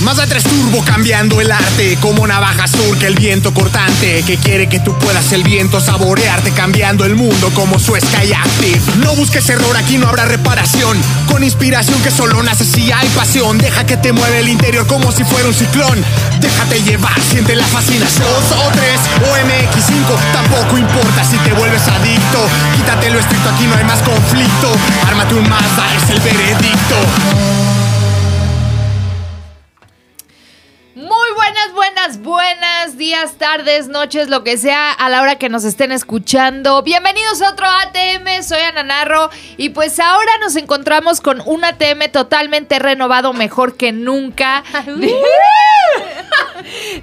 Mazda 0.00 0.26
3 0.26 0.42
Turbo 0.42 0.84
cambiando 0.84 1.40
el 1.40 1.52
arte 1.52 1.96
Como 2.00 2.26
navaja 2.26 2.66
surca 2.66 3.06
el 3.06 3.14
viento 3.14 3.54
cortante 3.54 4.22
Que 4.26 4.36
quiere 4.36 4.68
que 4.68 4.80
tú 4.80 4.98
puedas 4.98 5.32
el 5.32 5.42
viento 5.44 5.80
saborearte 5.80 6.50
Cambiando 6.52 7.04
el 7.04 7.14
mundo 7.14 7.50
como 7.54 7.78
su 7.78 7.94
Sky 7.94 8.32
Active 8.32 8.80
No 8.96 9.14
busques 9.14 9.48
error, 9.48 9.76
aquí 9.76 9.98
no 9.98 10.08
habrá 10.08 10.24
reparación. 10.24 10.98
Con 11.28 11.44
inspiración 11.44 12.00
que 12.02 12.10
solo 12.10 12.42
nace 12.42 12.64
si 12.64 12.90
hay 12.90 13.08
pasión. 13.10 13.58
Deja 13.58 13.84
que 13.84 13.96
te 13.96 14.12
mueve 14.12 14.40
el 14.40 14.48
interior 14.48 14.86
como 14.86 15.12
si 15.12 15.24
fuera 15.24 15.48
un 15.48 15.54
ciclón. 15.54 16.04
Déjate 16.40 16.82
llevar, 16.82 17.18
siente 17.20 17.54
la 17.54 17.64
fascinación. 17.64 18.26
2 18.50 18.58
o 18.58 18.70
3 18.72 19.00
o 19.22 19.36
MX5 19.46 20.32
Tampoco 20.32 20.78
importa 20.78 21.24
si 21.24 21.36
te 21.38 21.52
vuelves 21.52 21.86
adicto. 21.88 22.48
Quítate 22.76 23.10
lo 23.10 23.18
estricto, 23.18 23.48
aquí 23.50 23.66
no 23.66 23.76
hay 23.76 23.84
más 23.84 24.00
conflicto. 24.02 24.72
Ármate 25.06 25.34
un 25.34 25.48
Mazda, 25.48 25.94
es 25.96 26.10
el 26.10 26.20
veredicto 26.20 27.71
buenas, 31.52 31.74
buenas, 31.74 32.22
buenas 32.22 32.96
días, 32.96 33.32
tardes, 33.36 33.88
noches, 33.88 34.30
lo 34.30 34.42
que 34.42 34.56
sea 34.56 34.90
a 34.90 35.10
la 35.10 35.20
hora 35.20 35.36
que 35.36 35.50
nos 35.50 35.64
estén 35.64 35.92
escuchando. 35.92 36.82
Bienvenidos 36.82 37.42
a 37.42 37.50
otro 37.50 37.66
ATM, 37.66 38.42
soy 38.42 38.60
Ana 38.60 38.82
Narro 38.82 39.28
y 39.58 39.68
pues 39.68 40.00
ahora 40.00 40.32
nos 40.40 40.56
encontramos 40.56 41.20
con 41.20 41.42
un 41.44 41.62
ATM 41.62 42.10
totalmente 42.10 42.78
renovado, 42.78 43.34
mejor 43.34 43.76
que 43.76 43.92
nunca. 43.92 44.64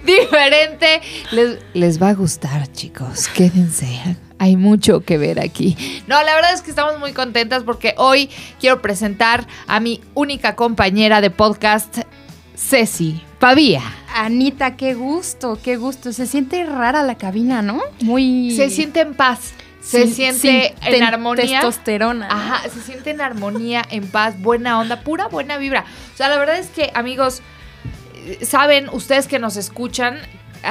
Diferente. 0.04 1.02
Les, 1.32 1.60
les 1.76 2.02
va 2.02 2.10
a 2.10 2.14
gustar, 2.16 2.72
chicos, 2.72 3.28
quédense. 3.28 4.18
Hay 4.40 4.56
mucho 4.56 5.02
que 5.02 5.20
ver 5.20 5.40
aquí. 5.40 5.78
No, 6.08 6.24
la 6.24 6.34
verdad 6.34 6.54
es 6.54 6.64
que 6.64 6.72
estamos 6.72 6.98
muy 6.98 7.14
contentas 7.14 7.64
porque 7.64 7.94
hoy 7.98 8.32
quiero 8.60 8.82
presentar 8.82 9.46
a 9.68 9.80
mi 9.80 10.02
única 10.16 10.56
compañera 10.56 11.22
de 11.22 11.30
podcast, 11.30 12.00
Ceci 12.56 13.29
Pavía. 13.40 13.82
Anita, 14.14 14.76
qué 14.76 14.94
gusto, 14.94 15.58
qué 15.64 15.78
gusto. 15.78 16.12
Se 16.12 16.26
siente 16.26 16.64
rara 16.66 17.04
la 17.04 17.16
cabina, 17.16 17.62
¿no? 17.62 17.82
Muy. 18.02 18.52
Se 18.56 18.70
siente 18.70 19.00
en 19.02 19.14
paz. 19.14 19.54
Se 19.82 20.04
sin- 20.08 20.14
siente 20.34 20.40
sin 20.40 20.88
en 20.88 20.94
ten- 21.00 21.04
armonía. 21.04 21.62
Testosterona. 21.62 22.28
¿no? 22.28 22.34
Ajá, 22.34 22.70
se 22.70 22.82
siente 22.82 23.12
en 23.12 23.22
armonía, 23.22 23.82
en 23.90 24.08
paz, 24.08 24.40
buena 24.42 24.78
onda, 24.80 25.02
pura 25.02 25.28
buena 25.28 25.58
vibra. 25.58 25.86
O 26.14 26.18
sea, 26.18 26.28
la 26.28 26.38
verdad 26.38 26.58
es 26.60 26.68
que, 26.68 26.92
amigos, 26.94 27.42
eh, 28.26 28.44
saben 28.46 28.90
ustedes 28.92 29.28
que 29.28 29.40
nos 29.40 29.56
escuchan 29.56 30.18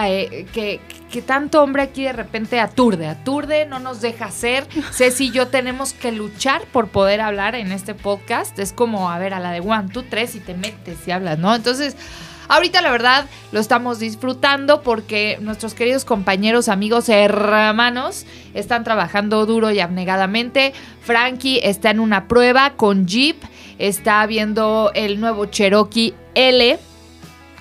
eh, 0.05 0.47
que, 0.53 0.81
que 1.11 1.23
tanto 1.23 1.63
hombre 1.63 1.81
aquí 1.83 2.05
de 2.05 2.13
repente 2.13 2.61
aturde, 2.61 3.07
aturde, 3.07 3.65
no 3.65 3.79
nos 3.79 4.03
deja 4.03 4.31
ser. 4.31 4.67
Ceci 4.93 5.29
y 5.29 5.31
yo 5.31 5.49
tenemos 5.49 5.95
que 5.95 6.13
luchar 6.13 6.61
por 6.71 6.89
poder 6.89 7.23
hablar 7.23 7.55
en 7.55 7.73
este 7.73 7.95
podcast. 7.95 8.59
Es 8.59 8.75
como, 8.75 9.11
a 9.11 9.19
ver, 9.19 9.33
a 9.33 9.41
la 9.41 9.53
de 9.53 9.61
one, 9.61 9.89
two, 9.91 10.05
tres 10.09 10.35
y 10.35 10.41
te 10.41 10.53
metes 10.53 10.99
y 11.09 11.11
hablas, 11.13 11.39
¿no? 11.39 11.55
Entonces, 11.55 11.97
ahorita 12.49 12.83
la 12.83 12.91
verdad 12.91 13.27
lo 13.53 13.61
estamos 13.61 13.99
disfrutando 13.99 14.83
porque 14.83 15.39
nuestros 15.41 15.75
queridos 15.75 16.05
compañeros, 16.05 16.69
amigos, 16.69 17.09
hermanos 17.09 18.27
están 18.55 18.85
trabajando 18.85 19.47
duro 19.47 19.71
y 19.71 19.81
abnegadamente. 19.81 20.73
Frankie 21.03 21.61
está 21.63 21.91
en 21.91 22.01
una 22.01 22.29
prueba 22.29 22.75
con 22.75 23.07
Jeep, 23.07 23.37
está 23.79 24.27
viendo 24.27 24.91
el 24.95 25.21
nuevo 25.21 25.47
Cherokee 25.47 26.15
L 26.35 26.79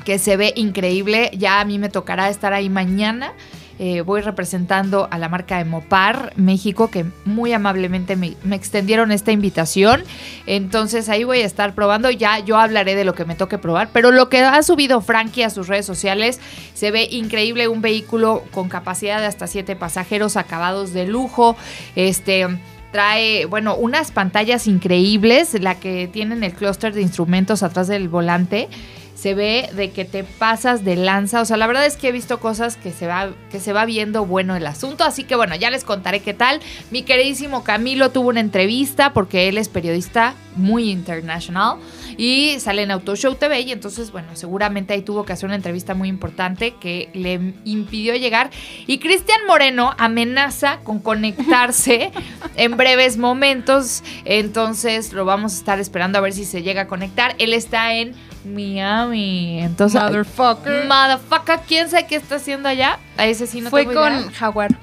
que 0.08 0.20
se 0.20 0.38
ve 0.38 0.54
increíble. 0.56 1.32
Ya 1.38 1.60
a 1.60 1.66
mí 1.66 1.80
me 1.80 1.90
tocará 1.90 2.30
estar 2.30 2.54
ahí 2.54 2.70
mañana. 2.70 3.34
Eh, 3.80 4.02
voy 4.02 4.22
representando 4.22 5.08
a 5.12 5.18
la 5.18 5.30
marca 5.30 5.58
de 5.58 5.66
Mopar 5.66 6.34
México, 6.36 6.90
que 6.90 7.06
muy 7.26 7.54
amablemente 7.54 8.16
me, 8.16 8.34
me 8.44 8.56
extendieron 8.56 9.12
esta 9.12 9.32
invitación. 9.32 10.04
Entonces 10.46 11.10
ahí 11.10 11.24
voy 11.24 11.42
a 11.42 11.46
estar 11.46 11.76
probando. 11.76 12.10
Ya 12.10 12.40
yo 12.40 12.58
hablaré 12.58 12.96
de 12.96 13.06
lo 13.06 13.14
que 13.14 13.26
me 13.26 13.36
toque 13.36 13.58
probar. 13.58 13.90
Pero 13.94 14.12
lo 14.12 14.30
que 14.30 14.40
ha 14.40 14.64
subido 14.64 15.02
Frankie 15.02 15.44
a 15.44 15.50
sus 15.50 15.68
redes 15.68 15.86
sociales 15.86 16.40
se 16.74 16.92
ve 16.92 17.08
increíble. 17.12 17.68
Un 17.68 17.82
vehículo 17.82 18.44
con 18.52 18.70
capacidad 18.70 19.20
de 19.20 19.28
hasta 19.28 19.48
7 19.48 19.76
pasajeros, 19.76 20.38
acabados 20.38 20.94
de 20.94 21.06
lujo. 21.06 21.56
Este 21.96 22.48
trae, 22.92 23.46
bueno, 23.46 23.76
unas 23.76 24.12
pantallas 24.12 24.68
increíbles, 24.68 25.60
la 25.60 25.76
que 25.76 26.08
tienen 26.08 26.44
el 26.44 26.54
clúster 26.54 26.94
de 26.94 27.02
instrumentos 27.02 27.64
atrás 27.64 27.88
del 27.88 28.10
volante. 28.10 28.70
Se 29.18 29.34
ve 29.34 29.70
de 29.74 29.90
que 29.92 30.06
te 30.06 30.24
pasas 30.24 30.86
de 30.86 30.96
lanza. 30.96 31.42
O 31.42 31.46
sea, 31.46 31.58
la 31.58 31.66
verdad 31.66 31.86
es 31.88 31.98
que 31.98 32.10
he 32.10 32.12
visto 32.12 32.40
cosas 32.40 32.78
que 32.78 32.92
se 32.92 33.08
va, 33.08 33.32
que 33.50 33.60
se 33.60 33.74
va 33.74 33.86
viendo 33.86 34.26
bueno 34.26 34.56
el 34.56 34.68
asunto. 34.68 35.04
Así 35.04 35.24
que 35.24 35.36
bueno, 35.36 35.56
ya 35.56 35.72
les 35.72 35.84
contaré 35.84 36.20
qué 36.20 36.36
tal. 36.36 36.62
Mi 36.92 37.02
queridísimo 37.02 37.64
Camilo 37.64 38.12
tuvo 38.12 38.30
una 38.30 38.42
entrevista 38.42 39.14
porque 39.14 39.48
él 39.48 39.58
es 39.58 39.70
periodista 39.70 40.36
muy 40.56 40.92
internacional 40.92 41.78
y 42.18 42.60
sale 42.60 42.82
en 42.82 42.92
Autoshow 42.92 43.36
TV 43.36 43.62
y 43.62 43.72
entonces, 43.72 44.12
bueno, 44.12 44.30
seguramente 44.34 44.94
ahí 44.94 45.04
tuvo 45.04 45.24
que 45.24 45.34
hacer 45.34 45.46
una 45.46 45.56
entrevista 45.56 45.94
muy 45.94 46.10
importante 46.10 46.76
que 46.76 47.10
le 47.14 47.54
impidió 47.64 48.16
llegar. 48.16 48.50
Y 48.88 48.98
Cristian 48.98 49.40
Moreno 49.48 49.94
amenaza 49.98 50.80
con 50.84 51.00
conectarse 51.00 52.12
en 52.56 52.76
breves 52.76 53.18
momentos, 53.18 54.04
entonces 54.26 55.14
lo 55.14 55.26
vamos 55.26 55.54
a 55.54 55.58
estar 55.58 55.80
esperando 55.80 56.18
a 56.18 56.22
ver 56.22 56.34
si 56.34 56.46
se 56.46 56.64
llega 56.64 56.84
a 56.84 56.88
conectar. 56.88 57.36
Él 57.38 57.54
está 57.54 57.94
en 57.94 58.16
Miami, 58.54 59.60
entonces... 59.62 60.02
Motherfucker. 60.02 60.86
Motherfucker, 60.86 61.60
¿quién 61.68 61.90
sabe 61.90 62.08
qué 62.08 62.16
está 62.16 62.36
haciendo 62.36 62.70
allá? 62.70 63.00
A 63.18 63.26
ese 63.26 63.48
sí 63.48 63.62
no 63.62 63.70
Fue 63.70 63.86
tengo 63.86 64.02
con 64.02 64.14
idea. 64.14 64.32
Jaguar, 64.32 64.78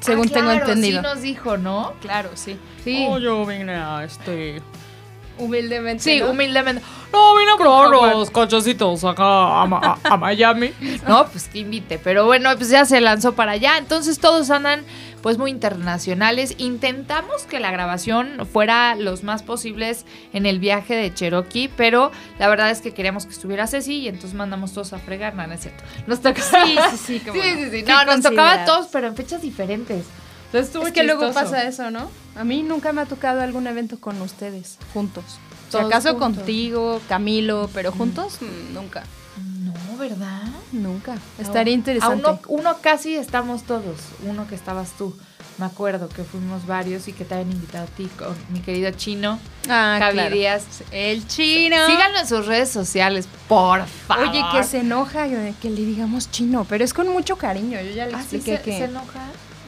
según 0.00 0.28
Ah, 0.28 0.32
tengo 0.34 0.50
claro, 0.50 0.66
entendido. 0.66 1.00
Sí 1.02 1.08
nos 1.08 1.22
dijo, 1.22 1.56
¿no? 1.56 1.94
Claro, 2.00 2.30
sí. 2.34 2.58
Sí. 2.84 3.06
Oh, 3.08 3.18
yo 3.18 3.44
vine 3.46 3.74
a 3.74 4.04
este. 4.04 4.62
Humildemente. 5.38 6.02
Sí, 6.02 6.20
¿no? 6.20 6.30
humildemente. 6.30 6.82
No, 7.12 7.36
vine 7.36 7.50
a 7.52 7.56
probar 7.56 7.88
los 7.90 8.30
cochecitos 8.30 9.04
acá 9.04 9.62
a, 9.62 9.66
Ma- 9.66 9.98
a- 10.04 10.14
a 10.14 10.16
Miami. 10.16 10.72
No, 11.08 11.26
pues 11.28 11.48
que 11.48 11.58
invite. 11.60 11.98
Pero 11.98 12.24
bueno, 12.26 12.50
pues 12.56 12.70
ya 12.70 12.84
se 12.84 13.00
lanzó 13.00 13.34
para 13.34 13.52
allá. 13.52 13.78
Entonces 13.78 14.18
todos 14.18 14.50
andan 14.50 14.84
pues 15.22 15.38
muy 15.38 15.50
internacionales. 15.50 16.54
Intentamos 16.58 17.42
que 17.42 17.58
la 17.60 17.70
grabación 17.70 18.46
fuera 18.52 18.94
los 18.94 19.24
más 19.24 19.42
posibles 19.42 20.04
en 20.32 20.46
el 20.46 20.58
viaje 20.58 20.94
de 20.94 21.12
Cherokee, 21.12 21.68
pero 21.76 22.12
la 22.38 22.48
verdad 22.48 22.70
es 22.70 22.80
que 22.80 22.92
queríamos 22.94 23.26
que 23.26 23.32
estuviera 23.32 23.66
Ceci 23.66 23.94
y 24.00 24.08
entonces 24.08 24.34
mandamos 24.34 24.72
todos 24.72 24.92
a 24.92 24.98
fregar. 24.98 25.34
No, 25.34 25.46
no 25.46 25.54
es 25.54 25.60
cierto. 25.60 25.82
Nos 26.06 26.20
tocó. 26.20 26.40
Sí, 26.40 26.76
sí, 26.92 26.96
sí. 26.96 27.18
Sí, 27.24 27.30
bueno. 27.30 27.42
sí, 27.42 27.64
sí. 27.70 27.82
Qué 27.82 27.92
No, 27.92 28.04
nos 28.04 28.20
tocaba 28.22 28.52
a 28.62 28.64
todos, 28.64 28.86
pero 28.92 29.06
en 29.08 29.16
fechas 29.16 29.42
diferentes. 29.42 30.04
Entonces 30.58 30.66
estuvo 30.68 30.86
Es 30.86 30.92
que 30.92 31.02
luego 31.02 31.32
pasa 31.32 31.64
eso, 31.64 31.90
¿no? 31.90 32.10
A 32.34 32.44
mí 32.44 32.62
nunca 32.62 32.92
me 32.92 33.02
ha 33.02 33.06
tocado 33.06 33.40
algún 33.40 33.66
evento 33.66 33.98
con 34.00 34.20
ustedes, 34.22 34.78
juntos. 34.92 35.24
Si 35.70 35.76
acaso 35.78 36.10
juntos. 36.10 36.36
contigo, 36.38 37.00
Camilo, 37.08 37.68
pero 37.74 37.92
juntos, 37.92 38.38
mm, 38.40 38.74
nunca. 38.74 39.02
No, 39.64 39.98
¿verdad? 39.98 40.42
Nunca. 40.72 41.16
Estaría 41.38 41.72
A 41.72 41.76
interesante. 41.76 42.24
uno, 42.26 42.40
uno 42.48 42.76
casi 42.80 43.16
estamos 43.16 43.64
todos. 43.64 43.96
Uno 44.24 44.46
que 44.48 44.54
estabas 44.54 44.92
tú. 44.92 45.14
Me 45.58 45.64
acuerdo 45.64 46.08
que 46.10 46.22
fuimos 46.22 46.66
varios 46.66 47.08
y 47.08 47.12
que 47.14 47.24
te 47.24 47.34
habían 47.34 47.50
invitado 47.52 47.84
a 47.84 47.86
ti 47.88 48.08
con 48.18 48.34
mi 48.50 48.60
querido 48.60 48.90
chino. 48.90 49.38
Ah, 49.68 49.96
Javi 49.98 50.12
claro. 50.14 50.34
Díaz. 50.34 50.64
El 50.90 51.26
chino. 51.26 51.76
Síganlo 51.86 52.18
en 52.18 52.28
sus 52.28 52.46
redes 52.46 52.68
sociales, 52.70 53.26
por 53.48 53.84
favor. 53.86 54.28
Oye, 54.28 54.42
que 54.52 54.62
se 54.64 54.80
enoja 54.80 55.26
que 55.60 55.70
le 55.70 55.80
digamos 55.84 56.30
chino, 56.30 56.66
pero 56.68 56.84
es 56.84 56.92
con 56.92 57.08
mucho 57.08 57.36
cariño. 57.36 57.80
Yo 57.80 57.90
ya 57.90 58.06
le 58.06 58.14
¿Ah, 58.14 58.22
sí 58.28 58.36
expliqué 58.36 58.58
se, 58.58 58.62
que. 58.62 58.78
se 58.78 58.84
enoja? 58.84 59.20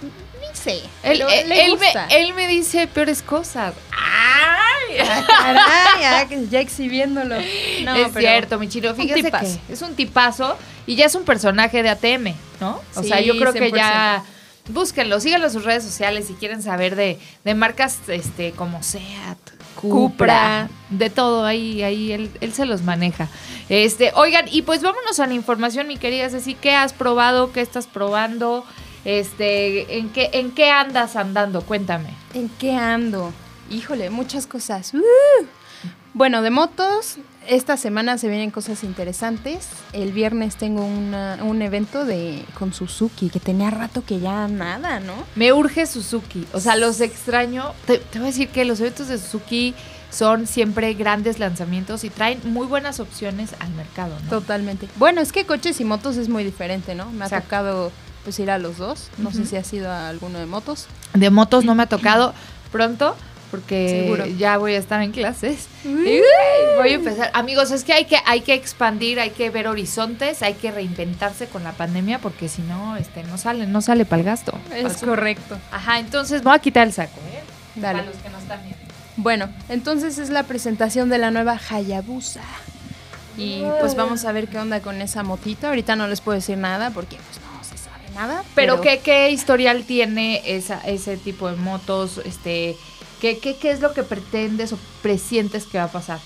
Ni 0.02 0.56
sé. 0.56 0.80
Él, 1.02 1.22
él 1.22 1.78
me, 1.78 2.16
él 2.16 2.34
me 2.34 2.46
dice 2.48 2.86
peores 2.86 3.22
cosas. 3.22 3.74
¡Ay! 3.92 4.98
Ah, 5.00 5.24
caray, 5.26 6.00
ya, 6.02 6.28
que- 6.28 6.48
ya 6.48 6.60
exhibiéndolo. 6.60 7.36
No, 7.84 7.94
es 7.94 8.08
pero- 8.08 8.20
cierto, 8.20 8.58
mi 8.58 8.68
chino. 8.68 8.94
Fíjese 8.94 9.30
que 9.30 9.72
es 9.72 9.82
un 9.82 9.94
tipazo 9.94 10.56
y 10.86 10.96
ya 10.96 11.06
es 11.06 11.14
un 11.14 11.24
personaje 11.24 11.82
de 11.82 11.90
ATM, 11.90 12.34
¿no? 12.60 12.80
O 12.96 13.02
sea, 13.02 13.20
yo 13.20 13.36
creo 13.36 13.52
que 13.52 13.70
100%. 13.70 13.76
ya 13.76 14.22
búsquenlo, 14.70 15.18
síganlo 15.20 15.46
en 15.46 15.52
sus 15.52 15.64
redes 15.64 15.82
sociales 15.82 16.26
si 16.26 16.34
quieren 16.34 16.62
saber 16.62 16.94
de, 16.94 17.18
de 17.44 17.54
marcas 17.54 17.98
este 18.08 18.52
como 18.52 18.82
Seat, 18.82 19.38
Cupra, 19.74 20.68
de 20.90 21.08
todo 21.08 21.44
ahí, 21.46 21.82
ahí 21.82 22.12
él, 22.12 22.30
él 22.40 22.52
se 22.52 22.66
los 22.66 22.82
maneja. 22.82 23.28
Este, 23.70 24.12
oigan, 24.14 24.46
y 24.50 24.62
pues 24.62 24.82
vámonos 24.82 25.20
a 25.20 25.26
la 25.26 25.34
información, 25.34 25.86
mi 25.88 25.96
querida 25.96 26.28
Ceci, 26.30 26.54
¿qué 26.54 26.74
has 26.74 26.92
probado? 26.92 27.52
¿Qué 27.52 27.60
estás 27.60 27.86
probando? 27.86 28.64
Este, 29.04 29.98
¿en 29.98 30.10
qué, 30.10 30.30
en 30.32 30.50
qué 30.52 30.70
andas 30.70 31.16
andando? 31.16 31.62
Cuéntame. 31.62 32.10
¿En 32.34 32.48
qué 32.48 32.72
ando? 32.74 33.32
Híjole, 33.70 34.10
muchas 34.10 34.46
cosas. 34.46 34.92
¡Uh! 34.94 35.44
Bueno, 36.14 36.42
de 36.42 36.50
motos, 36.50 37.16
esta 37.46 37.76
semana 37.76 38.18
se 38.18 38.28
vienen 38.28 38.50
cosas 38.50 38.82
interesantes. 38.82 39.68
El 39.92 40.12
viernes 40.12 40.56
tengo 40.56 40.84
una- 40.84 41.38
un 41.42 41.62
evento 41.62 42.04
de 42.04 42.44
con 42.58 42.72
Suzuki, 42.72 43.28
que 43.28 43.38
tenía 43.40 43.70
rato 43.70 44.02
que 44.04 44.18
ya 44.18 44.48
nada, 44.48 44.98
¿no? 45.00 45.14
Me 45.36 45.52
urge 45.52 45.86
Suzuki. 45.86 46.44
O 46.52 46.60
sea, 46.60 46.76
los 46.76 47.00
extraño. 47.00 47.72
Te, 47.86 47.98
te 47.98 48.18
voy 48.18 48.28
a 48.28 48.30
decir 48.32 48.48
que 48.48 48.64
los 48.64 48.80
eventos 48.80 49.08
de 49.08 49.18
Suzuki 49.18 49.74
son 50.10 50.46
siempre 50.46 50.94
grandes 50.94 51.38
lanzamientos 51.38 52.02
y 52.02 52.10
traen 52.10 52.40
muy 52.44 52.66
buenas 52.66 52.98
opciones 52.98 53.50
al 53.60 53.70
mercado, 53.74 54.16
¿no? 54.24 54.30
Totalmente. 54.30 54.88
Bueno, 54.96 55.20
es 55.20 55.30
que 55.32 55.44
coches 55.44 55.78
y 55.80 55.84
motos 55.84 56.16
es 56.16 56.28
muy 56.30 56.42
diferente, 56.42 56.94
¿no? 56.94 57.10
Me 57.12 57.24
ha 57.24 57.26
Exacto. 57.26 57.44
tocado 57.44 57.92
pues 58.24 58.38
ir 58.38 58.50
a 58.50 58.58
los 58.58 58.78
dos. 58.78 59.10
No 59.18 59.32
sé 59.32 59.46
si 59.46 59.56
has 59.56 59.72
ido 59.72 59.90
a 59.90 60.08
alguno 60.08 60.38
de 60.38 60.46
motos. 60.46 60.86
De 61.14 61.30
motos 61.30 61.64
no 61.64 61.74
me 61.74 61.84
ha 61.84 61.86
tocado 61.86 62.34
pronto 62.70 63.16
porque 63.50 64.02
Seguro. 64.04 64.26
ya 64.26 64.58
voy 64.58 64.74
a 64.74 64.78
estar 64.78 65.00
en 65.02 65.12
clases. 65.12 65.68
Uy, 65.84 66.20
voy 66.76 66.90
a 66.90 66.94
empezar. 66.94 67.30
Amigos, 67.34 67.70
es 67.70 67.84
que 67.84 67.92
hay 67.94 68.04
que 68.04 68.18
hay 68.26 68.42
que 68.42 68.54
expandir, 68.54 69.20
hay 69.20 69.30
que 69.30 69.50
ver 69.50 69.68
horizontes, 69.68 70.42
hay 70.42 70.54
que 70.54 70.70
reinventarse 70.70 71.46
con 71.46 71.64
la 71.64 71.72
pandemia 71.72 72.18
porque 72.18 72.48
si 72.48 72.62
no 72.62 72.96
este 72.96 73.24
no 73.24 73.38
sale, 73.38 73.66
no 73.66 73.80
sale 73.80 74.04
para 74.04 74.20
el 74.20 74.26
gasto. 74.26 74.58
Es 74.74 74.98
correcto. 74.98 75.56
Ajá, 75.72 75.98
entonces 75.98 76.42
voy 76.42 76.54
a 76.54 76.58
quitar 76.58 76.86
el 76.86 76.92
saco, 76.92 77.18
¿eh? 77.32 77.42
Dale. 77.76 78.00
Para 78.00 78.10
los 78.10 78.20
que 78.22 78.28
no 78.28 78.38
están 78.38 78.60
viendo. 78.62 78.78
Bueno, 79.16 79.48
entonces 79.68 80.18
es 80.18 80.30
la 80.30 80.44
presentación 80.44 81.08
de 81.08 81.18
la 81.18 81.30
nueva 81.30 81.58
Hayabusa. 81.70 82.42
Y 83.36 83.62
pues 83.80 83.94
vamos 83.94 84.24
a 84.24 84.32
ver 84.32 84.48
qué 84.48 84.58
onda 84.58 84.80
con 84.80 85.00
esa 85.00 85.22
motita. 85.22 85.68
Ahorita 85.68 85.96
no 85.96 86.08
les 86.08 86.20
puedo 86.20 86.34
decir 86.36 86.58
nada 86.58 86.90
porque 86.90 87.16
pues 87.16 87.38
nada. 88.18 88.44
Pero, 88.54 88.80
¿qué, 88.80 89.00
qué 89.00 89.30
historial 89.30 89.84
tiene 89.84 90.42
esa, 90.44 90.80
ese 90.80 91.16
tipo 91.16 91.48
de 91.48 91.56
motos? 91.56 92.18
Este, 92.24 92.76
¿qué, 93.20 93.38
qué, 93.38 93.56
¿Qué 93.56 93.70
es 93.70 93.80
lo 93.80 93.94
que 93.94 94.02
pretendes 94.02 94.72
o 94.72 94.78
presientes 95.02 95.66
que 95.66 95.78
va 95.78 95.84
a 95.84 95.92
pasar? 95.92 96.20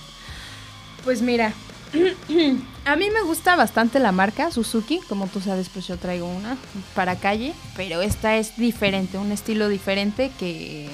Pues 1.04 1.20
mira, 1.20 1.52
a 2.84 2.96
mí 2.96 3.10
me 3.10 3.22
gusta 3.22 3.56
bastante 3.56 3.98
la 3.98 4.12
marca 4.12 4.50
Suzuki, 4.50 5.00
como 5.08 5.26
tú 5.26 5.40
sabes, 5.40 5.68
pues 5.68 5.86
yo 5.86 5.98
traigo 5.98 6.26
una 6.26 6.56
para 6.94 7.16
calle, 7.16 7.52
pero 7.76 8.00
esta 8.00 8.36
es 8.36 8.56
diferente, 8.56 9.18
un 9.18 9.32
estilo 9.32 9.68
diferente 9.68 10.30
que 10.38 10.88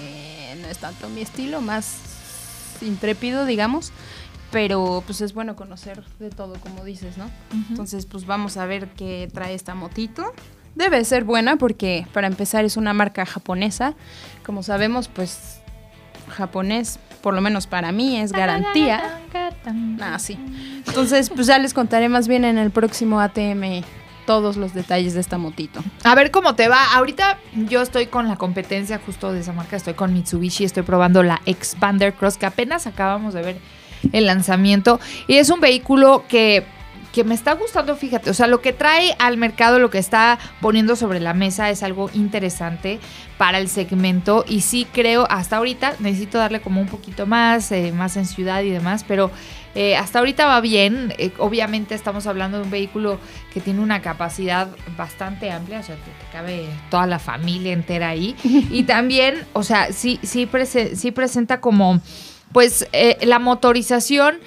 no 0.60 0.68
es 0.68 0.78
tanto 0.78 1.08
mi 1.08 1.20
estilo, 1.20 1.60
más 1.60 1.98
intrépido, 2.80 3.46
digamos, 3.46 3.92
pero 4.50 5.02
pues 5.06 5.20
es 5.20 5.34
bueno 5.34 5.54
conocer 5.54 6.02
de 6.18 6.30
todo, 6.30 6.54
como 6.54 6.84
dices, 6.84 7.18
¿no? 7.18 7.30
Entonces, 7.68 8.06
pues 8.06 8.24
vamos 8.24 8.56
a 8.56 8.66
ver 8.66 8.88
qué 8.96 9.28
trae 9.32 9.54
esta 9.54 9.74
motito. 9.74 10.32
Debe 10.78 11.04
ser 11.04 11.24
buena 11.24 11.56
porque 11.56 12.06
para 12.12 12.28
empezar 12.28 12.64
es 12.64 12.76
una 12.76 12.92
marca 12.92 13.26
japonesa, 13.26 13.94
como 14.46 14.62
sabemos, 14.62 15.08
pues 15.08 15.60
japonés, 16.28 17.00
por 17.20 17.34
lo 17.34 17.40
menos 17.40 17.66
para 17.66 17.90
mí, 17.90 18.16
es 18.16 18.30
garantía. 18.30 19.18
Ah, 20.00 20.20
sí. 20.20 20.38
Entonces, 20.86 21.30
pues 21.30 21.48
ya 21.48 21.58
les 21.58 21.74
contaré 21.74 22.08
más 22.08 22.28
bien 22.28 22.44
en 22.44 22.58
el 22.58 22.70
próximo 22.70 23.20
ATM 23.20 23.82
todos 24.24 24.56
los 24.56 24.72
detalles 24.72 25.14
de 25.14 25.20
esta 25.20 25.36
motito. 25.36 25.80
A 26.04 26.14
ver 26.14 26.30
cómo 26.30 26.54
te 26.54 26.68
va. 26.68 26.94
Ahorita 26.94 27.38
yo 27.68 27.82
estoy 27.82 28.06
con 28.06 28.28
la 28.28 28.36
competencia 28.36 29.00
justo 29.04 29.32
de 29.32 29.40
esa 29.40 29.52
marca. 29.52 29.74
Estoy 29.74 29.94
con 29.94 30.12
Mitsubishi. 30.14 30.62
Estoy 30.62 30.84
probando 30.84 31.24
la 31.24 31.42
Expander 31.44 32.14
Cross 32.14 32.36
que 32.36 32.46
apenas 32.46 32.86
acabamos 32.86 33.34
de 33.34 33.42
ver 33.42 33.60
el 34.12 34.26
lanzamiento. 34.26 35.00
Y 35.26 35.38
es 35.38 35.50
un 35.50 35.58
vehículo 35.58 36.24
que, 36.28 36.64
que 37.18 37.24
me 37.24 37.34
está 37.34 37.54
gustando, 37.54 37.96
fíjate. 37.96 38.30
O 38.30 38.34
sea, 38.34 38.46
lo 38.46 38.60
que 38.60 38.72
trae 38.72 39.16
al 39.18 39.36
mercado, 39.38 39.80
lo 39.80 39.90
que 39.90 39.98
está 39.98 40.38
poniendo 40.60 40.94
sobre 40.94 41.18
la 41.18 41.34
mesa 41.34 41.68
es 41.68 41.82
algo 41.82 42.10
interesante 42.14 43.00
para 43.38 43.58
el 43.58 43.68
segmento. 43.68 44.44
Y 44.46 44.60
sí 44.60 44.86
creo, 44.92 45.26
hasta 45.28 45.56
ahorita 45.56 45.94
necesito 45.98 46.38
darle 46.38 46.60
como 46.60 46.80
un 46.80 46.86
poquito 46.86 47.26
más, 47.26 47.72
eh, 47.72 47.90
más 47.90 48.16
en 48.16 48.24
ciudad 48.24 48.62
y 48.62 48.70
demás. 48.70 49.04
Pero 49.08 49.32
eh, 49.74 49.96
hasta 49.96 50.20
ahorita 50.20 50.46
va 50.46 50.60
bien. 50.60 51.12
Eh, 51.18 51.32
obviamente 51.38 51.96
estamos 51.96 52.28
hablando 52.28 52.58
de 52.58 52.64
un 52.64 52.70
vehículo 52.70 53.18
que 53.52 53.60
tiene 53.60 53.80
una 53.80 54.00
capacidad 54.00 54.68
bastante 54.96 55.50
amplia, 55.50 55.80
o 55.80 55.82
sea, 55.82 55.96
te, 55.96 56.02
te 56.24 56.32
cabe 56.32 56.68
toda 56.88 57.08
la 57.08 57.18
familia 57.18 57.72
entera 57.72 58.10
ahí. 58.10 58.36
y 58.70 58.84
también, 58.84 59.44
o 59.54 59.64
sea, 59.64 59.90
sí, 59.92 60.20
sí, 60.22 60.46
prese- 60.46 60.94
sí 60.94 61.10
presenta 61.10 61.60
como, 61.60 62.00
pues, 62.52 62.86
eh, 62.92 63.18
la 63.22 63.40
motorización 63.40 64.38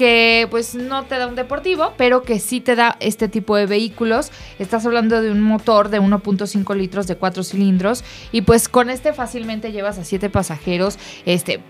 que 0.00 0.48
pues 0.50 0.74
no 0.74 1.04
te 1.04 1.18
da 1.18 1.26
un 1.26 1.34
deportivo, 1.34 1.92
pero 1.98 2.22
que 2.22 2.38
sí 2.38 2.62
te 2.62 2.74
da 2.74 2.96
este 3.00 3.28
tipo 3.28 3.54
de 3.54 3.66
vehículos. 3.66 4.32
Estás 4.58 4.86
hablando 4.86 5.20
de 5.20 5.30
un 5.30 5.42
motor 5.42 5.90
de 5.90 6.00
1.5 6.00 6.74
litros 6.74 7.06
de 7.06 7.16
4 7.16 7.42
cilindros 7.42 8.02
y 8.32 8.40
pues 8.40 8.70
con 8.70 8.88
este 8.88 9.12
fácilmente 9.12 9.72
llevas 9.72 9.98
a 9.98 10.04
7 10.04 10.30
pasajeros. 10.30 10.98
Este, 11.26 11.60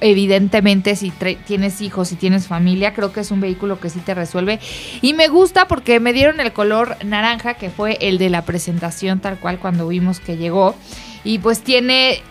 evidentemente 0.00 0.94
si 0.94 1.10
tienes 1.44 1.80
hijos, 1.80 2.06
si 2.06 2.14
tienes 2.14 2.46
familia, 2.46 2.94
creo 2.94 3.12
que 3.12 3.18
es 3.18 3.32
un 3.32 3.40
vehículo 3.40 3.80
que 3.80 3.90
sí 3.90 3.98
te 3.98 4.14
resuelve. 4.14 4.60
Y 5.00 5.14
me 5.14 5.26
gusta 5.26 5.66
porque 5.66 5.98
me 5.98 6.12
dieron 6.12 6.38
el 6.38 6.52
color 6.52 6.96
naranja, 7.04 7.54
que 7.54 7.68
fue 7.68 7.98
el 8.00 8.16
de 8.16 8.30
la 8.30 8.42
presentación 8.42 9.18
tal 9.18 9.40
cual 9.40 9.58
cuando 9.58 9.88
vimos 9.88 10.20
que 10.20 10.36
llegó. 10.36 10.76
Y 11.24 11.40
pues 11.40 11.62
tiene 11.62 12.22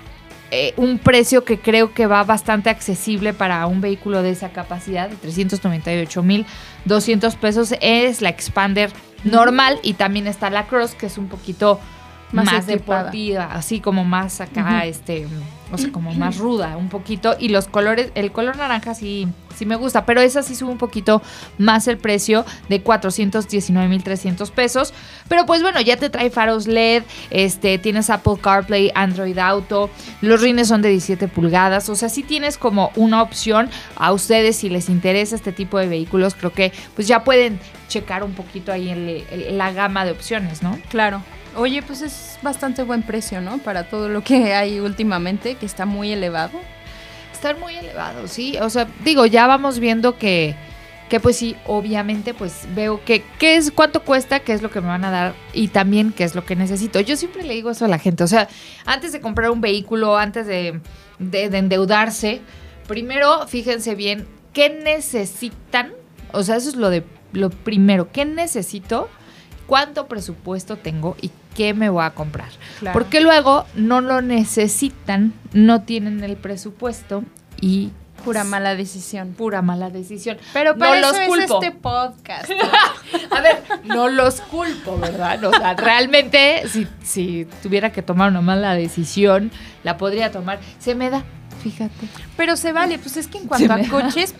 eh, 0.51 0.73
un 0.75 0.99
precio 0.99 1.45
que 1.45 1.59
creo 1.59 1.93
que 1.93 2.07
va 2.07 2.25
bastante 2.25 2.69
accesible 2.69 3.33
para 3.33 3.65
un 3.67 3.79
vehículo 3.79 4.21
de 4.21 4.31
esa 4.31 4.49
capacidad, 4.49 5.09
de 5.09 5.15
398,200 5.15 7.35
pesos. 7.37 7.73
Es 7.79 8.21
la 8.21 8.27
Expander 8.29 8.91
normal 9.23 9.79
y 9.81 9.93
también 9.93 10.27
está 10.27 10.49
la 10.49 10.67
Cross, 10.67 10.95
que 10.95 11.05
es 11.05 11.17
un 11.17 11.29
poquito 11.29 11.79
Más 12.33 12.65
deportiva, 12.67 13.49
así 13.51 13.79
como 13.79 14.03
más 14.05 14.39
acá, 14.41 14.85
este, 14.85 15.27
o 15.71 15.77
sea, 15.77 15.91
como 15.91 16.13
más 16.13 16.37
ruda, 16.37 16.77
un 16.77 16.89
poquito. 16.89 17.35
Y 17.39 17.49
los 17.49 17.67
colores, 17.67 18.11
el 18.15 18.31
color 18.31 18.57
naranja 18.57 18.93
sí, 18.93 19.27
sí 19.55 19.65
me 19.65 19.75
gusta, 19.75 20.05
pero 20.05 20.21
esa 20.21 20.41
sí 20.43 20.55
sube 20.55 20.71
un 20.71 20.77
poquito 20.77 21.21
más 21.57 21.87
el 21.87 21.97
precio 21.97 22.45
de 22.69 22.81
419,300 22.81 24.51
pesos. 24.51 24.93
Pero 25.27 25.45
pues 25.45 25.61
bueno, 25.61 25.79
ya 25.81 25.97
te 25.97 26.09
trae 26.09 26.29
faros 26.29 26.67
LED, 26.67 27.03
este, 27.29 27.77
tienes 27.77 28.09
Apple 28.09 28.35
CarPlay, 28.41 28.91
Android 28.95 29.37
Auto, 29.37 29.89
los 30.21 30.41
rines 30.41 30.67
son 30.67 30.81
de 30.81 30.89
17 30.89 31.27
pulgadas, 31.27 31.89
o 31.89 31.95
sea, 31.95 32.09
sí 32.09 32.23
tienes 32.23 32.57
como 32.57 32.91
una 32.95 33.21
opción 33.21 33.69
a 33.95 34.11
ustedes 34.11 34.57
si 34.57 34.69
les 34.69 34.89
interesa 34.89 35.35
este 35.35 35.51
tipo 35.51 35.77
de 35.79 35.87
vehículos, 35.87 36.35
creo 36.35 36.51
que 36.53 36.71
pues 36.95 37.07
ya 37.07 37.23
pueden 37.23 37.59
checar 37.87 38.23
un 38.23 38.33
poquito 38.33 38.71
ahí 38.71 38.89
el- 38.89 39.25
el- 39.31 39.57
la 39.57 39.71
gama 39.73 40.05
de 40.05 40.11
opciones, 40.11 40.63
¿no? 40.63 40.77
Claro. 40.89 41.21
Oye, 41.55 41.81
pues 41.81 42.01
es 42.01 42.37
bastante 42.41 42.83
buen 42.83 43.03
precio, 43.03 43.41
¿no? 43.41 43.57
Para 43.57 43.83
todo 43.89 44.07
lo 44.09 44.23
que 44.23 44.53
hay 44.55 44.79
últimamente, 44.79 45.55
que 45.55 45.65
está 45.65 45.85
muy 45.85 46.11
elevado. 46.11 46.59
Están 47.33 47.59
muy 47.59 47.75
elevados, 47.75 48.31
sí. 48.31 48.57
O 48.61 48.69
sea, 48.69 48.87
digo, 49.03 49.25
ya 49.25 49.47
vamos 49.47 49.79
viendo 49.79 50.17
que, 50.17 50.55
que 51.09 51.19
pues 51.19 51.35
sí, 51.37 51.55
obviamente, 51.65 52.33
pues 52.33 52.67
veo 52.75 53.03
que 53.03 53.23
qué 53.39 53.55
es, 53.55 53.71
cuánto 53.71 54.03
cuesta, 54.03 54.41
qué 54.41 54.53
es 54.53 54.61
lo 54.61 54.69
que 54.69 54.79
me 54.79 54.87
van 54.87 55.03
a 55.05 55.11
dar 55.11 55.33
y 55.53 55.69
también 55.69 56.13
qué 56.13 56.23
es 56.23 56.35
lo 56.35 56.45
que 56.45 56.55
necesito. 56.55 56.99
Yo 56.99 57.17
siempre 57.17 57.43
le 57.43 57.53
digo 57.55 57.71
eso 57.71 57.85
a 57.85 57.87
la 57.87 57.97
gente. 57.99 58.23
O 58.23 58.27
sea, 58.27 58.47
antes 58.85 59.11
de 59.11 59.21
comprar 59.21 59.49
un 59.49 59.59
vehículo, 59.59 60.17
antes 60.17 60.45
de, 60.47 60.79
de- 61.19 61.49
de 61.49 61.57
endeudarse, 61.57 62.41
primero 62.87 63.47
fíjense 63.47 63.95
bien 63.95 64.27
qué 64.53 64.69
necesitan. 64.69 65.93
O 66.33 66.43
sea, 66.43 66.55
eso 66.57 66.69
es 66.69 66.75
lo 66.75 66.89
de 66.91 67.03
lo 67.33 67.49
primero. 67.49 68.11
¿Qué 68.11 68.23
necesito? 68.23 69.09
¿Cuánto 69.65 70.07
presupuesto 70.07 70.75
tengo 70.77 71.15
y 71.21 71.31
qué 71.55 71.73
me 71.73 71.89
voy 71.89 72.03
a 72.03 72.11
comprar? 72.11 72.49
Claro. 72.79 72.93
Porque 72.93 73.21
luego 73.21 73.65
no 73.75 74.01
lo 74.01 74.21
necesitan, 74.21 75.33
no 75.53 75.81
tienen 75.83 76.23
el 76.23 76.37
presupuesto 76.37 77.23
y 77.59 77.91
Pura 78.23 78.43
mala 78.43 78.75
decisión. 78.75 79.33
pura 79.35 79.63
mala 79.63 79.89
decisión. 79.89 80.37
Pero 80.53 80.73
No 80.73 80.77
para 80.79 80.99
los 81.01 81.13
eso 81.17 81.25
culpo. 81.27 81.59
es 81.59 81.65
este 81.65 81.71
podcast. 81.71 82.51
A 83.31 83.41
ver, 83.41 83.63
no 83.85 84.09
los 84.09 84.41
culpo, 84.41 84.95
¿verdad? 84.99 85.43
O 85.43 85.49
sea, 85.51 85.73
realmente, 85.73 86.61
si, 86.67 86.87
si 87.01 87.47
tuviera 87.63 87.91
que 87.91 88.03
tomar 88.03 88.29
una 88.29 88.41
mala 88.41 88.75
decisión, 88.75 89.49
la 89.83 89.97
podría 89.97 90.31
tomar. 90.31 90.59
Se 90.77 90.93
me 90.93 91.09
da, 91.09 91.23
fíjate. 91.63 92.07
Pero 92.37 92.57
se 92.57 92.71
vale, 92.73 92.99
pues 92.99 93.17
es 93.17 93.27
que 93.27 93.39
en 93.39 93.47
cuanto 93.47 93.73
Se 93.73 93.73
a 93.73 93.89
coches, 93.89 94.35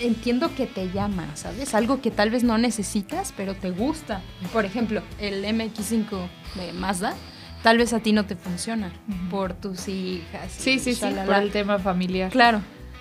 entiendo 0.00 0.54
que 0.54 0.66
te 0.66 0.90
llama, 0.90 1.26
¿sabes? 1.34 1.74
Algo 1.74 2.00
que 2.00 2.10
tal 2.10 2.30
vez 2.30 2.44
no 2.44 2.58
necesitas, 2.58 3.32
pero 3.36 3.54
te 3.54 3.70
gusta. 3.70 4.20
Por 4.52 4.64
ejemplo, 4.64 5.02
el 5.18 5.44
MX5 5.44 6.28
de 6.56 6.72
Mazda, 6.72 7.14
tal 7.62 7.78
vez 7.78 7.92
a 7.92 8.00
ti 8.00 8.12
no 8.12 8.24
te 8.26 8.36
funciona 8.36 8.92
por 9.30 9.54
tus 9.54 9.88
hijas. 9.88 10.52
Sí, 10.56 10.78
sí, 10.78 10.94
sí, 10.94 11.06
por 11.26 11.34
el 11.36 11.50
tema 11.50 11.78
familiar. 11.78 12.30
Claro, 12.30 12.60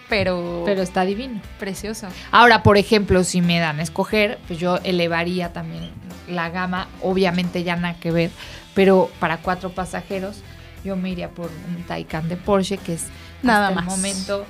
pero, 0.10 0.64
Pero 0.66 0.82
está 0.82 1.06
divino. 1.06 1.42
precioso. 1.60 2.08
Ahora, 2.32 2.64
por 2.64 2.78
ejemplo, 2.78 3.24
si 3.24 3.42
me 3.42 3.60
dan 3.60 3.80
a 3.80 3.84
escoger, 3.84 4.40
pues 4.48 4.60
yo 4.60 4.78
elevaría 4.84 5.54
también 5.54 5.90
la 6.30 6.50
gama, 6.50 6.88
obviamente 7.02 7.64
ya 7.64 7.76
nada 7.76 7.96
que 8.00 8.12
ver, 8.12 8.32
pero 8.74 9.10
para 9.20 9.38
cuatro 9.38 9.72
pasajeros 9.72 10.38
yo 10.86 10.96
me 10.96 11.10
iría 11.10 11.30
por 11.30 11.50
un 11.68 11.84
Taycan 11.84 12.28
de 12.30 12.38
Porsche, 12.38 12.78
que 12.78 12.94
es 12.94 13.06
Nada 13.42 13.68
hasta 13.70 13.82
más. 13.82 13.94
el 13.94 13.98
momento 14.00 14.46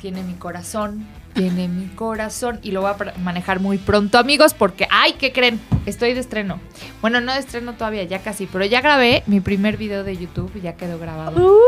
tiene 0.00 0.22
mi 0.22 0.34
corazón, 0.34 1.06
tiene 1.34 1.68
mi 1.68 1.88
corazón 1.88 2.60
y 2.62 2.70
lo 2.70 2.80
voy 2.80 2.92
a 2.92 3.18
manejar 3.18 3.60
muy 3.60 3.78
pronto, 3.78 4.18
amigos, 4.18 4.54
porque 4.54 4.86
ay, 4.90 5.14
¿qué 5.18 5.32
creen? 5.32 5.60
Estoy 5.84 6.14
de 6.14 6.20
estreno. 6.20 6.60
Bueno, 7.02 7.20
no 7.20 7.32
de 7.32 7.40
estreno 7.40 7.74
todavía, 7.74 8.04
ya 8.04 8.20
casi, 8.20 8.46
pero 8.46 8.64
ya 8.64 8.80
grabé 8.80 9.22
mi 9.26 9.40
primer 9.40 9.76
video 9.76 10.04
de 10.04 10.16
YouTube, 10.16 10.60
ya 10.62 10.74
quedó 10.74 10.98
grabado. 10.98 11.58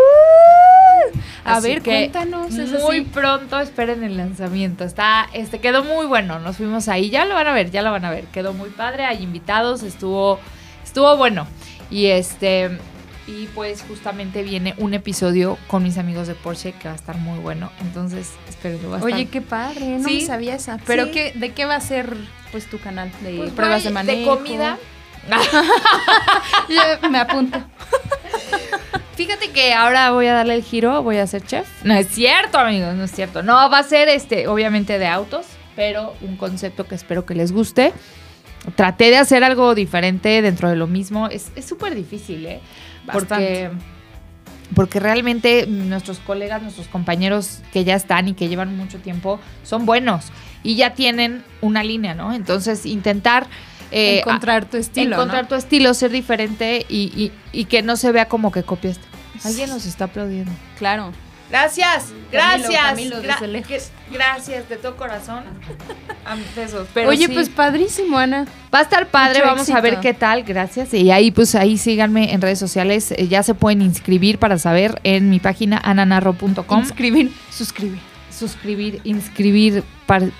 A 1.44 1.56
Así 1.56 1.68
ver, 1.68 1.82
que 1.82 2.10
cuéntanos. 2.10 2.50
Muy 2.50 2.98
así. 2.98 3.00
pronto 3.02 3.60
esperen 3.60 4.02
el 4.02 4.16
lanzamiento. 4.16 4.84
Está, 4.84 5.28
este, 5.32 5.60
quedó 5.60 5.84
muy 5.84 6.06
bueno. 6.06 6.38
Nos 6.40 6.56
fuimos 6.56 6.88
ahí. 6.88 7.10
Ya 7.10 7.24
lo 7.24 7.34
van 7.34 7.46
a 7.46 7.52
ver, 7.52 7.70
ya 7.70 7.82
lo 7.82 7.92
van 7.92 8.04
a 8.04 8.10
ver. 8.10 8.24
Quedó 8.26 8.52
muy 8.52 8.70
padre. 8.70 9.04
Hay 9.04 9.22
invitados. 9.22 9.82
Estuvo, 9.82 10.40
estuvo 10.84 11.16
bueno. 11.16 11.46
Y 11.90 12.06
este, 12.06 12.78
y 13.26 13.46
pues 13.54 13.84
justamente 13.88 14.42
viene 14.42 14.74
un 14.78 14.94
episodio 14.94 15.58
con 15.66 15.82
mis 15.82 15.98
amigos 15.98 16.28
de 16.28 16.34
Porsche 16.34 16.72
que 16.72 16.88
va 16.88 16.92
a 16.94 16.96
estar 16.96 17.16
muy 17.18 17.38
bueno. 17.40 17.70
Entonces, 17.80 18.30
espero 18.48 18.80
que 18.80 18.86
va 18.86 18.96
a 18.96 18.98
estar. 19.00 19.12
Oye, 19.12 19.26
qué 19.26 19.40
padre, 19.40 19.98
no 19.98 20.08
Sí. 20.08 20.20
me 20.20 20.26
sabía 20.26 20.54
esa. 20.54 20.78
Pero 20.86 21.06
Sí. 21.06 21.10
¿qué, 21.12 21.32
¿de 21.34 21.52
qué 21.52 21.64
va 21.64 21.74
a 21.76 21.80
ser 21.80 22.16
pues 22.52 22.66
tu 22.70 22.78
canal? 22.78 23.10
¿De 23.22 23.36
Pues 23.36 23.50
pruebas 23.52 23.82
de 23.84 23.90
manejo? 23.90 24.36
De 24.36 24.42
comida. 24.42 24.78
Yo 26.68 27.08
me 27.10 27.18
apunto. 27.18 27.58
Fíjate 29.16 29.50
que 29.50 29.72
ahora 29.72 30.10
voy 30.10 30.26
a 30.26 30.34
darle 30.34 30.54
el 30.54 30.62
giro, 30.62 31.02
voy 31.02 31.16
a 31.16 31.26
ser 31.26 31.42
chef. 31.44 31.66
No 31.84 31.94
es 31.94 32.08
cierto, 32.08 32.58
amigos, 32.58 32.94
no 32.94 33.04
es 33.04 33.10
cierto. 33.12 33.42
No, 33.42 33.54
va 33.70 33.78
a 33.78 33.82
ser 33.82 34.08
este, 34.08 34.46
obviamente 34.46 34.98
de 34.98 35.06
autos, 35.06 35.46
pero 35.74 36.14
un 36.20 36.36
concepto 36.36 36.86
que 36.86 36.94
espero 36.94 37.24
que 37.24 37.34
les 37.34 37.50
guste. 37.52 37.92
Traté 38.74 39.10
de 39.10 39.16
hacer 39.16 39.42
algo 39.42 39.74
diferente 39.74 40.42
dentro 40.42 40.68
de 40.68 40.76
lo 40.76 40.86
mismo. 40.86 41.28
Es 41.28 41.50
súper 41.66 41.94
difícil, 41.94 42.44
¿eh? 42.46 42.60
Porque, 43.12 43.70
porque 44.74 45.00
realmente 45.00 45.66
nuestros 45.66 46.18
colegas, 46.18 46.62
nuestros 46.62 46.88
compañeros 46.88 47.60
que 47.72 47.84
ya 47.84 47.94
están 47.94 48.28
y 48.28 48.34
que 48.34 48.48
llevan 48.48 48.76
mucho 48.76 48.98
tiempo 48.98 49.38
son 49.62 49.86
buenos 49.86 50.26
y 50.62 50.76
ya 50.76 50.94
tienen 50.94 51.44
una 51.60 51.84
línea, 51.84 52.14
¿no? 52.14 52.32
Entonces, 52.32 52.84
intentar... 52.86 53.46
eh, 53.92 54.18
Encontrar 54.18 54.64
tu 54.64 54.76
estilo, 54.76 55.14
encontrar 55.14 55.44
¿no? 55.44 55.48
tu 55.48 55.54
estilo, 55.54 55.94
ser 55.94 56.10
diferente 56.10 56.84
y, 56.88 57.12
y- 57.16 57.32
y 57.52 57.66
que 57.66 57.82
no 57.82 57.96
se 57.96 58.10
vea 58.10 58.26
como 58.26 58.50
que 58.50 58.64
copiaste. 58.64 59.06
Alguien 59.44 59.68
nos 59.70 59.86
está 59.86 60.06
aplaudiendo. 60.06 60.50
Claro. 60.78 61.12
Gracias, 61.50 62.06
gracias. 62.32 62.80
Camilo, 62.82 63.16
gra- 63.22 63.34
desde 63.34 63.46
lejos. 63.48 63.68
que- 63.68 63.80
gracias, 64.12 64.68
de 64.68 64.76
todo 64.76 64.96
corazón. 64.96 65.44
Besos. 66.56 66.88
Pero 66.92 67.08
Oye, 67.10 67.26
sí, 67.28 67.32
pues 67.32 67.48
padrísimo, 67.48 68.18
Ana. 68.18 68.46
va 68.74 68.80
a 68.80 68.82
estar 68.82 69.06
padre, 69.08 69.38
mucho 69.40 69.50
vamos 69.52 69.70
a 69.70 69.80
ver 69.80 70.00
qué 70.00 70.12
tal, 70.12 70.42
gracias. 70.42 70.92
Y 70.92 71.10
ahí, 71.12 71.30
pues 71.30 71.54
ahí 71.54 71.78
síganme 71.78 72.32
en 72.32 72.40
redes 72.40 72.58
sociales, 72.58 73.12
eh, 73.12 73.28
ya 73.28 73.42
se 73.44 73.54
pueden 73.54 73.80
inscribir 73.82 74.38
para 74.38 74.58
saber 74.58 75.00
en 75.04 75.30
mi 75.30 75.38
página 75.38 75.78
ananarro.com. 75.84 76.80
Inscribir, 76.80 77.32
suscribir. 77.50 78.00
suscribir, 78.36 79.00
inscribir, 79.04 79.84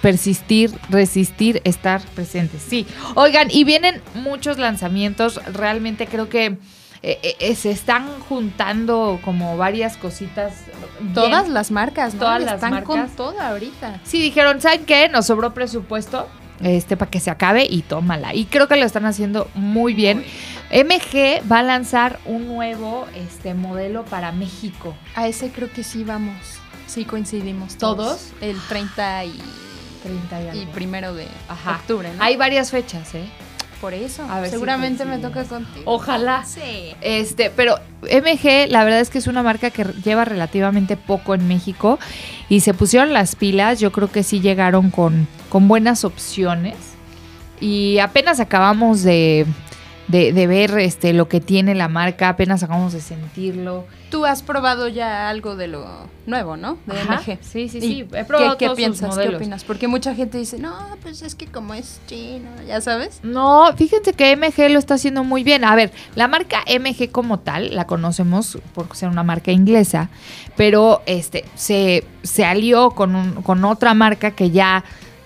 persistir, 0.03 0.71
resistir, 0.91 1.63
estar 1.65 2.03
presentes. 2.15 2.63
Sí. 2.69 2.87
Oigan, 3.15 3.49
y 3.51 3.65
vienen 3.65 4.03
muchos 4.15 4.59
lanzamientos. 4.59 5.41
Realmente 5.53 6.07
creo 6.07 6.29
que 6.29 6.59
eh, 7.03 7.37
eh, 7.41 7.55
se 7.55 7.71
están 7.71 8.07
juntando 8.21 9.21
como 9.25 9.57
varias 9.57 9.97
cositas. 9.97 10.53
bien. 11.01 11.13
Todas 11.15 11.49
las 11.49 11.71
marcas, 11.71 12.15
¿no? 12.15 12.21
Todas 12.21 12.41
Y 12.43 12.45
las 12.45 12.55
Están 12.55 12.71
marcas. 12.73 12.87
con 12.89 13.09
toda 13.11 13.49
ahorita. 13.51 14.01
Sí, 14.05 14.21
dijeron, 14.21 14.61
¿saben 14.61 14.85
qué? 14.85 15.09
Nos 15.09 15.27
sobró 15.27 15.55
presupuesto. 15.55 16.29
Este, 16.61 16.97
para 16.97 17.11
que 17.11 17.21
se 17.21 17.31
acabe 17.31 17.67
y 17.69 17.83
tómala. 17.83 18.35
Y 18.35 18.47
creo 18.47 18.67
que 18.67 18.77
lo 18.77 18.87
están 18.87 19.05
haciendo 19.05 19.49
muy 19.55 19.93
bien. 19.93 20.25
MG 20.73 21.43
va 21.51 21.59
a 21.59 21.63
lanzar 21.63 22.19
un 22.25 22.47
nuevo 22.49 23.07
este, 23.15 23.53
modelo 23.55 24.05
para 24.07 24.33
México. 24.33 24.95
A 25.15 25.29
ese 25.29 25.51
creo 25.51 25.71
que 25.71 25.85
sí 25.85 26.03
vamos. 26.03 26.37
Sí 26.87 27.05
coincidimos 27.05 27.77
¿Todos? 27.77 28.29
El 28.41 28.57
30 28.69 29.25
y, 29.27 29.39
30 30.03 30.55
y 30.55 30.67
primero 30.67 31.13
de 31.15 31.27
Ajá. 31.49 31.73
octubre, 31.73 32.11
¿no? 32.17 32.23
Hay 32.23 32.37
varias 32.37 32.71
fechas, 32.71 33.15
¿eh? 33.15 33.25
Por 33.87 33.95
eso. 33.95 34.25
A 34.29 34.41
ver 34.41 34.47
si 34.47 34.55
Seguramente 34.55 35.05
me 35.05 35.19
toca 35.19 35.45
contigo. 35.45 35.85
Ojalá. 35.85 36.45
Sí. 36.45 36.97
Este, 37.03 37.51
pero 37.51 37.77
MG, 38.03 38.69
la 38.69 38.83
verdad 38.83 38.99
es 38.99 39.11
que 39.11 39.19
es 39.19 39.29
una 39.29 39.45
marca 39.45 39.71
que 39.71 39.85
lleva 40.05 40.25
relativamente 40.25 40.97
poco 40.97 41.37
en 41.37 41.47
México 41.47 42.01
y 42.49 42.63
se 42.63 42.75
pusieron 42.75 43.13
las 43.13 43.37
pilas. 43.37 43.79
Yo 43.79 43.93
creo 43.93 44.11
que 44.11 44.25
sí 44.25 44.41
llegaron 44.41 44.91
con, 44.91 45.29
con 45.51 45.69
buenas 45.69 46.05
opciones. 46.05 46.75
Y 47.61 48.01
apenas 48.01 48.41
acabamos 48.41 49.05
de, 49.05 49.47
de, 50.09 50.33
de 50.33 50.47
ver 50.47 50.79
este, 50.79 51.13
lo 51.13 51.29
que 51.29 51.41
tiene 51.41 51.75
la 51.75 51.89
marca, 51.89 52.29
apenas 52.29 52.63
acabamos 52.63 52.93
de 52.93 53.01
sentirlo. 53.01 53.85
Tú 54.11 54.25
has 54.25 54.43
probado 54.43 54.87
ya 54.87 55.29
algo 55.29 55.57
de 55.57 55.67
lo 55.67 55.85
nuevo, 56.27 56.57
¿no? 56.57 56.79
De 56.87 56.99
Ajá. 57.01 57.15
MG. 57.21 57.39
Sí, 57.43 57.69
sí, 57.69 57.79
¿Y 57.79 57.81
sí. 57.81 58.09
He 58.15 58.25
probado 58.25 58.53
¿Qué, 58.57 58.59
qué 58.59 58.67
todos 58.67 58.79
sus 58.79 58.87
piensas? 58.99 59.19
¿Qué 59.19 59.35
opinas? 59.35 59.65
Porque 59.65 59.89
mucha 59.89 60.15
gente 60.15 60.39
dice, 60.39 60.59
no, 60.61 60.75
pues 61.03 61.23
es 61.23 61.35
que 61.35 61.47
como 61.47 61.75
es 61.75 62.01
chino, 62.07 62.49
ya 62.67 62.81
sabes. 62.81 63.19
No, 63.25 63.73
fíjense 63.77 64.13
que 64.13 64.37
MG 64.37 64.71
lo 64.71 64.79
está 64.79 64.95
haciendo 64.95 65.25
muy 65.25 65.43
bien. 65.43 65.65
A 65.65 65.75
ver, 65.75 65.91
la 66.15 66.29
marca 66.29 66.63
MG 66.69 67.11
como 67.11 67.41
tal, 67.41 67.75
la 67.75 67.87
conocemos 67.87 68.59
por 68.75 68.95
ser 68.95 69.09
una 69.09 69.25
marca 69.25 69.51
inglesa, 69.51 70.09
pero 70.57 71.03
este 71.07 71.45
se, 71.57 72.05
se 72.23 72.45
alió 72.45 72.91
con, 72.93 73.17
un- 73.17 73.43
con 73.43 73.65
otra 73.65 73.93
marca 73.95 74.31
que 74.31 74.51
ya 74.53 74.85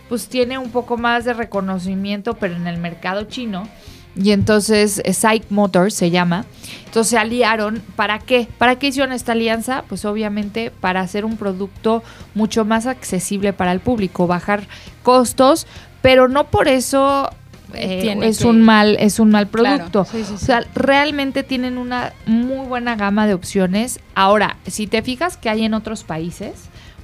pues 0.09 0.27
tiene 0.29 0.57
un 0.59 0.71
poco 0.71 0.97
más 0.97 1.25
de 1.25 1.35
reconocimiento, 1.35 2.35
pero 2.35 2.57
en 2.57 2.67
el 2.67 2.79
mercado 2.79 3.25
chino. 3.25 3.69
Y 4.17 4.33
entonces 4.33 5.01
eh, 5.05 5.13
Psych 5.15 5.45
Motors 5.51 5.95
se 5.95 6.11
llama. 6.11 6.45
Entonces 6.87 7.11
se 7.11 7.19
aliaron. 7.19 7.81
¿Para 7.97 8.19
qué? 8.19 8.49
¿Para 8.59 8.77
qué 8.79 8.89
hicieron 8.89 9.13
esta 9.13 9.33
alianza? 9.33 9.85
Pues 9.89 10.05
obviamente 10.05 10.71
para 10.71 11.01
hacer 11.01 11.25
un 11.25 11.37
producto 11.37 12.03
mucho 12.35 12.65
más 12.65 12.87
accesible 12.87 13.53
para 13.53 13.73
el 13.73 13.81
público, 13.81 14.27
bajar 14.27 14.65
costos, 15.03 15.67
pero 16.03 16.29
no 16.29 16.49
por 16.49 16.67
eso 16.69 17.31
eh, 17.75 18.17
es 18.23 18.39
que- 18.41 18.47
un 18.47 18.63
mal 18.63 18.97
es 18.99 19.21
un 19.21 19.31
mal 19.31 19.49
Claro, 19.49 19.77
producto. 19.91 20.05
sí, 20.11 20.19
sí, 20.25 20.25
sí. 20.31 20.35
O 20.35 20.39
sea, 20.39 20.65
realmente 20.75 21.45
tienen 21.45 21.79
una 21.79 22.13
muy 22.27 22.67
buena 22.67 22.97
gama 22.97 23.29
de 23.29 23.35
opciones. 23.35 24.01
Ahora, 24.17 24.57
si 24.67 24.89
te 24.89 25.03
fijas 25.03 25.37
que 25.37 25.49
hay 25.51 25.65
en 25.65 25.75
otros 25.75 26.03
países, 26.03 26.53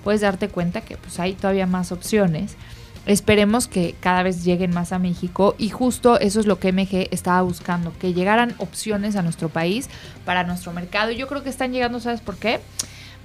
puedes 0.03 0.23
darte 0.23 0.49
cuenta 0.49 0.81
que 0.81 0.97
pues 0.97 1.21
hay 1.21 1.35
todavía 1.35 1.67
más 1.69 1.93
opciones. 1.93 2.57
Esperemos 3.07 3.69
que 3.69 3.95
cada 4.01 4.23
vez 4.25 4.45
lleguen 4.45 4.73
más 4.75 4.93
a 4.93 4.99
México 4.99 5.55
y 5.59 5.71
justo 5.71 6.19
eso 6.19 6.41
es 6.41 6.47
lo 6.47 6.59
que 6.59 6.73
MG 6.73 7.09
estaba 7.13 7.41
buscando, 7.43 7.97
que 7.99 8.13
llegaran 8.13 8.55
opciones 8.59 9.15
a 9.15 9.23
nuestro 9.23 9.49
país 9.49 9.89
para 10.25 10.43
nuestro 10.43 10.73
mercado. 10.73 11.13
Y 11.13 11.17
yo 11.17 11.29
creo 11.29 11.45
que 11.45 11.49
están 11.49 11.73
llegando, 11.73 12.01
¿sabes 12.01 12.21
por 12.21 12.37
qué? 12.37 12.61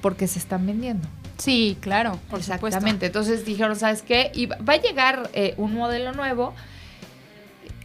Porque 0.01 0.27
se 0.27 0.37
están 0.37 0.65
vendiendo. 0.67 1.07
Sí, 1.37 1.77
claro, 1.81 2.19
por 2.29 2.43
supuesto. 2.43 2.67
Exactamente. 2.67 3.07
Entonces 3.07 3.43
dijeron, 3.43 3.75
¿sabes 3.75 4.03
qué? 4.03 4.31
Y 4.35 4.45
va 4.45 4.57
va 4.57 4.73
a 4.73 4.81
llegar 4.81 5.31
eh, 5.33 5.55
un 5.57 5.73
modelo 5.73 6.11
nuevo, 6.13 6.53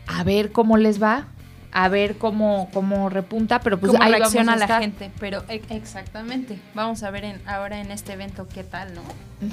a 0.07 0.23
ver 0.25 0.53
cómo 0.53 0.76
les 0.76 1.03
va, 1.03 1.29
a 1.73 1.89
ver 1.89 2.17
cómo, 2.17 2.69
cómo 2.73 3.09
repunta, 3.09 3.61
pero 3.61 3.79
pues 3.79 3.93
cómo 3.93 4.03
ahí 4.03 4.13
reacciona 4.13 4.55
a 4.55 4.57
la 4.57 4.65
estar. 4.65 4.81
gente. 4.81 5.11
Pero 5.21 5.45
e- 5.49 5.63
exactamente. 5.71 6.59
Vamos 6.75 7.03
a 7.03 7.11
ver 7.11 7.25
en, 7.25 7.41
ahora 7.47 7.81
en 7.81 7.91
este 7.91 8.13
evento 8.15 8.47
qué 8.53 8.65
tal, 8.65 8.95
¿no? 8.95 9.03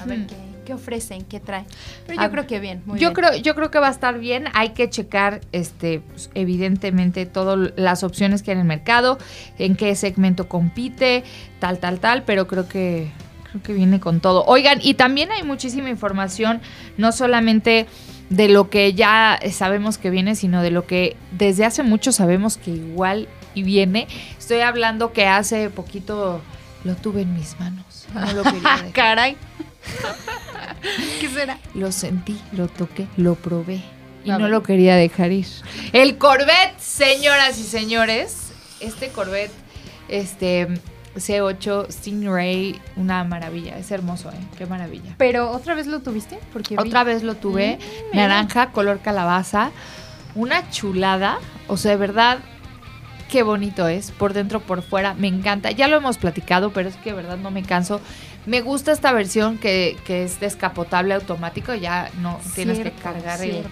A 0.02 0.06
ver 0.06 0.28
qué, 0.28 0.36
qué 0.66 0.74
ofrecen, 0.74 1.24
qué 1.26 1.40
traen. 1.40 1.66
Pero 2.08 2.22
A- 2.22 2.26
yo 2.26 2.32
creo 2.32 2.48
que 2.48 2.60
bien, 2.60 2.82
muy 2.86 3.00
yo 3.00 3.10
bien. 3.10 3.14
creo, 3.14 3.36
yo 3.42 3.56
creo 3.56 3.70
que 3.72 3.80
va 3.80 3.88
a 3.88 3.92
estar 3.92 4.18
bien. 4.20 4.46
Hay 4.54 4.70
que 4.70 4.90
checar, 4.90 5.42
este, 5.52 6.00
pues, 6.00 6.30
evidentemente, 6.34 7.26
todas 7.26 7.72
las 7.76 8.04
opciones 8.04 8.44
que 8.44 8.52
hay 8.52 8.56
en 8.56 8.62
el 8.62 8.68
mercado, 8.68 9.18
en 9.60 9.76
qué 9.76 9.94
segmento 9.96 10.48
compite, 10.48 11.24
tal, 11.60 11.80
tal, 11.80 12.00
tal, 12.00 12.24
pero 12.24 12.48
creo 12.48 12.68
que 12.68 13.12
creo 13.52 13.62
que 13.62 13.74
viene 13.74 14.00
con 14.00 14.20
todo. 14.20 14.46
Oigan, 14.46 14.80
y 14.82 14.96
también 14.96 15.32
hay 15.32 15.44
muchísima 15.44 15.90
información, 15.90 16.60
no 16.98 17.12
solamente 17.12 17.86
de 18.36 18.50
lo 18.50 18.70
que 18.70 18.94
ya 18.94 19.40
sabemos 19.52 20.00
que 20.00 20.10
viene, 20.10 20.36
sino 20.36 20.64
de 20.64 20.72
lo 20.72 20.88
que 20.88 21.16
desde 21.32 21.66
hace 21.66 21.84
mucho 21.84 22.12
sabemos 22.12 22.58
que 22.58 22.72
igual 22.72 23.28
y 23.54 23.62
viene. 23.62 24.08
Estoy 24.40 24.62
hablando 24.62 25.14
que 25.14 25.28
hace 25.28 25.70
poquito 25.70 26.42
lo 26.84 26.96
tuve 26.96 27.22
en 27.22 27.36
mis 27.36 27.60
manos. 27.60 28.08
No 28.14 28.34
lo 28.34 28.44
quería 28.44 28.60
dejar. 28.78 28.92
Caray. 28.92 29.38
¿Qué 31.22 31.30
será? 31.30 31.60
Lo 31.76 31.92
sentí, 31.92 32.40
lo 32.54 32.68
toqué, 32.68 33.08
lo 33.18 33.36
probé 33.36 33.84
y 34.26 34.32
A 34.32 34.40
no 34.40 34.48
lo 34.48 34.64
quería 34.64 34.96
dejar 34.96 35.32
ir. 35.32 35.46
El 35.92 36.18
Corvette, 36.18 36.80
señoras 36.80 37.60
y 37.60 37.64
señores. 37.64 38.52
Este 38.80 39.10
Corvette, 39.10 39.54
este 40.08 40.68
C8 41.16 41.92
Stingray, 41.92 42.80
una 42.96 43.24
maravilla. 43.24 43.78
Es 43.78 43.92
hermoso, 43.92 44.30
¿eh? 44.32 44.36
Qué 44.58 44.66
maravilla. 44.66 45.16
Pero 45.18 45.52
otra 45.52 45.76
vez 45.76 45.88
lo 45.88 46.00
tuviste 46.02 46.40
porque 46.52 46.76
vi- 46.76 46.82
Otra 46.82 47.04
vez 47.04 47.24
lo 47.24 47.36
tuve, 47.36 47.78
Mm, 48.12 48.16
naranja, 48.18 48.72
color 48.72 49.00
calabaza. 49.00 49.72
Una 50.36 50.70
chulada. 50.72 51.38
O 51.68 51.78
sea, 51.78 51.92
de 51.92 51.98
verdad, 51.98 52.40
qué 53.30 53.44
bonito 53.44 53.88
es. 53.88 54.12
Por 54.12 54.34
dentro, 54.34 54.60
por 54.60 54.82
fuera. 54.82 55.14
Me 55.14 55.28
encanta. 55.28 55.72
Ya 55.72 55.88
lo 55.88 55.98
hemos 55.98 56.18
platicado, 56.18 56.72
pero 56.74 56.90
es 56.90 56.96
que 56.98 57.12
de 57.12 57.16
verdad 57.16 57.38
no 57.38 57.52
me 57.52 57.64
canso. 57.64 58.02
Me 58.46 58.62
gusta 58.62 58.92
esta 58.92 59.12
versión 59.14 59.58
que, 59.58 59.96
que 60.06 60.24
es 60.24 60.40
descapotable 60.40 61.14
automático. 61.14 61.74
Ya 61.76 62.10
no 62.22 62.40
tienes 62.56 62.80
que 62.80 62.92
cargar 62.92 63.42
el. 63.42 63.64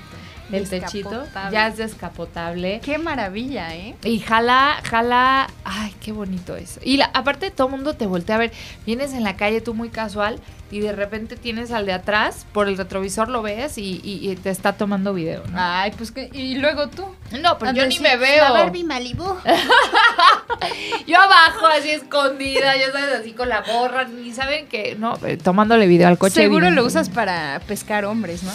El 0.52 0.70
techito. 0.70 1.24
Ya 1.52 1.68
es 1.68 1.78
descapotable. 1.78 2.80
Qué 2.84 2.98
maravilla, 2.98 3.76
¿eh? 3.76 3.96
Y 4.04 4.20
jala, 4.20 4.80
jala, 4.84 5.50
ay, 5.64 5.94
qué 6.02 6.12
bonito 6.12 6.56
es. 6.56 6.80
Y 6.84 6.98
la, 6.98 7.06
aparte 7.14 7.52
todo 7.52 7.68
el 7.68 7.72
mundo 7.72 7.94
te 7.96 8.06
voltea 8.06 8.36
a 8.36 8.40
ver, 8.40 8.52
vienes 8.86 9.14
en 9.14 9.24
la 9.24 9.36
calle 9.38 9.62
tú 9.62 9.74
muy 9.74 9.90
casual 9.90 10.40
y 10.72 10.80
de 10.80 10.94
repente 10.94 11.36
tienes 11.36 11.72
al 11.72 11.86
de 11.86 11.92
atrás, 11.92 12.46
por 12.54 12.70
el 12.70 12.78
retrovisor 12.78 13.28
lo 13.28 13.42
ves 13.42 13.78
y, 13.78 14.00
y- 14.04 14.30
y 14.32 14.36
te 14.38 14.50
está 14.50 14.74
tomando 14.74 15.14
video, 15.14 15.44
¿no? 15.48 15.58
Ay, 15.60 15.92
pues 15.98 16.12
que 16.12 16.30
y 16.32 16.56
luego 16.56 16.88
tú. 16.88 17.04
No, 17.42 17.58
pero 17.58 17.74
yo 17.74 17.82
Andas 17.84 17.88
ni 17.90 18.00
me 18.00 18.16
veo. 18.16 18.44
La 18.44 18.52
Barbie 18.52 18.84
Malibu. 18.86 19.26
Yo 21.08 21.20
abajo 21.20 21.66
así 21.68 21.90
escondida, 21.90 22.76
ya 22.78 22.92
sabes, 22.92 23.20
así 23.20 23.34
con 23.34 23.50
la 23.50 23.62
gorra, 23.62 24.06
ni 24.06 24.32
saben 24.32 24.68
que, 24.68 24.96
no, 24.96 25.18
eh, 25.26 25.38
tomándole 25.38 25.88
video 25.88 26.08
al 26.08 26.18
coche. 26.18 26.36
Seguro 26.36 26.70
lo 26.70 26.86
usas 26.86 27.10
para 27.10 27.60
pescar 27.68 28.06
hombres, 28.06 28.44
¿no? 28.44 28.52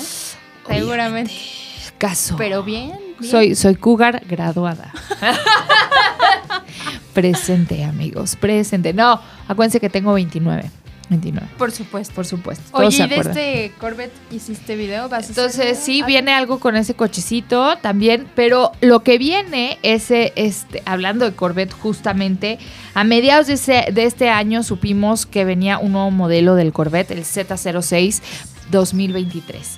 Seguramente. 0.68 1.32
Caso. 1.98 2.36
Pero 2.36 2.62
bien. 2.62 2.92
bien. 3.18 3.30
Soy, 3.30 3.54
soy 3.54 3.74
cougar 3.76 4.22
graduada. 4.28 4.92
presente, 7.14 7.84
amigos, 7.84 8.36
presente. 8.36 8.92
No, 8.92 9.20
acuérdense 9.48 9.80
que 9.80 9.88
tengo 9.90 10.12
29. 10.14 10.70
29. 11.08 11.48
Por 11.56 11.70
supuesto. 11.70 12.12
Por 12.14 12.26
supuesto. 12.26 12.64
todos 12.72 12.92
Oye, 12.94 13.04
¿y 13.04 13.08
de 13.08 13.16
este 13.16 13.72
Corvette 13.78 14.12
hiciste 14.32 14.74
video? 14.74 15.08
¿Vas 15.08 15.28
Entonces 15.28 15.78
sí 15.78 16.02
viene 16.02 16.32
algo 16.32 16.58
con 16.58 16.74
ese 16.74 16.94
cochecito 16.94 17.76
también, 17.78 18.26
pero 18.34 18.72
lo 18.80 19.04
que 19.04 19.16
viene 19.16 19.78
ese 19.84 20.32
este 20.34 20.82
hablando 20.84 21.24
de 21.24 21.36
Corvette 21.36 21.72
justamente 21.72 22.58
a 22.94 23.04
mediados 23.04 23.46
de, 23.46 23.52
ese- 23.52 23.86
de 23.92 24.02
este 24.04 24.30
año 24.30 24.64
supimos 24.64 25.26
que 25.26 25.44
venía 25.44 25.78
un 25.78 25.92
nuevo 25.92 26.10
modelo 26.10 26.56
del 26.56 26.72
Corvette, 26.72 27.12
el 27.12 27.22
Z06 27.24 28.20
2023 28.72 29.76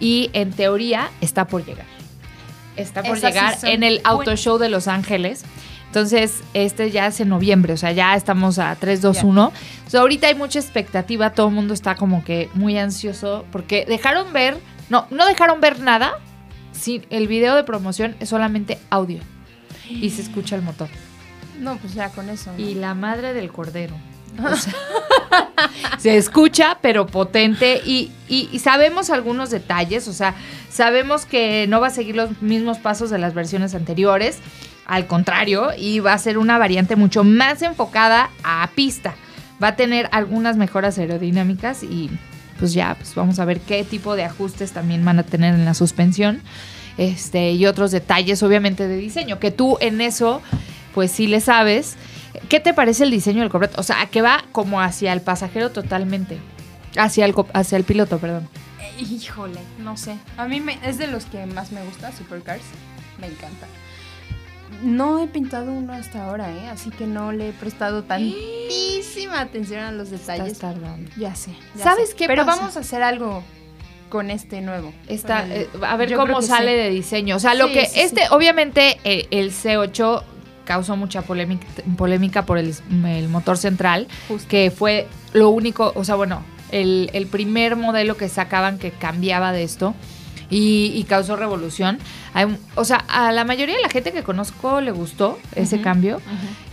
y 0.00 0.30
en 0.32 0.50
teoría 0.52 1.10
está 1.20 1.46
por 1.46 1.64
llegar. 1.64 1.86
Está 2.76 3.02
por 3.02 3.18
Esas 3.18 3.32
llegar 3.32 3.58
en 3.62 3.82
el 3.82 4.00
Auto 4.04 4.24
buenas. 4.24 4.40
Show 4.40 4.58
de 4.58 4.68
Los 4.68 4.88
Ángeles. 4.88 5.44
Entonces, 5.86 6.42
este 6.54 6.90
ya 6.90 7.08
es 7.08 7.20
en 7.20 7.28
noviembre, 7.28 7.72
o 7.72 7.76
sea, 7.76 7.90
ya 7.90 8.14
estamos 8.14 8.60
a 8.60 8.76
3, 8.76 9.02
2, 9.02 9.24
1. 9.24 9.46
O 9.46 9.90
sea, 9.90 10.00
ahorita 10.00 10.28
hay 10.28 10.36
mucha 10.36 10.60
expectativa, 10.60 11.30
todo 11.30 11.48
el 11.48 11.54
mundo 11.54 11.74
está 11.74 11.96
como 11.96 12.22
que 12.22 12.48
muy 12.54 12.78
ansioso 12.78 13.44
porque 13.50 13.84
dejaron 13.88 14.32
ver, 14.32 14.56
no, 14.88 15.08
no 15.10 15.26
dejaron 15.26 15.60
ver 15.60 15.80
nada, 15.80 16.12
sí, 16.70 17.02
el 17.10 17.26
video 17.26 17.56
de 17.56 17.64
promoción 17.64 18.14
es 18.20 18.28
solamente 18.28 18.78
audio 18.88 19.18
y 19.88 20.10
se 20.10 20.22
escucha 20.22 20.54
el 20.54 20.62
motor. 20.62 20.88
No, 21.58 21.76
pues 21.76 21.92
ya 21.94 22.08
con 22.10 22.28
eso. 22.30 22.52
¿no? 22.52 22.58
Y 22.58 22.74
la 22.74 22.94
madre 22.94 23.34
del 23.34 23.50
cordero. 23.50 23.96
Se 25.98 26.16
escucha, 26.16 26.78
pero 26.80 27.06
potente. 27.06 27.80
Y, 27.84 28.10
y- 28.28 28.48
y 28.52 28.58
sabemos 28.60 29.10
algunos 29.10 29.50
detalles. 29.50 30.08
O 30.08 30.12
sea, 30.12 30.34
sabemos 30.70 31.26
que 31.26 31.66
no 31.68 31.80
va 31.80 31.88
a 31.88 31.90
seguir 31.90 32.16
los 32.16 32.40
mismos 32.42 32.78
pasos 32.78 33.10
de 33.10 33.18
las 33.18 33.34
versiones 33.34 33.74
anteriores. 33.74 34.38
Al 34.86 35.06
contrario, 35.06 35.68
y 35.78 36.00
va 36.00 36.14
a 36.14 36.18
ser 36.18 36.36
una 36.38 36.58
variante 36.58 36.96
mucho 36.96 37.22
más 37.22 37.62
enfocada 37.62 38.30
a 38.42 38.68
pista. 38.74 39.14
Va 39.62 39.68
a 39.68 39.76
tener 39.76 40.08
algunas 40.10 40.56
mejoras 40.56 40.98
aerodinámicas 40.98 41.82
y 41.82 42.10
pues 42.58 42.72
ya, 42.72 42.94
pues 42.96 43.14
vamos 43.14 43.38
a 43.38 43.44
ver 43.44 43.60
qué 43.60 43.84
tipo 43.84 44.16
de 44.16 44.24
ajustes 44.24 44.72
también 44.72 45.04
van 45.04 45.18
a 45.18 45.22
tener 45.22 45.54
en 45.54 45.64
la 45.64 45.74
suspensión. 45.74 46.40
Este, 46.98 47.52
y 47.52 47.66
otros 47.66 47.92
detalles, 47.92 48.42
obviamente, 48.42 48.88
de 48.88 48.96
diseño. 48.96 49.38
Que 49.38 49.50
tú 49.50 49.78
en 49.80 50.00
eso, 50.00 50.42
pues 50.92 51.12
sí 51.12 51.26
le 51.28 51.40
sabes. 51.40 51.96
¿Qué 52.48 52.60
te 52.60 52.74
parece 52.74 53.04
el 53.04 53.10
diseño 53.10 53.40
del 53.40 53.50
Corvette? 53.50 53.78
O 53.78 53.82
sea, 53.82 54.06
que 54.06 54.22
va 54.22 54.44
como 54.52 54.80
hacia 54.80 55.12
el 55.12 55.20
pasajero 55.20 55.70
totalmente. 55.70 56.38
Hacia 56.96 57.24
el, 57.24 57.34
hacia 57.52 57.76
el 57.78 57.84
piloto, 57.84 58.18
perdón. 58.18 58.48
Eh, 58.80 59.02
Híjole, 59.02 59.60
no 59.78 59.96
sé. 59.96 60.16
A 60.36 60.46
mí 60.48 60.60
me, 60.60 60.78
es 60.84 60.98
de 60.98 61.06
los 61.06 61.24
que 61.26 61.46
más 61.46 61.72
me 61.72 61.82
gusta, 61.84 62.12
Supercars. 62.12 62.62
Me 63.20 63.26
encanta. 63.28 63.66
No 64.82 65.18
he 65.18 65.26
pintado 65.26 65.72
uno 65.72 65.92
hasta 65.92 66.24
ahora, 66.24 66.50
¿eh? 66.50 66.68
Así 66.68 66.90
que 66.90 67.06
no 67.06 67.32
le 67.32 67.50
he 67.50 67.52
prestado 67.52 68.02
tantísima 68.04 69.40
atención 69.40 69.80
a 69.80 69.92
los 69.92 70.10
detalles. 70.10 70.52
Estás 70.52 70.74
tardando. 70.74 71.10
Ya 71.16 71.34
sé. 71.34 71.52
ya 71.76 71.84
¿Sabes 71.84 72.10
sé. 72.10 72.16
qué 72.16 72.26
Pero 72.26 72.46
pasa? 72.46 72.58
vamos 72.60 72.76
a 72.76 72.80
hacer 72.80 73.02
algo 73.02 73.42
con 74.08 74.30
este 74.30 74.60
nuevo. 74.60 74.92
Está, 75.08 75.46
eh, 75.48 75.68
a 75.82 75.96
ver 75.96 76.08
yo 76.08 76.16
cómo 76.18 76.40
sale 76.42 76.72
sí. 76.72 76.76
de 76.78 76.90
diseño. 76.90 77.36
O 77.36 77.38
sea, 77.40 77.54
lo 77.54 77.68
Sí, 77.68 77.74
que 77.74 77.86
sí, 77.86 78.00
este, 78.00 78.22
obviamente, 78.30 78.98
eh, 79.04 79.26
el 79.30 79.52
C8 79.52 80.22
causó 80.70 80.96
mucha 80.96 81.22
polémica, 81.22 81.66
polémica 81.96 82.46
por 82.46 82.56
el, 82.56 82.72
el 83.04 83.28
motor 83.28 83.58
central, 83.58 84.06
Justo. 84.28 84.48
que 84.48 84.70
fue 84.70 85.08
lo 85.32 85.50
único, 85.50 85.90
o 85.96 86.04
sea, 86.04 86.14
bueno, 86.14 86.44
el, 86.70 87.10
el 87.12 87.26
primer 87.26 87.74
modelo 87.74 88.16
que 88.16 88.28
sacaban 88.28 88.78
que 88.78 88.92
cambiaba 88.92 89.50
de 89.50 89.64
esto. 89.64 89.96
Y, 90.48 90.92
y 90.96 91.04
causó 91.04 91.36
revolución. 91.36 91.98
Hay 92.34 92.56
o 92.74 92.84
sea, 92.84 93.04
a 93.08 93.30
la 93.30 93.44
mayoría 93.44 93.76
de 93.76 93.82
la 93.82 93.88
gente 93.88 94.10
que 94.10 94.24
conozco 94.24 94.80
le 94.80 94.90
gustó 94.90 95.38
ese 95.54 95.80
cambio. 95.80 96.20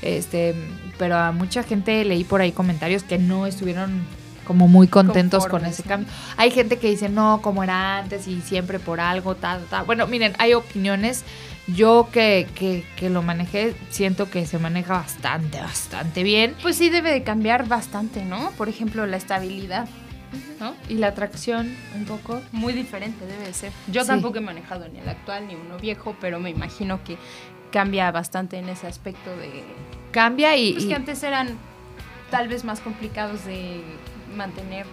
Este, 0.02 0.56
pero 0.98 1.16
a 1.16 1.32
mucha 1.32 1.62
gente 1.62 2.04
leí 2.04 2.24
por 2.24 2.42
ahí 2.42 2.52
comentarios 2.52 3.04
que 3.04 3.20
no 3.20 3.46
estuvieron 3.46 4.02
como 4.48 4.68
muy 4.70 4.88
contentos 4.88 5.46
con 5.48 5.66
ese 5.66 5.84
¿no? 5.84 5.90
cambio. 5.90 6.10
Hay 6.38 6.52
gente 6.52 6.80
que 6.80 6.90
dice, 6.90 7.10
no, 7.10 7.42
como 7.44 7.64
era 7.64 7.98
antes 7.98 8.28
y 8.28 8.42
siempre 8.42 8.80
por 8.80 9.00
algo, 9.02 9.36
tal, 9.36 9.66
tal. 9.66 9.86
Bueno, 9.86 10.08
miren, 10.08 10.34
hay 10.40 10.54
opiniones. 10.54 11.26
Yo 11.68 12.08
que, 12.14 12.48
que, 12.56 12.86
que 12.96 13.10
lo 13.10 13.22
manejé, 13.22 13.76
siento 13.90 14.30
que 14.30 14.46
se 14.46 14.58
maneja 14.58 14.94
bastante, 14.94 15.60
bastante 15.60 16.24
bien. 16.24 16.56
Pues 16.62 16.78
sí 16.78 16.90
debe 16.90 17.12
de 17.12 17.24
cambiar 17.24 17.68
bastante, 17.68 18.24
¿no? 18.24 18.52
Por 18.52 18.70
ejemplo, 18.70 19.06
la 19.06 19.18
estabilidad. 19.18 19.88
¿No? 20.60 20.74
Y 20.90 20.96
la 20.96 21.14
tracción, 21.14 21.74
un 21.96 22.06
poco. 22.06 22.42
Muy 22.52 22.74
diferente 22.74 23.26
debe 23.26 23.46
de 23.46 23.54
ser. 23.54 23.72
Yo 23.92 24.02
Sí. 24.02 24.08
tampoco 24.08 24.38
he 24.40 24.42
manejado 24.42 24.88
ni 24.90 25.00
el 25.00 25.08
actual 25.08 25.48
ni 25.48 25.56
uno 25.56 25.78
viejo, 25.78 26.16
pero 26.20 26.40
me 26.40 26.50
imagino 26.50 27.02
que 27.04 27.18
cambia 27.72 28.10
bastante 28.12 28.58
en 28.58 28.68
ese 28.70 28.88
aspecto 28.88 29.30
de... 29.38 29.64
Cambia 30.12 30.56
y, 30.58 30.72
Pues 30.74 30.86
y- 30.86 30.88
que 30.90 30.96
antes 30.96 31.22
eran 31.24 31.58
tal 32.32 32.48
vez 32.48 32.64
más 32.66 32.80
complicados 32.80 33.46
de 33.46 33.84
mantener, 34.38 34.86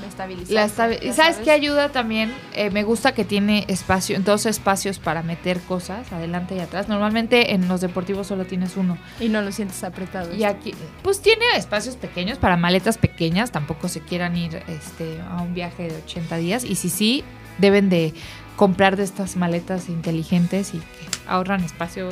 de 0.00 0.08
estabilizar. 0.08 0.54
La 0.54 0.64
estabi- 0.66 0.98
¿Y 1.02 1.12
¿Sabes 1.12 1.36
qué 1.38 1.50
ayuda 1.50 1.90
también? 1.90 2.32
Eh, 2.54 2.70
me 2.70 2.82
gusta 2.82 3.12
que 3.12 3.24
tiene 3.24 3.64
espacio, 3.68 4.18
dos 4.20 4.46
espacios 4.46 4.98
para 4.98 5.22
meter 5.22 5.60
cosas, 5.60 6.10
adelante 6.12 6.56
y 6.56 6.60
atrás. 6.60 6.88
Normalmente 6.88 7.52
en 7.54 7.68
los 7.68 7.80
deportivos 7.82 8.26
solo 8.26 8.44
tienes 8.46 8.76
uno. 8.76 8.96
Y 9.20 9.28
no 9.28 9.42
lo 9.42 9.52
sientes 9.52 9.84
apretado. 9.84 10.34
Y 10.34 10.44
aquí, 10.44 10.74
pues 11.02 11.20
tiene 11.20 11.44
espacios 11.56 11.96
pequeños 11.96 12.38
para 12.38 12.56
maletas 12.56 12.98
pequeñas. 12.98 13.52
Tampoco 13.52 13.88
se 13.88 14.00
quieran 14.00 14.36
ir 14.36 14.62
este, 14.66 15.20
a 15.30 15.42
un 15.42 15.54
viaje 15.54 15.84
de 15.88 15.96
80 15.96 16.36
días. 16.38 16.64
Y 16.64 16.74
si 16.76 16.88
sí, 16.88 17.24
deben 17.58 17.88
de 17.90 18.14
comprar 18.56 18.96
de 18.96 19.04
estas 19.04 19.36
maletas 19.36 19.88
inteligentes 19.88 20.74
y 20.74 20.78
que 20.78 21.06
ahorran 21.28 21.62
espacio. 21.64 22.08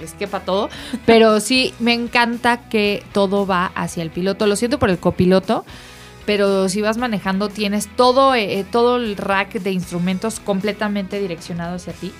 Les 0.00 0.12
quepa 0.14 0.40
todo. 0.40 0.70
Pero 1.06 1.40
sí, 1.40 1.74
me 1.78 1.92
encanta 1.92 2.68
que 2.68 3.04
todo 3.12 3.46
va 3.46 3.66
hacia 3.74 4.02
el 4.02 4.10
piloto. 4.10 4.46
Lo 4.46 4.56
siento 4.56 4.78
por 4.78 4.90
el 4.90 4.98
copiloto. 4.98 5.64
Pero 6.26 6.68
si 6.68 6.80
vas 6.80 6.96
manejando, 6.96 7.48
tienes 7.48 7.88
todo, 7.96 8.34
eh, 8.34 8.64
todo 8.70 8.96
el 8.96 9.16
rack 9.16 9.54
de 9.60 9.72
instrumentos 9.72 10.40
completamente 10.40 11.20
direccionado 11.20 11.76
hacia 11.76 11.92
ti. 11.92 12.12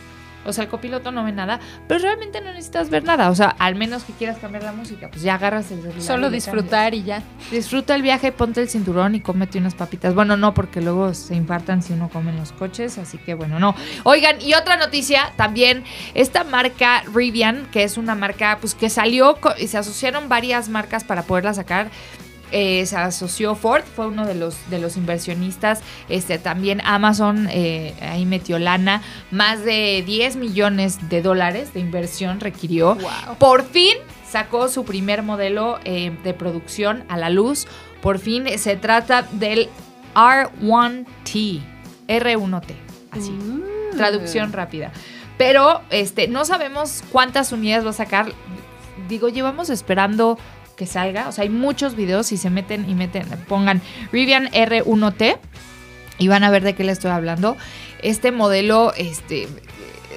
O 0.44 0.52
sea, 0.52 0.64
el 0.64 0.70
copiloto 0.70 1.12
no 1.12 1.24
ve 1.24 1.32
nada, 1.32 1.60
pero 1.88 2.00
realmente 2.00 2.40
no 2.40 2.52
necesitas 2.52 2.90
ver 2.90 3.04
nada. 3.04 3.30
O 3.30 3.34
sea, 3.34 3.48
al 3.58 3.74
menos 3.74 4.04
que 4.04 4.12
quieras 4.12 4.38
cambiar 4.38 4.62
la 4.64 4.72
música, 4.72 5.08
pues 5.10 5.22
ya 5.22 5.34
agarras 5.34 5.70
el 5.70 5.80
celular. 5.80 6.02
Solo 6.02 6.30
disfrutar 6.30 6.94
y 6.94 7.02
ya. 7.02 7.22
Disfruta 7.50 7.94
el 7.94 8.02
viaje, 8.02 8.32
ponte 8.32 8.60
el 8.60 8.68
cinturón 8.68 9.14
y 9.14 9.20
cómete 9.20 9.58
unas 9.58 9.74
papitas. 9.74 10.14
Bueno, 10.14 10.36
no, 10.36 10.54
porque 10.54 10.80
luego 10.80 11.14
se 11.14 11.34
infartan 11.34 11.82
si 11.82 11.92
uno 11.92 12.08
come 12.08 12.30
en 12.30 12.36
los 12.36 12.52
coches, 12.52 12.98
así 12.98 13.18
que 13.18 13.34
bueno, 13.34 13.58
no. 13.58 13.74
Oigan, 14.04 14.40
y 14.40 14.54
otra 14.54 14.76
noticia 14.76 15.32
también, 15.36 15.84
esta 16.14 16.44
marca 16.44 17.02
Rivian, 17.12 17.66
que 17.72 17.84
es 17.84 17.96
una 17.96 18.14
marca 18.14 18.58
pues 18.60 18.74
que 18.74 18.90
salió 18.90 19.38
y 19.58 19.66
se 19.68 19.78
asociaron 19.78 20.28
varias 20.28 20.68
marcas 20.68 21.04
para 21.04 21.22
poderla 21.22 21.54
sacar. 21.54 21.90
Eh, 22.56 22.86
se 22.86 22.96
asoció 22.96 23.56
Ford, 23.56 23.82
fue 23.82 24.06
uno 24.06 24.24
de 24.24 24.36
los, 24.36 24.70
de 24.70 24.78
los 24.78 24.96
inversionistas. 24.96 25.80
Este, 26.08 26.38
también 26.38 26.80
Amazon 26.84 27.48
eh, 27.50 27.94
ahí 28.00 28.26
metió 28.26 28.60
lana. 28.60 29.02
Más 29.32 29.64
de 29.64 30.04
10 30.06 30.36
millones 30.36 31.08
de 31.08 31.20
dólares 31.20 31.74
de 31.74 31.80
inversión 31.80 32.38
requirió. 32.38 32.94
Wow. 32.94 33.38
Por 33.40 33.64
fin 33.64 33.96
sacó 34.30 34.68
su 34.68 34.84
primer 34.84 35.24
modelo 35.24 35.80
eh, 35.84 36.16
de 36.22 36.32
producción 36.32 37.02
a 37.08 37.16
la 37.16 37.28
luz. 37.28 37.66
Por 38.00 38.20
fin 38.20 38.46
se 38.56 38.76
trata 38.76 39.22
del 39.32 39.68
R1T. 40.14 41.60
R1T. 42.06 42.74
Así. 43.10 43.30
Mm. 43.32 43.96
Traducción 43.96 44.52
rápida. 44.52 44.92
Pero 45.38 45.82
este, 45.90 46.28
no 46.28 46.44
sabemos 46.44 47.02
cuántas 47.10 47.50
unidades 47.50 47.84
va 47.84 47.90
a 47.90 47.94
sacar. 47.94 48.32
Digo, 49.08 49.28
llevamos 49.28 49.70
esperando 49.70 50.38
que 50.76 50.86
salga. 50.86 51.28
O 51.28 51.32
sea, 51.32 51.42
hay 51.42 51.50
muchos 51.50 51.96
videos 51.96 52.32
y 52.32 52.36
se 52.36 52.50
meten 52.50 52.88
y 52.88 52.94
meten, 52.94 53.26
pongan 53.48 53.80
Rivian 54.12 54.50
R1T 54.50 55.38
y 56.18 56.28
van 56.28 56.44
a 56.44 56.50
ver 56.50 56.62
de 56.62 56.74
qué 56.74 56.84
le 56.84 56.92
estoy 56.92 57.10
hablando. 57.10 57.56
Este 58.02 58.32
modelo 58.32 58.92
este, 58.96 59.48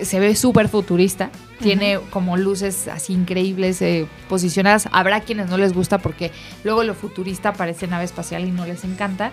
se 0.02 0.20
ve 0.20 0.36
súper 0.36 0.70
futurista. 0.70 1.30
Tiene 1.60 2.00
como 2.12 2.38
luces 2.38 2.88
así 2.88 3.14
increíbles 3.14 3.82
eh, 3.82 4.06
posicionadas. 4.30 4.88
Habrá 4.92 5.22
quienes 5.22 5.50
no 5.50 5.58
les 5.58 5.74
gusta 5.74 5.98
porque 5.98 6.32
luego 6.64 6.84
lo 6.84 6.94
futurista 6.94 7.54
parece 7.54 7.88
nave 7.88 8.06
espacial 8.06 8.46
y 8.46 8.52
no 8.52 8.66
les 8.66 8.84
encanta. 8.84 9.32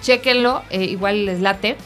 Chéquenlo, 0.00 0.62
eh, 0.70 0.84
igual 0.84 1.26
les 1.26 1.40
late. 1.40 1.76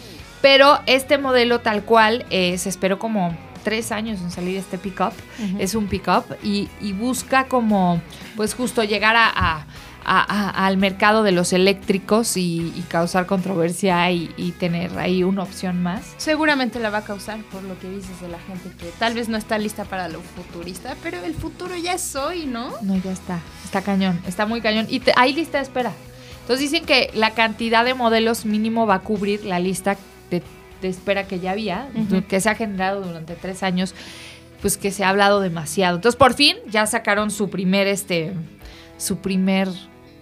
Pero 0.41 0.81
este 0.87 1.19
modelo 1.19 1.61
tal 1.61 1.83
cual 1.83 2.27
eh, 2.31 2.59
se 2.59 2.69
esperó 2.69 3.01
como 3.01 3.37
tres 3.63 3.93
años 3.93 4.21
en 4.21 4.31
salir 4.31 4.57
este 4.57 4.79
pickup. 4.79 5.13
Es 5.59 5.75
un 5.75 5.87
pickup 5.89 6.25
y, 6.43 6.69
y 6.81 6.93
busca 6.93 7.47
como, 7.49 8.01
pues 8.37 8.55
justo 8.55 8.83
llegar 8.85 9.17
a, 9.17 9.29
a- 9.29 9.67
a- 10.05 10.49
a- 10.51 10.67
al 10.67 10.79
mercado 10.79 11.23
de 11.23 11.31
los 11.31 11.53
eléctricos 11.53 12.37
y, 12.37 12.73
y 12.77 12.85
causar 12.89 13.27
controversia 13.27 14.11
y, 14.11 14.33
y 14.37 14.51
tener 14.51 14.99
ahí 14.99 15.23
una 15.23 15.45
opción 15.45 15.81
más. 15.83 16.03
Seguramente 16.17 16.81
la 16.81 16.91
va 16.91 16.99
a 16.99 17.05
causar 17.05 17.41
por 17.45 17.63
lo 17.63 17.79
que 17.79 17.89
dices 17.89 18.21
de 18.21 18.27
la 18.29 18.39
gente 18.41 18.69
que 18.79 18.91
tal 18.99 19.15
vez 19.15 19.29
no 19.29 19.37
está 19.37 19.59
lista 19.59 19.85
para 19.85 20.09
lo 20.09 20.21
futurista, 20.21 20.97
pero 21.05 21.19
el 21.25 21.35
futuro 21.35 21.77
ya 21.77 21.93
es 21.95 22.17
hoy, 22.17 22.47
¿no? 22.47 22.71
No, 22.83 22.97
ya 22.97 23.13
está. 23.13 23.39
Está 23.65 23.83
cañón. 23.83 24.21
Está 24.27 24.45
muy 24.45 24.61
cañón. 24.61 24.87
Y 24.89 24.99
te- 25.01 25.13
hay 25.17 25.33
lista 25.35 25.59
de 25.59 25.65
espera. 25.65 25.93
Entonces 26.41 26.69
dicen 26.71 26.85
que 26.85 27.11
la 27.15 27.31
cantidad 27.31 27.85
de 27.85 27.95
modelos 27.95 28.45
mínimo 28.45 28.85
va 28.89 28.97
a 28.97 29.01
cubrir 29.03 29.45
la 29.45 29.61
lista 29.61 29.97
de, 30.31 30.43
de 30.83 30.89
espera 30.89 31.27
que 31.27 31.41
ya 31.41 31.53
había, 31.53 31.89
que 32.29 32.41
se 32.41 32.51
ha 32.51 32.55
generado 32.55 33.01
durante 33.01 33.35
tres 33.35 33.63
años, 33.63 33.95
pues 34.61 34.77
que 34.77 34.91
se 34.91 35.05
ha 35.05 35.09
hablado 35.09 35.41
demasiado. 35.41 35.97
Entonces 35.97 36.19
por 36.19 36.35
fin 36.35 36.57
ya 36.69 36.87
sacaron 36.87 37.31
su 37.31 37.49
primer, 37.49 37.87
este, 37.87 38.33
su 38.99 39.19
primer 39.19 39.69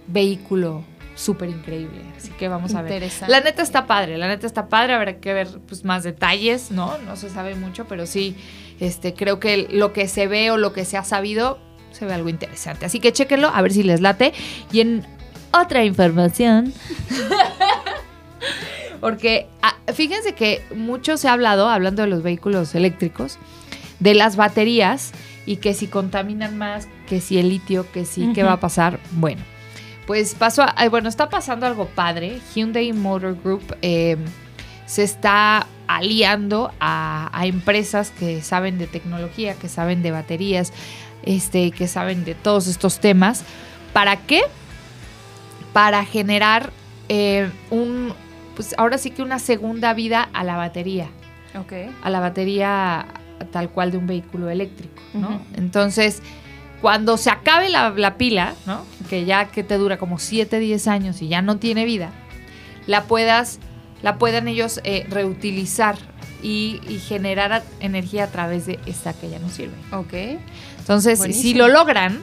vehículo 0.06 0.84
súper 1.14 1.50
increíble. 1.50 2.00
Así 2.16 2.30
que 2.30 2.48
vamos 2.48 2.74
a 2.74 2.82
ver. 2.82 3.10
La 3.28 3.40
neta 3.40 3.62
está 3.62 3.86
padre, 3.86 4.16
la 4.16 4.28
neta 4.28 4.46
está 4.46 4.68
padre, 4.68 4.94
habrá 4.94 5.18
que 5.18 5.34
ver 5.34 5.48
pues, 5.66 5.84
más 5.84 6.02
detalles, 6.02 6.70
¿no? 6.70 6.96
No 6.98 7.16
se 7.16 7.28
sabe 7.28 7.54
mucho, 7.54 7.86
pero 7.86 8.06
sí, 8.06 8.36
este, 8.80 9.14
creo 9.14 9.38
que 9.40 9.68
lo 9.70 9.92
que 9.92 10.08
se 10.08 10.26
ve 10.26 10.50
o 10.50 10.56
lo 10.56 10.72
que 10.72 10.84
se 10.84 10.96
ha 10.96 11.04
sabido 11.04 11.58
se 11.92 12.06
ve 12.06 12.14
algo 12.14 12.28
interesante. 12.28 12.86
Así 12.86 13.00
que 13.00 13.12
chéquenlo, 13.12 13.48
a 13.48 13.60
ver 13.62 13.72
si 13.72 13.82
les 13.82 14.00
late. 14.00 14.32
Y 14.72 14.80
en 14.80 15.06
otra 15.52 15.84
información, 15.84 16.72
porque 19.00 19.46
ah, 19.62 19.74
fíjense 19.94 20.34
que 20.34 20.62
mucho 20.74 21.16
se 21.16 21.28
ha 21.28 21.32
hablado, 21.32 21.68
hablando 21.68 22.02
de 22.02 22.08
los 22.08 22.22
vehículos 22.22 22.74
eléctricos, 22.74 23.38
de 23.98 24.14
las 24.14 24.36
baterías 24.36 25.12
y 25.46 25.56
que 25.56 25.74
si 25.74 25.86
contaminan 25.86 26.56
más, 26.58 26.88
que 27.08 27.20
si 27.20 27.38
el 27.38 27.48
litio, 27.48 27.90
que 27.92 28.04
si, 28.04 28.32
¿qué 28.32 28.42
va 28.42 28.52
a 28.52 28.60
pasar? 28.60 29.00
Bueno, 29.12 29.42
pues 30.06 30.34
pasó, 30.34 30.62
a- 30.62 30.88
bueno, 30.88 31.08
está 31.08 31.28
pasando 31.28 31.66
algo 31.66 31.86
padre. 31.86 32.38
Hyundai 32.54 32.92
Motor 32.92 33.36
Group 33.42 33.76
eh, 33.82 34.16
se 34.86 35.02
está 35.02 35.66
aliando 35.86 36.72
a, 36.80 37.30
a 37.38 37.46
empresas 37.46 38.10
que 38.10 38.42
saben 38.42 38.78
de 38.78 38.86
tecnología, 38.86 39.54
que 39.54 39.68
saben 39.68 40.02
de 40.02 40.10
baterías, 40.12 40.72
este, 41.22 41.70
que 41.72 41.88
saben 41.88 42.24
de 42.24 42.34
todos 42.34 42.66
estos 42.66 43.00
temas. 43.00 43.42
¿Para 43.92 44.16
qué? 44.16 44.42
Para 45.72 46.04
generar 46.04 46.70
eh, 47.08 47.50
un, 47.70 48.12
pues 48.60 48.74
ahora 48.76 48.98
sí 48.98 49.10
que 49.10 49.22
una 49.22 49.38
segunda 49.38 49.94
vida 49.94 50.28
a 50.34 50.44
la 50.44 50.54
batería 50.58 51.08
Ok. 51.58 51.72
a 52.02 52.10
la 52.10 52.20
batería 52.20 53.06
tal 53.52 53.70
cual 53.70 53.90
de 53.90 53.96
un 53.96 54.06
vehículo 54.06 54.50
eléctrico, 54.50 55.00
¿no? 55.14 55.40
Entonces, 55.56 56.22
cuando 56.82 57.16
se 57.16 57.30
acabe 57.30 57.70
la, 57.70 57.88
la 57.88 58.18
pila, 58.18 58.52
¿no? 58.66 58.84
Que 59.08 59.24
ya 59.24 59.46
que 59.46 59.64
te 59.64 59.78
dura 59.78 59.96
como 59.96 60.18
7, 60.18 60.58
10 60.58 60.88
años 60.88 61.22
y 61.22 61.28
ya 61.28 61.40
no 61.40 61.56
tiene 61.56 61.86
vida, 61.86 62.10
la 62.86 63.04
puedas, 63.04 63.60
la 64.02 64.18
puedan 64.18 64.46
ellos 64.46 64.78
eh, 64.84 65.06
reutilizar 65.08 65.96
y, 66.42 66.82
y 66.86 66.98
generar 66.98 67.52
a- 67.54 67.62
energía 67.80 68.24
a 68.24 68.26
través 68.26 68.66
de 68.66 68.78
esta 68.84 69.14
que 69.14 69.30
ya 69.30 69.38
no 69.38 69.48
sirve. 69.48 69.72
Ok. 69.92 70.38
Entonces, 70.80 71.18
si 71.34 71.54
lo 71.54 71.68
logran, 71.68 72.20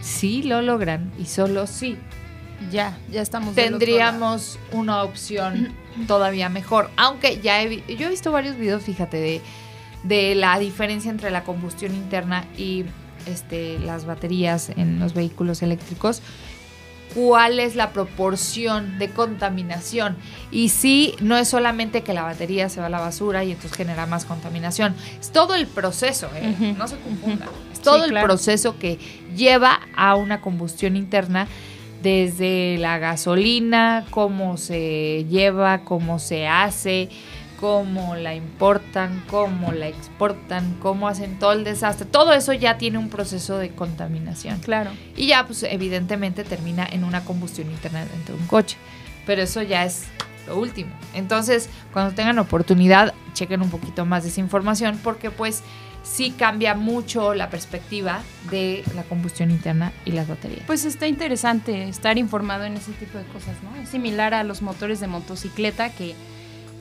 si 0.00 0.42
lo 0.44 0.62
logran, 0.62 1.12
y 1.18 1.26
solo 1.26 1.66
si, 1.66 1.98
Ya, 2.70 2.98
ya 3.10 3.22
estamos 3.22 3.54
tendríamos 3.54 4.58
una 4.72 5.02
opción 5.02 5.72
todavía 6.06 6.48
mejor. 6.48 6.90
Aunque 6.96 7.40
ya 7.40 7.62
he, 7.62 7.82
yo 7.96 8.06
he 8.06 8.10
visto 8.10 8.32
varios 8.32 8.56
videos, 8.56 8.82
fíjate, 8.82 9.18
de, 9.18 9.40
de 10.02 10.34
la 10.34 10.58
diferencia 10.58 11.10
entre 11.10 11.30
la 11.30 11.44
combustión 11.44 11.94
interna 11.94 12.44
y 12.56 12.84
este, 13.26 13.78
las 13.80 14.04
baterías 14.06 14.70
en 14.70 14.98
los 14.98 15.14
vehículos 15.14 15.62
eléctricos. 15.62 16.22
¿Cuál 17.14 17.60
es 17.60 17.76
la 17.76 17.92
proporción 17.92 18.98
de 18.98 19.08
contaminación? 19.08 20.16
Y 20.50 20.68
sí, 20.68 21.14
no 21.20 21.38
es 21.38 21.48
solamente 21.48 22.02
que 22.02 22.12
la 22.12 22.22
batería 22.22 22.68
se 22.68 22.80
va 22.80 22.86
a 22.86 22.90
la 22.90 23.00
basura 23.00 23.42
y 23.42 23.52
entonces 23.52 23.74
genera 23.74 24.04
más 24.06 24.26
contaminación. 24.26 24.94
Es 25.18 25.30
todo 25.30 25.54
el 25.54 25.66
proceso, 25.66 26.28
¿eh? 26.34 26.74
No 26.76 26.86
se 26.86 26.98
confundan. 26.98 27.48
Es 27.72 27.80
todo 27.80 28.04
el 28.04 28.10
claro. 28.10 28.26
proceso 28.26 28.78
que 28.78 28.98
lleva 29.34 29.80
a 29.96 30.14
una 30.14 30.42
combustión 30.42 30.94
interna 30.94 31.48
desde 32.02 32.76
la 32.78 32.98
gasolina, 32.98 34.04
cómo 34.10 34.56
se 34.56 35.24
lleva, 35.28 35.80
cómo 35.80 36.18
se 36.18 36.46
hace, 36.46 37.08
cómo 37.60 38.16
la 38.16 38.34
importan, 38.34 39.24
cómo 39.28 39.72
la 39.72 39.88
exportan, 39.88 40.76
cómo 40.80 41.08
hacen 41.08 41.38
todo 41.38 41.52
el 41.52 41.64
desastre. 41.64 42.06
Todo 42.06 42.32
eso 42.32 42.52
ya 42.52 42.78
tiene 42.78 42.98
un 42.98 43.08
proceso 43.08 43.58
de 43.58 43.70
contaminación. 43.70 44.60
Claro. 44.60 44.90
Y 45.16 45.28
ya, 45.28 45.46
pues 45.46 45.62
evidentemente 45.62 46.44
termina 46.44 46.86
en 46.90 47.04
una 47.04 47.24
combustión 47.24 47.70
interna 47.70 48.04
dentro 48.04 48.36
de 48.36 48.42
un 48.42 48.46
coche. 48.46 48.76
Pero 49.24 49.42
eso 49.42 49.62
ya 49.62 49.84
es 49.84 50.04
lo 50.46 50.58
último. 50.58 50.90
Entonces, 51.14 51.68
cuando 51.92 52.14
tengan 52.14 52.38
oportunidad, 52.38 53.14
chequen 53.32 53.62
un 53.62 53.70
poquito 53.70 54.04
más 54.06 54.22
de 54.22 54.28
esa 54.28 54.40
información 54.40 55.00
porque 55.02 55.30
pues 55.30 55.62
sí 56.08 56.30
cambia 56.30 56.74
mucho 56.74 57.34
la 57.34 57.50
perspectiva 57.50 58.22
de 58.50 58.84
la 58.94 59.02
combustión 59.02 59.50
interna 59.50 59.92
y 60.04 60.12
las 60.12 60.28
baterías. 60.28 60.62
Pues 60.66 60.84
está 60.84 61.06
interesante 61.08 61.88
estar 61.88 62.16
informado 62.16 62.64
en 62.64 62.74
ese 62.76 62.92
tipo 62.92 63.18
de 63.18 63.24
cosas, 63.24 63.56
¿no? 63.62 63.74
Es 63.82 63.88
similar 63.88 64.32
a 64.32 64.44
los 64.44 64.62
motores 64.62 65.00
de 65.00 65.08
motocicleta 65.08 65.90
que, 65.90 66.14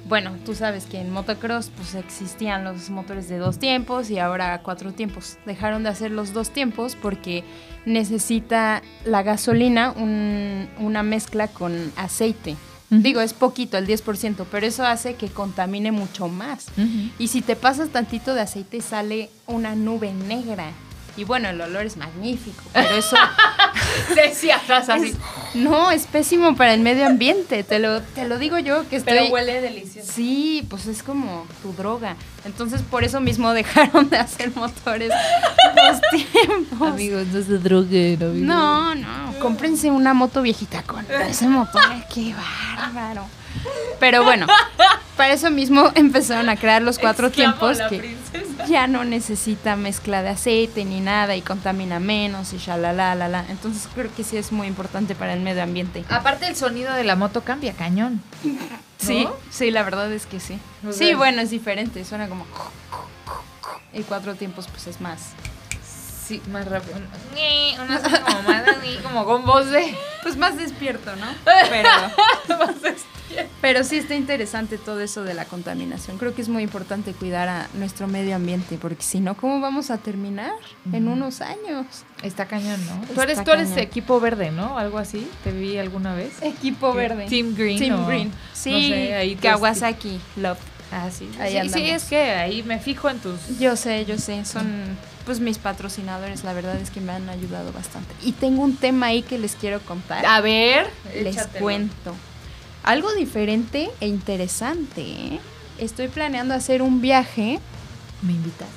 bueno, 0.07 0.35
tú 0.45 0.53
sabes 0.53 0.85
que 0.85 1.01
en 1.01 1.11
motocross 1.11 1.71
pues 1.75 1.95
existían 1.95 2.63
los 2.63 2.89
motores 2.91 3.27
de 3.27 3.37
dos 3.39 3.57
tiempos 3.57 4.11
y 4.11 4.19
ahora 4.19 4.61
cuatro 4.61 4.93
tiempos. 4.93 5.37
Dejaron 5.47 5.81
de 5.83 5.89
hacer 5.89 6.11
los 6.11 6.31
dos 6.31 6.51
tiempos 6.51 6.95
porque 7.01 7.43
necesita 7.85 8.81
la 9.05 9.23
gasolina 9.23 9.91
un- 9.91 10.69
una 10.79 11.01
mezcla 11.03 11.47
con 11.47 11.91
aceite. 11.95 12.55
Digo, 13.01 13.21
es 13.21 13.33
poquito, 13.33 13.77
el 13.77 13.87
10%, 13.87 14.45
pero 14.49 14.65
eso 14.65 14.85
hace 14.85 15.15
que 15.15 15.27
contamine 15.27 15.91
mucho 15.91 16.27
más. 16.27 16.67
Y 17.19 17.27
si 17.29 17.41
te 17.41 17.55
pasas 17.55 17.89
tantito 17.89 18.33
de 18.33 18.41
aceite 18.41 18.81
sale 18.81 19.29
una 19.47 19.75
nube 19.75 20.13
negra. 20.13 20.71
Y 21.17 21.23
bueno, 21.23 21.49
el 21.49 21.61
olor 21.61 21.85
es 21.85 21.95
magnífico, 21.97 22.61
pero 22.73 22.89
eso 22.95 23.15
Decía 24.15 24.57
atrás 24.57 24.89
así. 24.89 25.09
es- 25.09 25.17
no 25.55 25.89
es 25.91 26.05
pésimo 26.05 26.55
para 26.57 26.73
el 26.73 26.81
medio 26.81 27.05
ambiente. 27.05 27.63
Te 27.63 27.79
lo, 27.79 28.01
te 28.01 28.27
lo 28.27 28.37
digo 28.37 28.59
yo 28.59 28.87
que 28.89 28.97
estoy. 28.97 29.13
Pero 29.17 29.31
huele 29.33 29.61
delicioso. 29.61 30.11
Sí, 30.13 30.65
pues 30.69 30.85
es 30.87 31.01
como 31.01 31.47
tu 31.61 31.71
droga. 31.73 32.17
Entonces 32.43 32.81
por 32.81 33.03
eso 33.05 33.21
mismo 33.21 33.53
dejaron 33.53 34.09
de 34.09 34.17
hacer 34.17 34.51
motores 34.55 35.11
dos 35.75 36.01
tiempos. 36.31 36.89
Amigos, 36.89 37.27
no 37.27 37.41
se 37.41 37.57
droguen, 37.59 38.21
amigos. 38.21 38.47
No, 38.47 38.95
no, 38.95 39.33
cómprense 39.39 39.89
una 39.91 40.13
moto 40.13 40.41
viejita 40.41 40.83
con 40.83 41.05
ese 41.27 41.47
motor, 41.47 41.81
qué 42.13 42.35
bárbaro. 42.77 43.25
Pero 43.99 44.23
bueno, 44.25 44.45
para 45.15 45.33
eso 45.33 45.49
mismo 45.49 45.89
empezaron 45.95 46.49
a 46.49 46.57
crear 46.57 46.81
los 46.81 46.99
cuatro 46.99 47.31
tiempos 47.31 47.77
la 47.77 47.87
que 47.87 47.97
princesa. 47.99 48.44
ya 48.69 48.87
no 48.87 49.03
necesita 49.03 49.75
mezcla 49.75 50.21
de 50.21 50.29
aceite 50.29 50.85
ni 50.85 50.99
nada 51.01 51.35
y 51.35 51.41
contamina 51.41 51.99
menos 51.99 52.53
y 52.53 52.57
shalala, 52.57 53.15
la, 53.15 53.27
la. 53.27 53.45
Entonces 53.49 53.87
creo 53.93 54.13
que 54.13 54.23
sí 54.23 54.37
es 54.37 54.51
muy 54.51 54.67
importante 54.67 55.15
para 55.15 55.33
el 55.33 55.41
medio 55.41 55.63
ambiente. 55.63 56.03
Aparte 56.09 56.47
el 56.47 56.55
sonido 56.55 56.93
de 56.93 57.03
la 57.03 57.15
moto 57.15 57.41
cambia, 57.41 57.73
cañón. 57.73 58.21
Sí, 58.97 59.27
sí, 59.49 59.71
la 59.71 59.83
verdad 59.83 60.11
es 60.11 60.25
que 60.25 60.39
sí. 60.39 60.59
O 60.87 60.91
Sí, 60.91 61.13
bueno, 61.13 61.41
es 61.41 61.49
diferente, 61.49 62.03
suena 62.05 62.27
como... 62.27 62.45
Y 63.93 64.01
cuatro 64.03 64.35
tiempos 64.35 64.67
pues 64.67 64.87
es 64.87 64.99
más... 65.01 65.33
Sí, 66.25 66.41
más 66.51 66.65
rápido. 66.67 66.95
Una 66.97 68.01
como 68.01 68.41
más 68.43 68.67
así, 68.67 68.97
como 69.03 69.25
con 69.25 69.45
voz 69.45 69.69
de... 69.69 69.95
Pues 70.23 70.37
más 70.37 70.57
despierto, 70.57 71.15
¿no? 71.17 71.27
Pero, 71.69 71.89
pero 73.61 73.83
sí 73.83 73.97
está 73.97 74.15
interesante 74.15 74.77
todo 74.77 75.01
eso 75.01 75.23
de 75.23 75.33
la 75.33 75.45
contaminación. 75.45 76.17
Creo 76.17 76.33
que 76.33 76.41
es 76.41 76.47
muy 76.49 76.63
importante 76.63 77.11
cuidar 77.13 77.49
a 77.49 77.67
nuestro 77.73 78.07
medio 78.07 78.35
ambiente, 78.35 78.77
porque 78.79 79.03
si 79.03 79.19
no, 79.19 79.35
¿cómo 79.35 79.59
vamos 79.59 79.89
a 79.91 79.97
terminar 79.97 80.53
en 80.93 81.07
unos 81.07 81.41
años? 81.41 81.85
Está 82.23 82.45
cañón, 82.45 82.79
¿no? 82.85 83.01
Tú 83.07 83.11
Está 83.11 83.23
eres, 83.23 83.43
tú 83.43 83.51
eres 83.51 83.77
equipo 83.77 84.19
verde, 84.19 84.51
¿no? 84.51 84.77
Algo 84.77 84.99
así. 84.99 85.29
Te 85.43 85.51
vi 85.51 85.77
alguna 85.77 86.13
vez. 86.15 86.41
Equipo 86.41 86.93
verde. 86.93 87.25
Team 87.27 87.55
Green. 87.55 87.77
Team 87.79 88.03
o- 88.03 88.07
Green. 88.07 88.29
no 88.29 88.35
Sí, 88.53 88.89
sé, 88.89 89.15
ahí 89.15 89.35
tú 89.35 89.41
Kawasaki, 89.41 90.19
love. 90.37 90.59
Ah, 90.91 91.09
sí. 91.11 91.29
Ahí 91.39 91.59
sí, 91.63 91.69
sí, 91.69 91.89
es 91.89 92.03
que 92.05 92.17
ahí 92.31 92.63
me 92.63 92.79
fijo 92.79 93.09
en 93.09 93.19
tus... 93.19 93.59
Yo 93.59 93.75
sé, 93.75 94.05
yo 94.05 94.17
sé, 94.17 94.45
son 94.45 94.97
pues 95.25 95.39
mis 95.39 95.57
patrocinadores, 95.57 96.43
la 96.43 96.53
verdad 96.53 96.75
es 96.77 96.91
que 96.91 97.01
me 97.01 97.11
han 97.11 97.27
ayudado 97.29 97.71
bastante. 97.73 98.13
Y 98.23 98.33
tengo 98.33 98.61
un 98.61 98.77
tema 98.77 99.07
ahí 99.07 99.23
que 99.23 99.39
les 99.39 99.55
quiero 99.55 99.79
contar. 99.81 100.25
A 100.25 100.39
ver, 100.41 100.87
les 101.13 101.35
échatelo. 101.35 101.63
cuento. 101.63 102.15
Algo 102.83 103.11
diferente 103.13 103.89
e 103.99 104.07
interesante. 104.07 105.01
¿eh? 105.01 105.39
Estoy 105.79 106.07
planeando 106.09 106.53
hacer 106.53 106.83
un 106.83 107.01
viaje. 107.01 107.59
Me 108.21 108.33
invitas. 108.33 108.67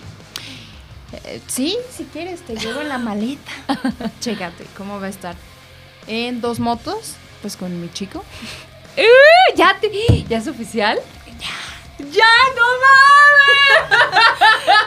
Eh, 1.24 1.40
sí, 1.46 1.76
si 1.94 2.04
quieres, 2.04 2.40
te 2.40 2.56
llevo 2.56 2.80
en 2.80 2.88
la 2.88 2.98
maleta. 2.98 3.52
Chécate 4.20 4.64
cómo 4.76 4.98
va 4.98 5.06
a 5.06 5.10
estar. 5.10 5.36
En 6.06 6.40
dos 6.40 6.58
motos, 6.58 7.14
pues 7.42 7.56
con 7.58 7.78
mi 7.80 7.90
chico. 7.92 8.24
¿Ya, 9.56 9.76
te- 9.80 10.24
¿Ya 10.28 10.38
es 10.38 10.48
oficial? 10.48 10.98
¡Ya, 11.40 11.48
no 11.98 12.66
mames! 12.84 13.88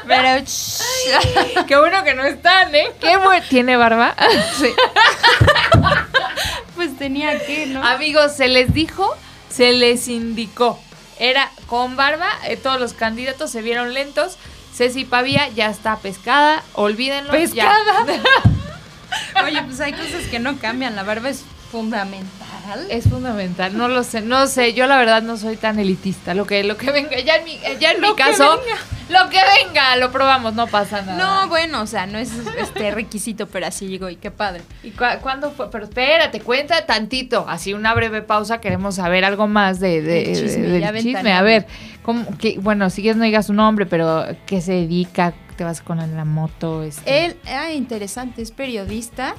Pero, 0.08 0.45
shh, 0.45 1.65
Qué 1.67 1.78
bueno 1.78 2.04
que 2.04 2.13
no 2.13 2.24
están, 2.24 2.74
¿eh? 2.76 2.91
Qué 3.00 3.17
bueno. 3.17 3.45
¿Tiene 3.50 3.78
barba? 3.78 4.15
sí. 4.60 4.74
pues 6.76 6.97
tenía 6.97 7.39
que, 7.45 7.67
¿no? 7.67 7.84
Amigos, 7.86 8.36
se 8.36 8.47
les 8.47 8.74
dijo, 8.74 9.15
se 9.50 9.74
les 9.74 10.08
indicó. 10.08 10.80
Era 11.19 11.52
con 11.67 11.95
barba, 11.95 12.30
eh, 12.45 12.58
todos 12.58 12.80
los 12.80 12.93
candidatos 12.93 13.52
se 13.52 13.62
vieron 13.62 13.93
lentos. 13.93 14.38
Ceci 14.74 15.06
Pavía 15.06 15.50
ya 15.50 15.69
está 15.69 15.97
pescada, 15.97 16.63
olvídenlo. 16.74 17.36
ya. 17.54 17.76
Oye, 19.43 19.62
pues 19.63 19.80
hay 19.82 19.93
cosas 19.93 20.24
que 20.30 20.39
no 20.39 20.58
cambian. 20.58 20.95
La 20.95 21.04
barba 21.04 21.30
es 21.30 21.43
fundamental. 21.71 22.41
Fundamental. 22.62 22.97
Es 22.97 23.04
fundamental, 23.10 23.78
no 23.78 23.88
lo 23.88 24.04
sé, 24.04 24.21
no 24.21 24.47
sé, 24.47 24.74
yo 24.74 24.88
la 24.88 24.97
verdad 24.97 25.21
no 25.21 25.38
soy 25.38 25.58
tan 25.58 25.80
elitista, 25.80 26.34
lo 26.34 26.45
que 26.45 26.63
lo 26.63 26.78
que 26.78 26.91
venga, 26.91 27.19
ya 27.19 27.36
en 27.38 27.45
mi, 27.45 27.58
ya 27.80 27.91
en 27.91 28.02
mi 28.02 28.08
Lo 28.08 28.15
que 28.15 28.24
caso, 28.24 28.60
venga. 28.63 28.80
lo 29.24 29.30
que 29.30 29.39
venga, 29.65 29.95
lo 29.97 30.12
probamos, 30.12 30.54
no 30.54 30.67
pasa 30.67 31.02
nada. 31.02 31.17
No, 31.43 31.50
bueno, 31.50 31.82
o 31.82 31.88
sea, 31.88 32.06
no 32.06 32.17
es 32.17 32.32
este 32.60 32.91
requisito, 32.91 33.47
pero 33.47 33.67
así 33.67 33.88
llegó 33.88 34.10
y 34.10 34.15
qué 34.15 34.32
padre. 34.32 34.62
¿Y 34.84 34.91
cuándo 34.91 35.52
fue? 35.52 35.69
Pero 35.69 35.86
espérate, 35.86 36.41
cuenta 36.41 36.86
tantito, 36.86 37.45
así 37.47 37.74
una 37.74 37.93
breve 37.93 38.21
pausa, 38.21 38.60
queremos 38.62 38.95
saber 38.95 39.26
algo 39.26 39.47
más 39.47 39.80
de, 39.80 40.02
de- 40.02 40.32
El 40.32 40.38
chisme, 40.39 40.67
del 40.67 41.02
chisme. 41.02 41.34
A 41.34 41.41
ver, 41.41 41.67
¿cómo, 42.04 42.26
qué- 42.38 42.58
bueno, 42.60 42.89
si 42.89 43.02
quieres 43.02 43.17
no 43.17 43.24
digas 43.26 43.47
su 43.47 43.54
nombre, 43.54 43.86
pero 43.86 44.26
¿qué 44.45 44.62
se 44.62 44.74
dedica? 44.74 45.34
¿Te 45.58 45.63
vas 45.65 45.82
con 45.82 45.97
la 45.97 46.26
moto? 46.26 46.82
Este? 46.84 47.26
Él, 47.26 47.38
ah, 47.47 47.71
interesante, 47.71 48.41
es 48.41 48.52
periodista. 48.52 49.36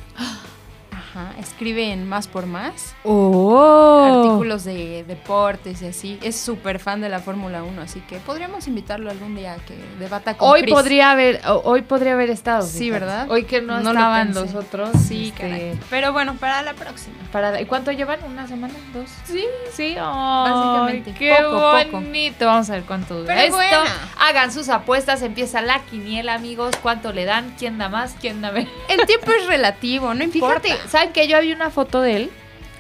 Ajá, 1.15 1.35
escribe 1.39 1.93
en 1.93 2.09
Más 2.09 2.27
por 2.27 2.47
Más. 2.47 2.95
¡Oh! 3.05 4.23
Artículos 4.25 4.65
de 4.65 5.05
deportes 5.07 5.83
y 5.83 5.87
así. 5.87 6.19
Es 6.23 6.41
súper 6.41 6.79
fan 6.79 7.03
de 7.03 7.11
la 7.11 7.19
Fórmula 7.19 7.63
1, 7.65 7.83
así 7.83 8.01
que 8.01 8.17
podríamos 8.17 8.67
invitarlo 8.67 9.11
algún 9.11 9.35
día 9.37 9.53
a 9.53 9.57
que 9.57 9.75
debata 9.99 10.39
con 10.39 10.49
Hoy 10.49 10.63
Chris. 10.63 10.73
podría 10.75 11.11
haber, 11.11 11.43
hoy 11.65 11.83
podría 11.83 12.15
haber 12.15 12.31
estado. 12.31 12.63
Sí, 12.63 12.85
fíjate. 12.85 12.93
¿verdad? 13.05 13.31
Hoy 13.31 13.45
que 13.45 13.61
no, 13.61 13.77
estaban 13.79 14.33
los 14.33 14.55
otros. 14.55 14.89
Sí, 15.07 15.29
este, 15.29 15.43
caray. 15.43 15.79
Pero 15.91 16.13
bueno, 16.15 16.35
para 16.37 16.63
la 16.63 16.73
próxima. 16.73 17.17
Para, 17.31 17.61
¿Y 17.61 17.67
cuánto 17.67 17.93
llevan? 17.93 18.21
¿Una 18.25 18.47
semana? 18.49 18.73
¿Dos? 18.95 19.11
Sí. 19.25 19.45
Sí, 19.75 19.95
Básicamente. 19.95 21.13
Qué 21.15 21.37
Poco, 21.43 21.61
poco. 21.61 21.91
bonito. 22.01 22.47
Vamos 22.47 22.71
a 22.71 22.75
ver 22.75 22.85
cuánto 22.85 23.17
dura 23.21 23.35
Pero 23.35 23.45
esto. 23.45 23.57
buena. 23.57 23.85
Hagan 24.19 24.53
sus 24.53 24.69
apuestas, 24.71 25.21
empieza 25.23 25.61
la 25.63 25.81
quiniela, 25.83 26.35
amigos. 26.35 26.75
¿Cuánto 26.83 27.13
le 27.13 27.25
dan? 27.25 27.55
¿Quién 27.59 27.79
da 27.79 27.89
más? 27.89 28.15
¿Quién 28.21 28.41
da 28.41 28.51
menos? 28.53 28.73
El 28.89 29.07
tiempo 29.07 29.31
es 29.33 29.47
relativo, 29.47 30.15
no 30.15 30.25
importa. 30.25 30.61
Fíjate, 30.63 30.89
¿saben 31.03 31.13
que 31.13 31.27
yo 31.27 31.37
había 31.37 31.55
una 31.55 31.71
foto 31.71 32.01
de 32.01 32.17
él? 32.17 32.31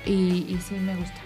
Y, 0.07 0.47
y 0.49 0.59
sí 0.65 0.75
me 0.77 0.95
gusta. 0.95 1.23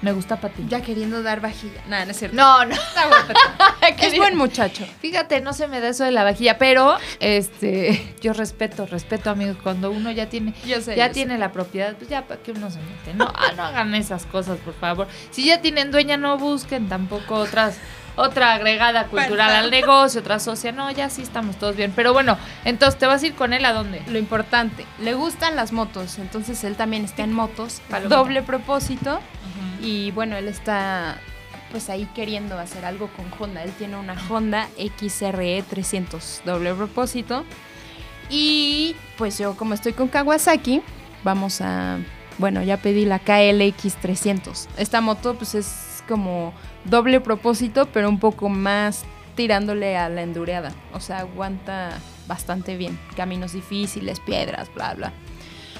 Me 0.00 0.12
gusta 0.12 0.40
Pati. 0.40 0.64
Ya 0.68 0.80
queriendo 0.80 1.22
dar 1.22 1.40
vajilla. 1.40 1.82
Nada, 1.88 2.04
no 2.04 2.12
es 2.12 2.18
cierto. 2.18 2.36
No, 2.36 2.64
no. 2.64 2.76
es 3.98 4.16
buen 4.16 4.36
muchacho. 4.36 4.86
Fíjate, 5.00 5.40
no 5.40 5.52
se 5.52 5.66
me 5.66 5.80
da 5.80 5.88
eso 5.88 6.04
de 6.04 6.12
la 6.12 6.22
vajilla, 6.24 6.56
pero 6.56 6.96
este, 7.18 8.14
yo 8.22 8.32
respeto, 8.32 8.86
respeto, 8.86 9.28
amigos. 9.28 9.56
Cuando 9.62 9.90
uno 9.90 10.10
ya 10.12 10.28
tiene, 10.28 10.54
Yo 10.64 10.80
sé, 10.80 10.96
ya 10.96 11.08
yo 11.08 11.12
tiene 11.14 11.36
la 11.36 11.52
propiedad, 11.52 11.94
pues 11.96 12.08
ya 12.08 12.26
para 12.26 12.40
qué 12.40 12.52
uno 12.52 12.70
se 12.70 12.78
mete. 12.78 13.14
No, 13.14 13.30
no 13.56 13.62
hagan 13.62 13.94
esas 13.94 14.24
cosas, 14.24 14.58
por 14.58 14.74
favor. 14.74 15.08
Si 15.30 15.44
ya 15.44 15.60
tienen 15.60 15.90
dueña, 15.90 16.16
no 16.16 16.38
busquen 16.38 16.88
tampoco 16.88 17.34
otras, 17.34 17.76
otra 18.18 18.54
agregada 18.54 19.06
cultural 19.06 19.54
al 19.54 19.70
negocio, 19.70 20.20
otra 20.20 20.38
socia. 20.38 20.72
No, 20.72 20.90
ya 20.90 21.08
sí 21.08 21.22
estamos 21.22 21.56
todos 21.56 21.76
bien. 21.76 21.92
Pero 21.94 22.12
bueno, 22.12 22.36
entonces, 22.64 22.98
¿te 22.98 23.06
vas 23.06 23.22
a 23.22 23.26
ir 23.26 23.34
con 23.34 23.52
él 23.52 23.64
a 23.64 23.72
dónde? 23.72 24.02
Lo 24.08 24.18
importante, 24.18 24.84
le 25.00 25.14
gustan 25.14 25.56
las 25.56 25.72
motos, 25.72 26.18
entonces 26.18 26.62
él 26.64 26.76
también 26.76 27.04
está 27.04 27.22
en 27.22 27.32
motos, 27.32 27.80
Palomita. 27.88 28.16
doble 28.16 28.42
propósito 28.42 29.20
y 29.80 30.10
bueno, 30.10 30.36
él 30.36 30.48
está 30.48 31.18
pues 31.70 31.90
ahí 31.90 32.08
queriendo 32.14 32.58
hacer 32.58 32.84
algo 32.84 33.08
con 33.08 33.26
Honda. 33.38 33.62
Él 33.62 33.72
tiene 33.72 33.96
una 33.96 34.16
Honda 34.28 34.68
XRE 34.76 35.62
300 35.62 36.42
doble 36.44 36.74
propósito 36.74 37.44
y 38.30 38.96
pues 39.16 39.38
yo 39.38 39.56
como 39.56 39.74
estoy 39.74 39.92
con 39.92 40.08
Kawasaki, 40.08 40.82
vamos 41.24 41.60
a, 41.60 41.98
bueno, 42.38 42.62
ya 42.62 42.78
pedí 42.78 43.04
la 43.04 43.18
KLX 43.18 43.96
300. 43.96 44.68
Esta 44.76 45.00
moto 45.00 45.34
pues 45.34 45.54
es 45.54 46.02
como 46.08 46.52
doble 46.84 47.20
propósito, 47.20 47.88
pero 47.92 48.08
un 48.08 48.18
poco 48.18 48.48
más 48.48 49.04
tirándole 49.34 49.96
a 49.96 50.08
la 50.08 50.22
endureada. 50.22 50.72
O 50.92 51.00
sea, 51.00 51.18
aguanta 51.18 51.98
bastante 52.26 52.76
bien. 52.76 52.98
Caminos 53.16 53.52
difíciles, 53.52 54.20
piedras, 54.20 54.68
bla, 54.74 54.94
bla. 54.94 55.12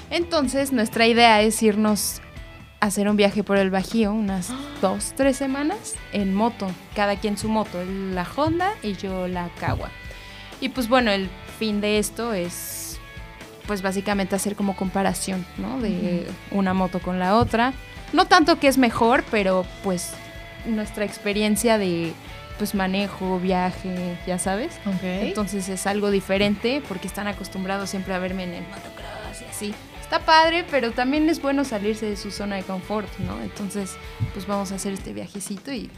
Entonces, 0.09 0.71
nuestra 0.71 1.07
idea 1.07 1.41
es 1.41 1.61
irnos 1.61 2.21
a 2.79 2.87
hacer 2.87 3.09
un 3.09 3.17
viaje 3.17 3.43
por 3.43 3.57
el 3.57 3.69
Bajío, 3.69 4.13
unas 4.13 4.49
dos, 4.81 5.13
tres 5.15 5.37
semanas, 5.37 5.95
en 6.13 6.33
moto. 6.33 6.67
Cada 6.95 7.17
quien 7.17 7.37
su 7.37 7.49
moto. 7.49 7.83
La 8.13 8.25
Honda 8.35 8.73
y 8.81 8.93
yo 8.93 9.27
la 9.27 9.49
Kawa. 9.59 9.89
Y 10.61 10.69
pues 10.69 10.87
bueno, 10.89 11.11
el 11.11 11.29
fin 11.57 11.81
de 11.81 11.99
esto 11.99 12.33
es, 12.33 12.99
pues 13.67 13.81
básicamente 13.81 14.35
hacer 14.35 14.55
como 14.55 14.75
comparación, 14.75 15.45
¿no? 15.57 15.79
De 15.79 16.27
una 16.51 16.73
moto 16.73 16.99
con 16.99 17.19
la 17.19 17.35
otra. 17.35 17.73
No 18.13 18.25
tanto 18.25 18.59
que 18.59 18.67
es 18.67 18.77
mejor, 18.77 19.23
pero 19.29 19.65
pues 19.83 20.13
nuestra 20.65 21.05
experiencia 21.05 21.77
de 21.77 22.13
pues 22.57 22.75
manejo, 22.75 23.39
viaje, 23.39 24.17
ya 24.27 24.37
sabes. 24.37 24.79
Entonces 25.01 25.69
es 25.69 25.87
algo 25.87 26.11
diferente 26.11 26.83
porque 26.87 27.07
están 27.07 27.27
acostumbrados 27.27 27.89
siempre 27.89 28.13
a 28.13 28.19
verme 28.19 28.43
en 28.43 28.53
el 28.53 28.63
motocross 28.63 29.41
y 29.41 29.45
así. 29.45 29.73
Está 30.01 30.25
padre, 30.25 30.65
pero 30.69 30.91
también 30.91 31.29
es 31.29 31.41
bueno 31.41 31.63
salirse 31.63 32.07
de 32.07 32.17
su 32.17 32.31
zona 32.31 32.57
de 32.57 32.63
confort, 32.63 33.07
¿no? 33.19 33.39
Entonces, 33.41 33.95
pues 34.33 34.47
vamos 34.47 34.71
a 34.71 34.75
hacer 34.75 34.91
este 34.91 35.13
viajecito 35.13 35.71
y 35.71 35.89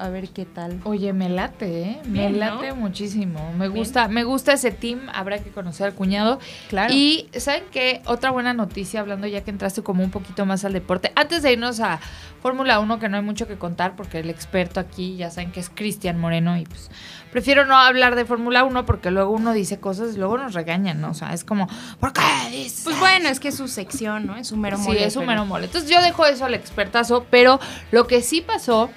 a 0.00 0.08
ver 0.10 0.28
qué 0.30 0.44
tal. 0.44 0.80
Oye, 0.84 1.12
me 1.12 1.28
late, 1.28 1.82
¿eh? 1.82 2.00
Me 2.06 2.28
Bien, 2.28 2.32
¿no? 2.32 2.38
late 2.38 2.72
muchísimo. 2.72 3.52
Me 3.58 3.68
gusta, 3.68 4.08
me 4.08 4.24
gusta 4.24 4.52
ese 4.54 4.70
team. 4.70 5.00
Habrá 5.12 5.38
que 5.38 5.50
conocer 5.50 5.86
al 5.86 5.94
cuñado. 5.94 6.38
Claro. 6.68 6.92
Y 6.94 7.28
¿saben 7.36 7.64
qué? 7.70 8.02
Otra 8.06 8.30
buena 8.30 8.54
noticia, 8.54 9.00
hablando 9.00 9.26
ya 9.26 9.42
que 9.44 9.50
entraste 9.50 9.82
como 9.82 10.02
un 10.02 10.10
poquito 10.10 10.46
más 10.46 10.64
al 10.64 10.72
deporte. 10.72 11.12
Antes 11.16 11.42
de 11.42 11.52
irnos 11.52 11.80
a 11.80 12.00
Fórmula 12.42 12.80
1, 12.80 12.98
que 12.98 13.08
no 13.08 13.16
hay 13.18 13.22
mucho 13.22 13.46
que 13.46 13.56
contar, 13.58 13.96
porque 13.96 14.18
el 14.20 14.30
experto 14.30 14.80
aquí 14.80 15.16
ya 15.16 15.30
saben 15.30 15.52
que 15.52 15.60
es 15.60 15.70
Cristian 15.70 16.18
Moreno 16.18 16.56
y 16.56 16.64
pues 16.64 16.90
prefiero 17.30 17.64
no 17.66 17.76
hablar 17.76 18.16
de 18.16 18.24
Fórmula 18.24 18.64
1 18.64 18.86
porque 18.86 19.10
luego 19.10 19.30
uno 19.32 19.52
dice 19.52 19.78
cosas 19.78 20.14
y 20.16 20.18
luego 20.18 20.38
nos 20.38 20.54
regañan, 20.54 21.00
¿no? 21.00 21.10
O 21.10 21.14
sea, 21.14 21.32
es 21.34 21.44
como, 21.44 21.68
¿por 22.00 22.12
qué 22.12 22.22
dices? 22.50 22.80
Pues 22.84 22.98
bueno, 22.98 23.28
es 23.28 23.38
que 23.38 23.48
es 23.48 23.56
su 23.56 23.68
sección, 23.68 24.26
¿no? 24.26 24.36
Es 24.36 24.50
un 24.52 24.60
mero 24.60 24.78
Sí, 24.78 24.84
mole, 24.88 25.04
es 25.04 25.14
un 25.16 25.20
pero- 25.20 25.32
mero 25.32 25.44
mole. 25.46 25.66
Entonces 25.66 25.90
yo 25.90 26.00
dejo 26.02 26.24
eso 26.26 26.46
al 26.46 26.54
expertazo, 26.54 27.26
pero 27.30 27.60
lo 27.92 28.06
que 28.06 28.22
sí 28.22 28.40
pasó 28.40 28.90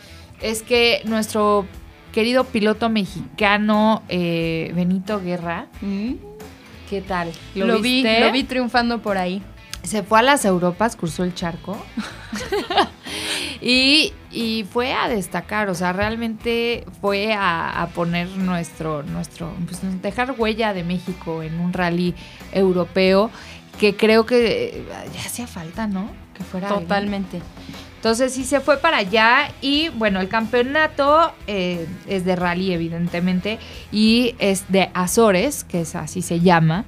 es 0.44 0.62
que 0.62 1.02
nuestro 1.06 1.66
querido 2.12 2.44
piloto 2.44 2.90
mexicano 2.90 4.04
eh, 4.10 4.72
Benito 4.76 5.20
Guerra, 5.20 5.68
Mm. 5.82 6.14
¿qué 6.90 7.02
tal? 7.02 7.32
Lo, 7.56 7.80
vi, 7.80 8.04
lo 8.04 8.32
vi 8.32 8.44
triunfando 8.44 9.02
por 9.02 9.18
ahí. 9.18 9.42
Se 9.82 10.04
fue 10.04 10.20
a 10.20 10.22
las 10.22 10.46
Europas, 10.46 10.96
cruzó 10.96 11.24
el 11.24 11.34
charco 11.34 11.78
y, 13.62 14.14
y 14.32 14.66
fue 14.72 14.94
a 14.94 15.08
destacar, 15.10 15.70
o 15.70 15.76
sea, 15.76 15.92
realmente 15.92 16.86
fue 17.02 17.34
a, 17.34 17.82
a 17.82 17.88
poner 17.88 18.30
nuestro, 18.30 19.04
nuestro, 19.04 19.52
pues 19.66 19.80
dejar 20.02 20.36
huella 20.38 20.74
de 20.74 20.84
México 20.84 21.44
en 21.44 21.60
un 21.60 21.74
rally 21.74 22.14
europeo 22.52 23.30
que 23.80 23.96
creo 23.96 24.26
que 24.26 24.66
eh, 24.66 24.86
ya 25.14 25.22
hacía 25.22 25.48
falta, 25.48 25.88
¿no? 25.88 26.10
Que 26.34 26.44
fuera. 26.44 26.68
Totalmente. 26.70 27.42
Entonces 28.04 28.34
sí 28.34 28.44
se 28.44 28.60
fue 28.60 28.80
para 28.80 28.98
allá 28.98 29.50
y 29.62 29.88
bueno, 29.88 30.20
el 30.20 30.28
campeonato 30.28 31.32
eh, 31.48 31.88
es 32.06 32.26
de 32.26 32.36
rally 32.36 32.74
evidentemente 32.74 33.60
y 33.94 34.36
es 34.40 34.66
de 34.68 34.90
Azores, 34.94 35.64
que 35.64 35.80
es 35.80 35.96
así 35.96 36.22
se 36.22 36.42
llama, 36.42 36.84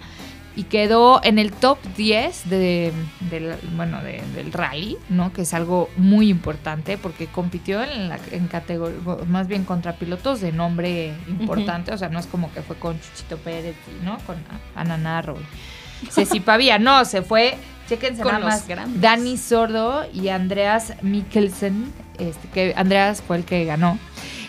y 0.57 0.63
quedó 0.63 1.21
en 1.23 1.39
el 1.39 1.53
top 1.53 1.77
10 1.95 2.49
de, 2.49 2.91
del, 3.31 3.53
bueno, 3.77 4.01
de- 4.03 4.23
del 4.35 4.51
rally, 4.51 4.97
¿no? 5.07 5.31
Que 5.31 5.43
es 5.43 5.53
algo 5.53 5.89
muy 5.95 6.27
importante 6.27 6.97
porque 6.97 7.27
compitió 7.27 7.81
en, 7.81 8.09
la, 8.09 8.19
en 8.31 8.47
categoría, 8.47 8.99
más 9.25 9.47
bien 9.47 9.63
contra 9.63 9.93
pilotos 9.93 10.41
de 10.41 10.51
nombre 10.51 11.13
importante, 11.29 11.93
o 11.93 11.97
sea, 11.97 12.09
no 12.09 12.19
es 12.19 12.25
como 12.27 12.51
que 12.51 12.61
fue 12.61 12.75
con 12.75 12.99
Chuchito 12.99 13.37
Pérez, 13.37 13.77
¿no? 14.03 14.17
Con 14.25 14.35
Ana 14.75 14.97
Narro, 14.97 15.37
Ceci 16.09 16.39
Pavía, 16.39 16.79
no, 16.79 17.05
se 17.05 17.21
fue, 17.21 17.57
chéquense 17.87 18.21
Con 18.21 18.33
nada 18.33 18.45
más, 18.45 18.67
grandes. 18.67 19.01
Dani 19.01 19.37
Sordo 19.37 20.05
y 20.13 20.29
Andreas 20.29 20.93
Mikkelsen, 21.01 21.93
este, 22.17 22.47
que 22.49 22.73
Andreas 22.75 23.21
fue 23.21 23.37
el 23.37 23.45
que 23.45 23.65
ganó. 23.65 23.97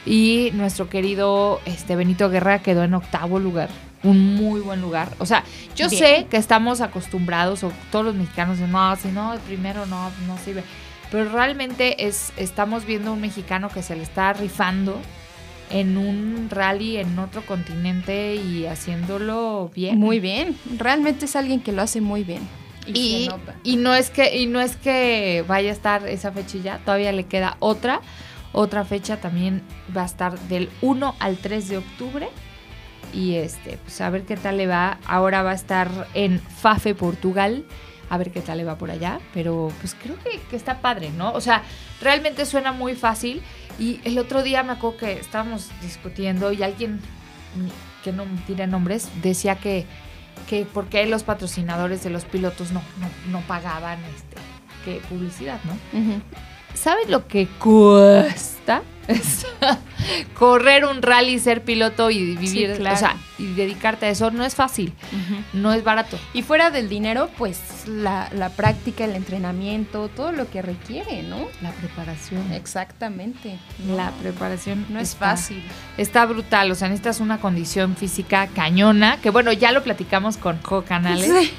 Y 0.04 0.50
nuestro 0.54 0.88
querido 0.88 1.61
este, 1.64 1.96
Benito 1.96 2.30
Guerra 2.30 2.61
quedó 2.61 2.85
en 2.85 2.94
octavo 2.94 3.38
lugar. 3.38 3.68
Un 4.02 4.37
muy 4.37 4.61
buen 4.61 4.80
lugar. 4.80 5.09
O 5.18 5.26
sea, 5.26 5.42
yo 5.74 5.88
Bien. 5.88 5.98
sé 5.98 6.26
que 6.30 6.37
estamos 6.37 6.80
acostumbrados, 6.80 7.64
o 7.64 7.72
todos 7.90 8.04
los 8.04 8.14
mexicanos, 8.14 8.59
no, 8.59 8.96
si 8.96 9.09
no, 9.09 9.32
el 9.32 9.40
primero 9.40 9.85
no, 9.87 10.11
no 10.28 10.38
sirve. 10.44 10.62
Pero 11.11 11.30
realmente 11.30 12.06
es, 12.06 12.32
estamos 12.37 12.85
viendo 12.85 13.12
un 13.12 13.20
mexicano 13.20 13.68
que 13.68 13.82
se 13.82 13.96
le 13.96 14.02
está 14.02 14.32
rifando 14.32 15.00
en 15.70 15.96
un 15.96 16.48
rally 16.50 16.96
en 16.96 17.18
otro 17.18 17.42
continente 17.44 18.37
y 18.37 18.66
haciéndolo 18.66 19.70
bien. 19.74 19.98
Muy 19.98 20.20
bien. 20.20 20.57
Realmente 20.79 21.24
es 21.24 21.37
alguien 21.37 21.61
que 21.61 21.72
lo 21.72 21.83
hace 21.83 22.00
muy 22.00 22.24
bien. 22.24 22.42
Y, 22.87 23.29
Y, 23.64 23.72
y 23.72 23.76
no 23.76 23.94
es 23.94 24.11
que 24.11 24.37
y 24.37 24.46
no 24.46 24.61
es 24.61 24.76
que 24.76 25.44
vaya 25.48 25.70
a 25.70 25.72
estar 25.72 26.07
esa 26.07 26.31
fechilla, 26.33 26.79
todavía 26.85 27.12
le 27.12 27.24
queda 27.24 27.57
otra. 27.59 28.00
Otra 28.52 28.85
fecha 28.85 29.18
también 29.18 29.62
va 29.94 30.02
a 30.02 30.07
estar 30.07 30.38
del 30.48 30.70
1 30.81 31.14
al 31.18 31.37
3 31.37 31.68
de 31.68 31.79
octubre. 31.79 32.29
Y 33.12 33.35
este, 33.35 33.79
pues 33.79 34.00
a 34.00 34.09
ver 34.09 34.22
qué 34.22 34.37
tal 34.37 34.57
le 34.57 34.66
va. 34.66 34.98
Ahora 35.05 35.42
va 35.42 35.50
a 35.50 35.55
estar 35.55 36.09
en 36.14 36.40
Fafe, 36.40 36.94
Portugal. 36.94 37.64
A 38.09 38.18
ver 38.18 38.31
qué 38.31 38.40
tal 38.40 38.59
le 38.59 38.64
va 38.64 38.79
por 38.79 38.90
allá. 38.90 39.20
Pero 39.35 39.70
pues 39.81 39.94
creo 40.00 40.16
que, 40.22 40.40
que 40.48 40.57
está 40.57 40.81
padre, 40.81 41.11
¿no? 41.11 41.33
O 41.33 41.40
sea, 41.40 41.62
realmente 42.00 42.46
suena 42.46 42.72
muy 42.72 42.94
fácil. 42.94 43.42
Y 43.78 44.00
el 44.04 44.18
otro 44.18 44.42
día 44.42 44.62
me 44.62 44.72
acuerdo 44.72 44.98
que 44.98 45.12
estábamos 45.12 45.70
discutiendo 45.82 46.52
y 46.52 46.62
alguien 46.62 47.00
que 48.02 48.12
no 48.12 48.24
tire 48.46 48.66
nombres 48.66 49.08
decía 49.22 49.56
que, 49.56 49.86
que 50.48 50.64
por 50.64 50.86
qué 50.86 51.06
los 51.06 51.22
patrocinadores 51.22 52.02
de 52.04 52.10
los 52.10 52.24
pilotos 52.24 52.70
no, 52.72 52.82
no, 53.00 53.08
no 53.30 53.40
pagaban 53.46 53.98
este 54.04 54.36
que 54.84 55.00
publicidad, 55.08 55.58
¿no? 55.64 55.72
Ujú. 55.98 56.22
¿Saben 56.74 57.10
lo 57.10 57.26
que 57.26 57.48
cuesta? 57.58 58.82
Correr 60.35 60.85
un 60.85 61.03
rally, 61.03 61.38
ser 61.38 61.62
piloto 61.62 62.11
y 62.11 62.35
vivir, 62.37 62.77
claro. 62.77 62.97
o 62.97 62.99
sea, 62.99 63.16
y 63.38 63.53
dedicarte 63.55 64.07
a 64.07 64.11
eso 64.11 64.31
no 64.31 64.45
es 64.45 64.55
fácil, 64.55 64.92
no 65.53 65.73
es 65.73 65.83
barato. 65.85 66.19
Y 66.33 66.42
fuera 66.42 66.71
del 66.71 66.88
dinero, 66.88 67.31
pues 67.38 67.61
la, 67.87 68.29
la 68.33 68.51
práctica, 68.51 69.05
el 69.05 69.14
entrenamiento, 69.14 70.09
todo 70.09 70.33
lo 70.33 70.49
que 70.51 70.62
requiere, 70.62 71.23
¿no? 71.23 71.49
La 71.62 71.71
preparación. 71.73 72.53
Exactamente. 72.53 73.59
La 73.88 74.11
preparación 74.23 74.87
No 74.88 75.01
es 75.01 75.11
está- 75.11 75.31
fácil. 75.31 75.62
Está 75.97 76.25
brutal, 76.27 76.71
o 76.71 76.75
sea, 76.75 76.88
necesitas 76.88 77.21
una 77.21 77.38
condición 77.38 77.97
física 77.97 78.47
cañona, 78.55 79.19
que 79.21 79.31
bueno, 79.31 79.53
ya 79.53 79.73
lo 79.73 79.83
platicamos 79.83 80.37
con 80.37 80.61
Jo 80.62 80.83
Canales. 80.85 81.27
Sí. 81.27 81.53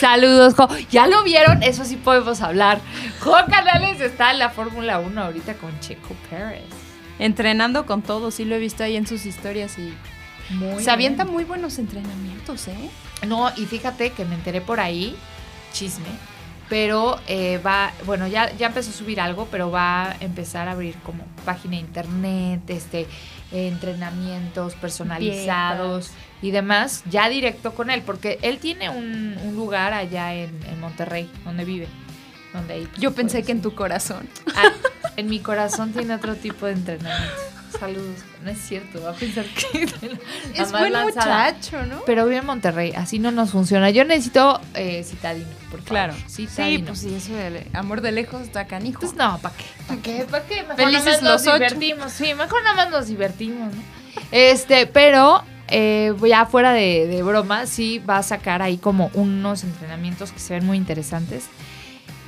Saludos, 0.00 0.54
Jo. 0.54 0.66
¿Ya 0.90 1.06
lo 1.06 1.22
vieron? 1.24 1.62
Eso 1.62 1.84
sí 1.84 1.96
podemos 1.96 2.40
hablar. 2.40 2.80
Jo 3.20 3.36
Canales 3.50 4.00
está 4.00 4.30
en 4.30 4.38
la 4.38 4.48
Fórmula 4.48 4.98
1 4.98 5.20
ahorita 5.22 5.54
con 5.54 5.78
Checo 5.80 6.14
Pérez. 6.30 6.62
Entrenando 7.18 7.86
con 7.86 8.02
todo, 8.02 8.30
sí 8.30 8.44
lo 8.44 8.54
he 8.56 8.58
visto 8.58 8.82
ahí 8.82 8.96
en 8.96 9.06
sus 9.06 9.26
historias 9.26 9.78
y 9.78 9.94
Muy 10.54 10.82
se 10.82 10.90
avienta 10.90 11.24
muy 11.24 11.44
buenos 11.44 11.78
entrenamientos, 11.78 12.68
¿eh? 12.68 12.90
No, 13.26 13.50
y 13.56 13.66
fíjate 13.66 14.10
que 14.10 14.24
me 14.24 14.34
enteré 14.34 14.60
por 14.60 14.80
ahí, 14.80 15.16
chisme, 15.72 16.08
pero 16.68 17.20
eh, 17.26 17.60
va, 17.64 17.92
bueno, 18.04 18.26
ya, 18.26 18.52
ya 18.56 18.66
empezó 18.66 18.90
a 18.90 18.94
subir 18.94 19.20
algo, 19.20 19.48
pero 19.50 19.70
va 19.70 20.10
a 20.10 20.16
empezar 20.20 20.68
a 20.68 20.72
abrir 20.72 20.96
como 21.04 21.24
página 21.44 21.76
de 21.76 21.80
internet, 21.80 22.62
este, 22.68 23.02
eh, 23.52 23.68
entrenamientos 23.68 24.74
personalizados 24.74 26.10
y 26.42 26.50
demás, 26.50 27.04
ya 27.08 27.28
directo 27.28 27.74
con 27.74 27.90
él, 27.90 28.02
porque 28.02 28.38
él 28.42 28.58
tiene 28.58 28.90
un, 28.90 29.38
un 29.44 29.54
lugar 29.54 29.92
allá 29.92 30.34
en, 30.34 30.50
en 30.68 30.80
Monterrey, 30.80 31.30
donde 31.44 31.64
vive. 31.64 31.86
Donde 32.52 32.74
ahí, 32.74 32.88
Yo 32.98 33.12
pensé 33.12 33.42
que 33.42 33.52
en 33.52 33.62
tu 33.62 33.74
corazón. 33.74 34.28
Ah, 34.54 34.70
en 35.16 35.28
mi 35.28 35.40
corazón 35.40 35.92
tiene 35.92 36.14
otro 36.14 36.34
tipo 36.36 36.66
de 36.66 36.72
entrenamiento. 36.72 37.34
Saludos. 37.78 38.18
No 38.44 38.50
es 38.50 38.58
cierto, 38.58 39.02
va 39.02 39.10
a 39.10 39.14
pensar 39.14 39.44
que 39.46 39.86
la 40.56 40.62
Es 40.62 40.70
buen 40.70 40.92
lanzada. 40.92 41.46
muchacho, 41.52 41.84
¿no? 41.86 42.02
Pero 42.06 42.24
vive 42.26 42.36
en 42.38 42.46
Monterrey, 42.46 42.92
así 42.96 43.18
no 43.18 43.30
nos 43.32 43.50
funciona. 43.50 43.90
Yo 43.90 44.04
necesito 44.04 44.60
eh, 44.74 45.02
citadino, 45.02 45.48
por 45.70 45.80
favor. 45.80 45.84
Claro. 45.88 46.14
Citadino. 46.28 46.94
Sí, 46.94 47.08
pues 47.08 47.22
sí, 47.22 47.30
eso 47.32 47.34
del 47.36 47.66
amor 47.72 48.00
de 48.00 48.12
lejos 48.12 48.42
está 48.42 48.66
canijo. 48.66 49.00
Pues 49.00 49.14
no, 49.14 49.38
¿para 49.38 49.56
qué? 49.56 49.64
¿Para 49.88 50.00
qué? 50.02 50.26
¿Para 50.30 50.44
qué? 50.46 50.62
Mejor 50.62 50.76
Felices 50.76 51.04
nada 51.04 51.16
más 51.16 51.22
los 51.22 51.32
nos 51.32 51.46
ocho. 51.46 51.54
divertimos. 51.54 52.12
Sí, 52.12 52.34
mejor 52.34 52.62
nada 52.62 52.76
más 52.76 52.90
nos 52.90 53.06
divertimos, 53.08 53.74
¿no? 53.74 53.82
Este, 54.30 54.86
pero 54.86 55.42
eh, 55.66 56.14
ya 56.28 56.46
fuera 56.46 56.72
de, 56.72 57.06
de 57.08 57.22
broma, 57.24 57.66
sí 57.66 57.98
va 57.98 58.18
a 58.18 58.22
sacar 58.22 58.62
ahí 58.62 58.76
como 58.76 59.10
unos 59.14 59.64
entrenamientos 59.64 60.30
que 60.30 60.38
se 60.38 60.54
ven 60.54 60.64
muy 60.66 60.76
interesantes. 60.76 61.46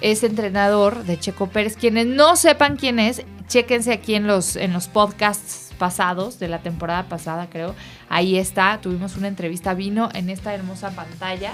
Es 0.01 0.23
entrenador 0.25 1.05
de 1.05 1.19
Checo 1.19 1.49
Pérez. 1.49 1.77
Quienes 1.77 2.07
no 2.07 2.37
sepan 2.37 2.77
quién 2.77 2.99
es, 2.99 3.23
chéquense 3.49 3.93
aquí 3.93 4.15
en 4.15 4.27
los, 4.27 4.57
en 4.57 4.73
los 4.73 4.89
podcasts 4.89 5.73
pasados, 5.79 6.39
de 6.39 6.49
la 6.49 6.61
temporada 6.63 7.09
pasada, 7.09 7.49
creo. 7.51 7.75
Ahí 8.09 8.37
está, 8.37 8.81
tuvimos 8.81 9.17
una 9.17 9.29
entrevista, 9.29 9.75
vino 9.75 10.09
en 10.15 10.31
esta 10.31 10.55
hermosa 10.55 10.91
pantalla 10.91 11.53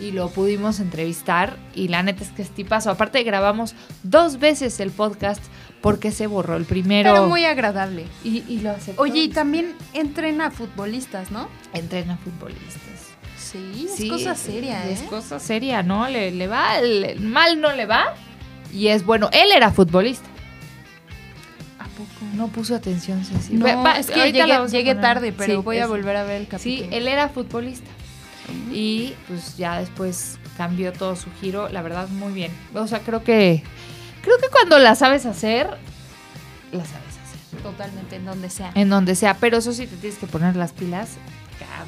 y 0.00 0.10
lo 0.10 0.30
pudimos 0.30 0.80
entrevistar. 0.80 1.56
Y 1.74 1.88
la 1.88 2.02
neta 2.02 2.24
es 2.24 2.30
que 2.30 2.42
es 2.42 2.50
tipazo. 2.50 2.90
Aparte, 2.90 3.22
grabamos 3.22 3.74
dos 4.02 4.38
veces 4.38 4.80
el 4.80 4.90
podcast 4.90 5.42
porque 5.80 6.12
se 6.12 6.26
borró 6.26 6.56
el 6.56 6.64
primero. 6.64 7.12
Pero 7.12 7.26
muy 7.28 7.44
agradable. 7.44 8.06
y, 8.24 8.44
y 8.48 8.60
lo 8.60 8.70
aceptó. 8.70 9.02
Oye, 9.02 9.24
y 9.24 9.28
también 9.28 9.74
entrena 9.92 10.46
a 10.46 10.50
futbolistas, 10.50 11.30
¿no? 11.30 11.48
entrena 11.72 12.16
futbolistas. 12.18 12.91
Sí, 13.52 13.86
es 13.88 13.94
Sí, 13.96 14.08
cosa 14.08 14.34
seria, 14.34 14.86
¿eh? 14.88 14.92
Es 14.92 15.02
cosa 15.02 15.38
seria, 15.38 15.82
¿no? 15.82 16.08
Le, 16.08 16.30
le 16.32 16.46
va, 16.46 16.80
le- 16.80 17.16
mal 17.16 17.60
no 17.60 17.72
le 17.72 17.86
va. 17.86 18.14
Y 18.72 18.88
es 18.88 19.04
bueno. 19.04 19.28
Él 19.32 19.52
era 19.54 19.70
futbolista. 19.70 20.26
¿A 21.78 21.84
poco? 21.88 22.08
No 22.34 22.48
puso 22.48 22.74
atención, 22.74 23.24
Ceci. 23.24 23.52
No, 23.54 23.66
Va- 23.66 23.98
es 23.98 24.06
que 24.10 24.32
llegué, 24.32 24.66
llegué 24.70 24.94
tarde, 24.94 25.32
pero 25.32 25.52
Sí, 25.54 25.60
voy 25.62 25.78
a 25.78 25.86
volver 25.86 26.16
a 26.16 26.24
ver 26.24 26.36
el 26.40 26.44
Sí, 26.46 26.50
capítulo. 26.50 26.88
él 26.96 27.08
era 27.08 27.28
futbolista. 27.28 27.90
Y 28.72 29.14
pues 29.28 29.56
ya 29.56 29.78
después 29.80 30.38
cambió 30.56 30.92
todo 30.92 31.14
su 31.16 31.28
giro. 31.40 31.68
La 31.68 31.82
verdad, 31.82 32.08
muy 32.08 32.32
bien. 32.32 32.50
O 32.74 32.86
sea, 32.86 33.00
creo 33.00 33.22
que. 33.22 33.62
Creo 34.22 34.38
que 34.38 34.48
cuando 34.48 34.78
la 34.78 34.94
sabes 34.94 35.26
hacer, 35.26 35.66
la 36.72 36.84
sabes 36.84 37.18
hacer. 37.24 37.60
Totalmente, 37.62 38.16
en 38.16 38.24
donde 38.24 38.48
sea. 38.50 38.70
En 38.74 38.88
donde 38.88 39.14
sea. 39.14 39.36
Pero 39.38 39.58
eso 39.58 39.72
sí 39.72 39.86
te 39.86 39.96
tienes 39.96 40.18
que 40.18 40.26
poner 40.26 40.56
las 40.56 40.72
pilas. 40.72 41.10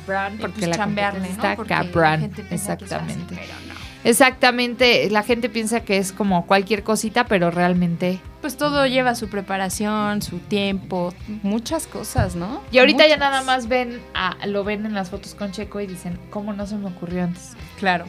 Cabrón. 0.06 0.34
Y, 0.34 0.40
Porque 0.40 0.66
pues, 0.66 0.76
la 0.76 0.84
competencia 0.84 1.18
¿no? 1.20 1.24
está 1.26 1.48
la 1.56 1.64
cabrón. 1.64 2.32
Exactamente. 2.50 3.34
pero 3.34 3.54
no. 3.68 3.74
Exactamente. 4.04 5.08
La 5.10 5.22
gente 5.22 5.48
piensa 5.48 5.80
que 5.80 5.96
es 5.96 6.12
como 6.12 6.46
cualquier 6.46 6.82
cosita, 6.82 7.24
pero 7.24 7.50
realmente. 7.50 8.20
Pues 8.42 8.56
todo 8.58 8.86
lleva 8.86 9.14
su 9.14 9.28
preparación, 9.28 10.20
su 10.20 10.38
tiempo, 10.38 11.14
muchas 11.42 11.86
cosas, 11.86 12.36
¿no? 12.36 12.60
Y 12.70 12.78
ahorita 12.78 13.06
ya 13.08 13.16
nada 13.16 13.42
más 13.42 13.68
ven 13.68 14.02
a, 14.12 14.36
lo 14.46 14.62
ven 14.64 14.84
en 14.84 14.92
las 14.94 15.08
fotos 15.08 15.34
con 15.34 15.50
Checo 15.52 15.80
y 15.80 15.86
dicen, 15.86 16.18
¿cómo 16.28 16.52
no 16.52 16.66
se 16.66 16.76
me 16.76 16.88
ocurrió 16.88 17.24
antes? 17.24 17.52
Claro. 17.78 18.04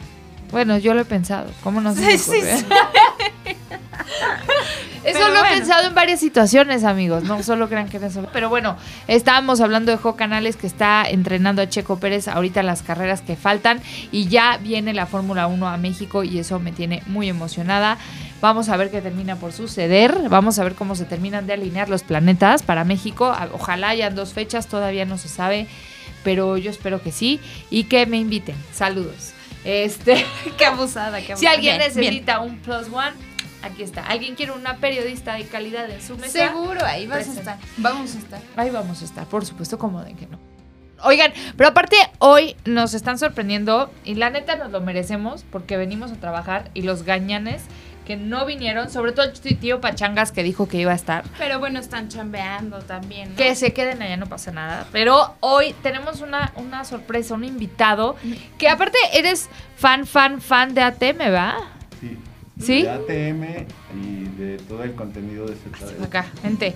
Bueno, 0.50 0.76
yo 0.76 0.92
lo 0.94 1.00
he 1.00 1.04
pensado. 1.06 1.50
¿Cómo 1.64 1.80
no 1.80 1.94
se 1.94 2.02
me 2.02 2.18
Sí, 2.18 2.18
sí, 2.18 2.30
ocurrió? 2.36 2.56
sí. 2.58 2.66
Eso 5.06 5.18
Pero 5.20 5.28
lo 5.34 5.44
he 5.44 5.50
pensado 5.54 5.86
en 5.86 5.94
varias 5.94 6.20
situaciones, 6.20 6.84
amigos. 6.84 7.22
No 7.24 7.42
solo 7.42 7.68
crean 7.68 7.88
que 7.88 7.98
era 7.98 8.08
eso. 8.08 8.26
Pero 8.32 8.48
bueno, 8.48 8.76
estábamos 9.06 9.60
hablando 9.60 9.92
de 9.92 9.98
Jo 9.98 10.16
Canales 10.16 10.56
que 10.56 10.66
está 10.66 11.04
entrenando 11.08 11.62
a 11.62 11.68
Checo 11.68 11.98
Pérez 11.98 12.28
ahorita 12.28 12.62
las 12.62 12.82
carreras 12.82 13.20
que 13.20 13.36
faltan 13.36 13.80
y 14.10 14.26
ya 14.28 14.58
viene 14.58 14.92
la 14.94 15.06
Fórmula 15.06 15.46
1 15.46 15.68
a 15.68 15.76
México 15.76 16.24
y 16.24 16.38
eso 16.38 16.58
me 16.58 16.72
tiene 16.72 17.02
muy 17.06 17.28
emocionada. 17.28 17.98
Vamos 18.40 18.68
a 18.68 18.76
ver 18.76 18.90
qué 18.90 19.00
termina 19.00 19.36
por 19.36 19.52
suceder. 19.52 20.28
Vamos 20.28 20.58
a 20.58 20.64
ver 20.64 20.74
cómo 20.74 20.94
se 20.94 21.04
terminan 21.04 21.46
de 21.46 21.52
alinear 21.54 21.88
los 21.88 22.02
planetas 22.02 22.62
para 22.62 22.84
México. 22.84 23.34
Ojalá 23.52 23.90
hayan 23.90 24.14
dos 24.14 24.32
fechas, 24.32 24.66
todavía 24.66 25.04
no 25.04 25.18
se 25.18 25.28
sabe, 25.28 25.68
pero 26.24 26.56
yo 26.56 26.70
espero 26.70 27.00
que 27.02 27.12
sí 27.12 27.40
y 27.70 27.84
que 27.84 28.06
me 28.06 28.18
inviten. 28.18 28.56
Saludos. 28.72 29.32
Este, 29.64 30.24
Qué 30.58 30.66
abusada, 30.66 31.20
qué 31.20 31.32
abusada. 31.32 31.36
si 31.38 31.46
alguien 31.46 31.78
Bien, 31.78 31.92
bien. 31.94 32.04
necesita 32.10 32.40
un 32.40 32.56
plus 32.58 32.86
one, 32.92 33.12
aquí 33.66 33.82
está. 33.82 34.02
¿Alguien 34.06 34.34
quiere 34.34 34.52
una 34.52 34.76
periodista 34.76 35.34
de 35.34 35.44
calidad 35.46 35.88
en 35.90 36.02
su 36.02 36.16
mesa? 36.16 36.48
Seguro, 36.48 36.84
ahí 36.84 37.06
Presente. 37.06 37.38
a 37.38 37.54
estar. 37.54 37.58
Vamos 37.76 38.14
a 38.14 38.18
estar. 38.18 38.40
Ahí 38.56 38.70
vamos 38.70 39.02
a 39.02 39.04
estar, 39.04 39.26
por 39.26 39.44
supuesto, 39.44 39.78
como 39.78 40.02
de 40.02 40.14
que 40.14 40.26
no. 40.26 40.38
Oigan, 41.02 41.32
pero 41.56 41.68
aparte 41.68 41.96
hoy 42.18 42.56
nos 42.64 42.94
están 42.94 43.18
sorprendiendo 43.18 43.92
y 44.04 44.14
la 44.14 44.30
neta 44.30 44.56
nos 44.56 44.70
lo 44.72 44.80
merecemos 44.80 45.44
porque 45.50 45.76
venimos 45.76 46.10
a 46.10 46.14
trabajar 46.16 46.70
y 46.72 46.82
los 46.82 47.02
gañanes 47.02 47.62
que 48.06 48.16
no 48.16 48.46
vinieron, 48.46 48.88
sobre 48.88 49.12
todo 49.12 49.26
el 49.26 49.58
tío 49.58 49.80
Pachangas 49.80 50.30
que 50.30 50.42
dijo 50.44 50.68
que 50.68 50.78
iba 50.78 50.92
a 50.92 50.94
estar, 50.94 51.24
Pero 51.38 51.58
bueno, 51.58 51.80
están 51.80 52.08
chambeando 52.08 52.78
también, 52.78 53.30
¿no? 53.30 53.36
que 53.36 53.54
se 53.56 53.72
queden 53.72 54.00
allá, 54.00 54.16
no 54.16 54.26
pasa 54.26 54.52
nada. 54.52 54.86
Pero 54.92 55.34
hoy 55.40 55.74
tenemos 55.82 56.20
una, 56.20 56.52
una 56.54 56.84
sorpresa, 56.84 57.34
un 57.34 57.44
invitado 57.44 58.14
que 58.58 58.68
aparte 58.68 58.96
eres 59.12 59.50
fan, 59.76 60.06
fan, 60.06 60.40
fan 60.40 60.72
de 60.72 60.82
ATM, 60.82 61.34
¿va? 61.34 61.56
Sí. 62.60 62.82
De 62.82 62.90
ATM 62.90 63.66
y 64.02 64.24
de 64.38 64.58
todo 64.68 64.82
el 64.82 64.94
contenido 64.94 65.46
de 65.46 65.54
ZDU. 65.54 66.04
Acá, 66.04 66.26
vente. 66.42 66.74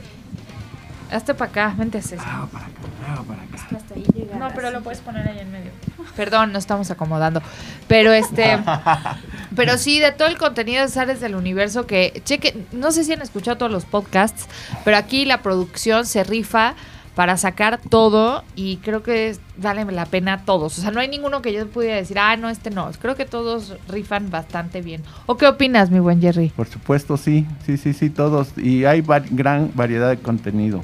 Hazte 1.10 1.34
para 1.34 1.50
acá, 1.50 1.74
vente 1.76 2.00
Ceci. 2.02 2.22
Ah, 2.24 2.46
para 2.52 2.66
acá, 2.66 2.74
ah, 3.08 3.22
para 3.26 3.42
acá. 3.42 3.76
Hasta 3.76 3.94
ahí 3.94 4.04
llegar 4.14 4.38
No, 4.38 4.48
pero 4.54 4.68
así. 4.68 4.76
lo 4.76 4.82
puedes 4.82 5.00
poner 5.00 5.26
ahí 5.26 5.40
en 5.40 5.50
medio. 5.50 5.72
Perdón, 6.14 6.52
no 6.52 6.58
estamos 6.58 6.90
acomodando. 6.90 7.42
Pero 7.88 8.12
este. 8.12 8.58
pero 9.56 9.76
sí, 9.76 9.98
de 9.98 10.12
todo 10.12 10.28
el 10.28 10.38
contenido 10.38 10.82
de 10.82 10.88
Sales 10.88 11.20
del 11.20 11.34
Universo 11.34 11.86
que. 11.86 12.22
Cheque, 12.24 12.64
no 12.70 12.92
sé 12.92 13.02
si 13.04 13.12
han 13.12 13.22
escuchado 13.22 13.56
todos 13.56 13.72
los 13.72 13.86
podcasts, 13.86 14.46
pero 14.84 14.96
aquí 14.96 15.24
la 15.24 15.42
producción 15.42 16.06
se 16.06 16.22
rifa 16.22 16.74
para 17.20 17.36
sacar 17.36 17.78
todo 17.90 18.44
y 18.56 18.78
creo 18.78 19.02
que 19.02 19.36
vale 19.58 19.84
la 19.92 20.06
pena 20.06 20.46
todos. 20.46 20.78
O 20.78 20.80
sea, 20.80 20.90
no 20.90 21.00
hay 21.00 21.08
ninguno 21.08 21.42
que 21.42 21.52
yo 21.52 21.68
pudiera 21.68 21.96
decir, 21.96 22.18
ah, 22.18 22.34
no, 22.38 22.48
este 22.48 22.70
no. 22.70 22.90
Creo 22.98 23.14
que 23.14 23.26
todos 23.26 23.76
rifan 23.90 24.30
bastante 24.30 24.80
bien. 24.80 25.02
¿O 25.26 25.36
qué 25.36 25.46
opinas, 25.46 25.90
mi 25.90 25.98
buen 25.98 26.22
Jerry? 26.22 26.48
Por 26.56 26.66
supuesto, 26.66 27.18
sí, 27.18 27.46
sí, 27.66 27.76
sí, 27.76 27.92
sí, 27.92 28.08
todos. 28.08 28.56
Y 28.56 28.86
hay 28.86 29.04
gran 29.32 29.70
variedad 29.74 30.08
de 30.08 30.16
contenido. 30.16 30.82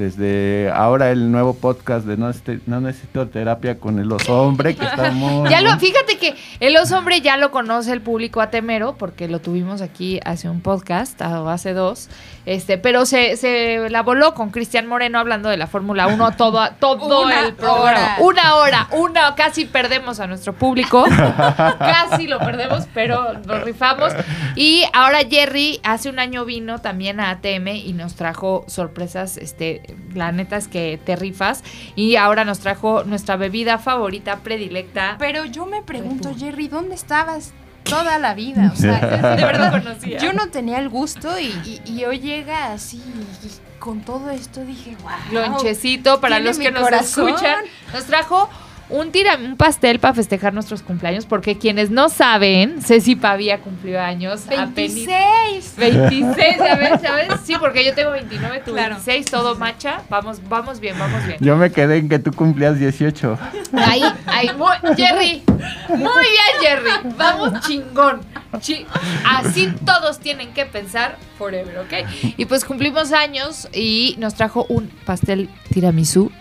Desde 0.00 0.70
ahora 0.74 1.10
el 1.10 1.30
nuevo 1.30 1.52
podcast 1.52 2.06
de 2.06 2.16
No, 2.16 2.30
Este- 2.30 2.60
no 2.66 2.80
Necesito 2.80 3.28
Terapia 3.28 3.78
con 3.78 3.98
el 3.98 4.10
oso 4.10 4.40
hombre, 4.42 4.74
que 4.74 4.86
está 4.86 5.10
muy... 5.12 5.50
Ya 5.50 5.60
lo, 5.60 5.68
bueno. 5.68 5.78
fíjate 5.78 6.16
que 6.16 6.34
el 6.60 6.74
oso 6.78 6.96
hombre 6.96 7.20
ya 7.20 7.36
lo 7.36 7.50
conoce 7.50 7.92
el 7.92 8.00
público 8.00 8.40
atemero, 8.40 8.94
porque 8.96 9.28
lo 9.28 9.40
tuvimos 9.40 9.82
aquí 9.82 10.18
hace 10.24 10.48
un 10.48 10.62
podcast, 10.62 11.20
o 11.20 11.50
hace 11.50 11.74
dos. 11.74 12.08
Este, 12.46 12.78
pero 12.78 13.04
se, 13.04 13.36
se 13.36 13.90
la 13.90 14.02
voló 14.02 14.32
con 14.32 14.48
Cristian 14.50 14.86
Moreno 14.86 15.18
hablando 15.18 15.50
de 15.50 15.58
la 15.58 15.66
Fórmula 15.66 16.06
1 16.06 16.30
todo, 16.38 16.66
todo 16.80 17.24
Una 17.26 17.46
el 17.46 17.52
programa. 17.52 17.82
hora. 17.82 18.16
Una 18.20 18.54
hora, 18.54 18.88
una, 18.92 19.34
casi 19.34 19.66
perdemos 19.66 20.18
a 20.18 20.26
nuestro 20.26 20.54
público. 20.54 21.04
casi 21.78 22.26
lo 22.26 22.38
perdemos, 22.38 22.88
pero 22.94 23.34
lo 23.44 23.60
rifamos. 23.64 24.14
Y 24.56 24.82
ahora 24.94 25.18
Jerry 25.28 25.78
hace 25.84 26.08
un 26.08 26.18
año 26.18 26.46
vino 26.46 26.78
también 26.78 27.20
a 27.20 27.28
ATM 27.30 27.68
y 27.68 27.92
nos 27.92 28.14
trajo 28.14 28.64
sorpresas. 28.66 29.36
Este, 29.36 29.82
la 30.14 30.32
neta 30.32 30.56
es 30.56 30.68
que 30.68 30.98
te 31.04 31.16
rifas. 31.16 31.62
Y 31.96 32.16
ahora 32.16 32.44
nos 32.44 32.58
trajo 32.60 33.04
nuestra 33.04 33.36
bebida 33.36 33.78
favorita, 33.78 34.36
predilecta. 34.38 35.16
Pero 35.18 35.44
yo 35.44 35.66
me 35.66 35.82
pregunto. 35.82 36.32
Jerry, 36.36 36.68
¿dónde 36.68 36.94
estabas 36.94 37.52
toda 37.84 38.18
la 38.18 38.34
vida. 38.34 38.70
O 38.72 38.76
sea, 38.76 38.98
de 39.36 39.44
verdad, 39.44 39.72
conocía. 39.72 40.18
yo 40.18 40.32
no 40.32 40.48
tenía 40.50 40.78
el 40.78 40.88
gusto 40.88 41.38
y, 41.40 41.46
y- 41.64 41.80
y 41.86 42.04
hoy 42.04 42.20
llega 42.20 42.72
así 42.72 42.98
y 42.98 43.78
con 43.80 44.02
todo 44.02 44.28
esto 44.30 44.62
dije, 44.64 44.96
wow. 45.02 45.12
lonchecito 45.32 46.20
para 46.20 46.38
los 46.38 46.58
que 46.58 46.70
nos 46.70 46.82
corazón. 46.82 47.28
escuchan. 47.30 47.64
Nos 47.94 48.04
trajo 48.04 48.48
un 48.90 49.12
tira, 49.12 49.36
un 49.36 49.56
pastel 49.56 49.98
para 49.98 50.14
festejar 50.14 50.52
nuestros 50.54 50.82
cumpleaños, 50.82 51.26
porque 51.26 51.56
quienes 51.58 51.90
no 51.90 52.08
saben, 52.08 52.82
Ceci 52.82 53.16
Pavía 53.16 53.58
cumplió 53.60 54.00
años. 54.00 54.46
apeni- 54.48 55.06
26. 55.06 55.74
26, 55.76 56.56
ya 56.58 56.74
ves, 56.76 57.02
ya 57.02 57.12
ves. 57.14 57.28
Sí, 57.44 57.54
porque 57.58 57.84
yo 57.84 57.94
tengo 57.94 58.10
29, 58.12 58.62
tú 58.64 58.72
Claro. 58.72 58.96
26, 58.96 59.26
todo 59.26 59.54
macha. 59.56 60.02
Vamos, 60.08 60.40
vamos 60.48 60.80
bien, 60.80 60.98
vamos 60.98 61.24
bien. 61.26 61.38
Yo 61.40 61.56
me 61.56 61.70
quedé 61.70 61.98
en 61.98 62.08
que 62.08 62.18
tú 62.18 62.32
cumplías 62.32 62.78
18. 62.78 63.38
Ahí, 63.74 64.02
ahí, 64.26 64.50
muy, 64.56 64.74
Jerry. 64.96 65.42
Muy 65.88 65.98
bien, 65.98 66.60
Jerry. 66.60 66.90
Vamos 67.16 67.60
chingón. 67.66 68.20
Chi- 68.60 68.84
así 69.24 69.72
todos 69.86 70.18
tienen 70.18 70.52
que 70.52 70.66
pensar 70.66 71.16
forever, 71.38 71.78
¿ok? 71.78 72.08
Y 72.36 72.44
pues 72.46 72.64
cumplimos 72.64 73.12
años 73.12 73.68
y 73.72 74.16
nos 74.18 74.34
trajo 74.34 74.66
un 74.68 74.88
pastel 75.06 75.48
tiramisú 75.72 76.32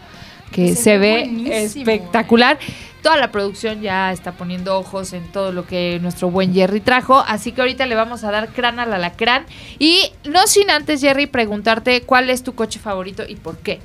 que 0.52 0.70
Se 0.70 0.76
se, 0.84 0.98
ve 0.98 1.24
buenísimo. 1.26 1.82
espectacular. 1.90 2.58
Toda 3.02 3.16
la 3.18 3.32
producción 3.32 3.80
ya 3.82 4.12
está 4.12 4.34
poniendo 4.34 4.78
ojos 4.78 5.14
en 5.14 5.24
todo 5.32 5.54
lo 5.54 5.66
que 5.66 6.00
nuestro 6.02 6.30
buen 6.30 6.54
Jerry 6.54 6.82
trajo, 6.82 7.20
así 7.26 7.54
que 7.54 7.62
ahorita 7.62 7.86
le 7.86 7.96
vamos 7.96 8.26
a 8.26 8.32
dar 8.32 8.50
crán 8.50 8.78
al 8.80 8.94
alacrán. 8.94 9.46
Y 9.80 10.12
no 10.30 10.48
sin 10.48 10.70
antes, 10.70 11.00
Jerry, 11.00 11.26
preguntarte 11.28 12.02
cuál 12.02 12.30
es 12.30 12.44
tu 12.44 12.56
coche 12.56 12.78
favorito 12.80 13.24
y 13.28 13.36
por 13.36 13.58
qué. 13.58 13.80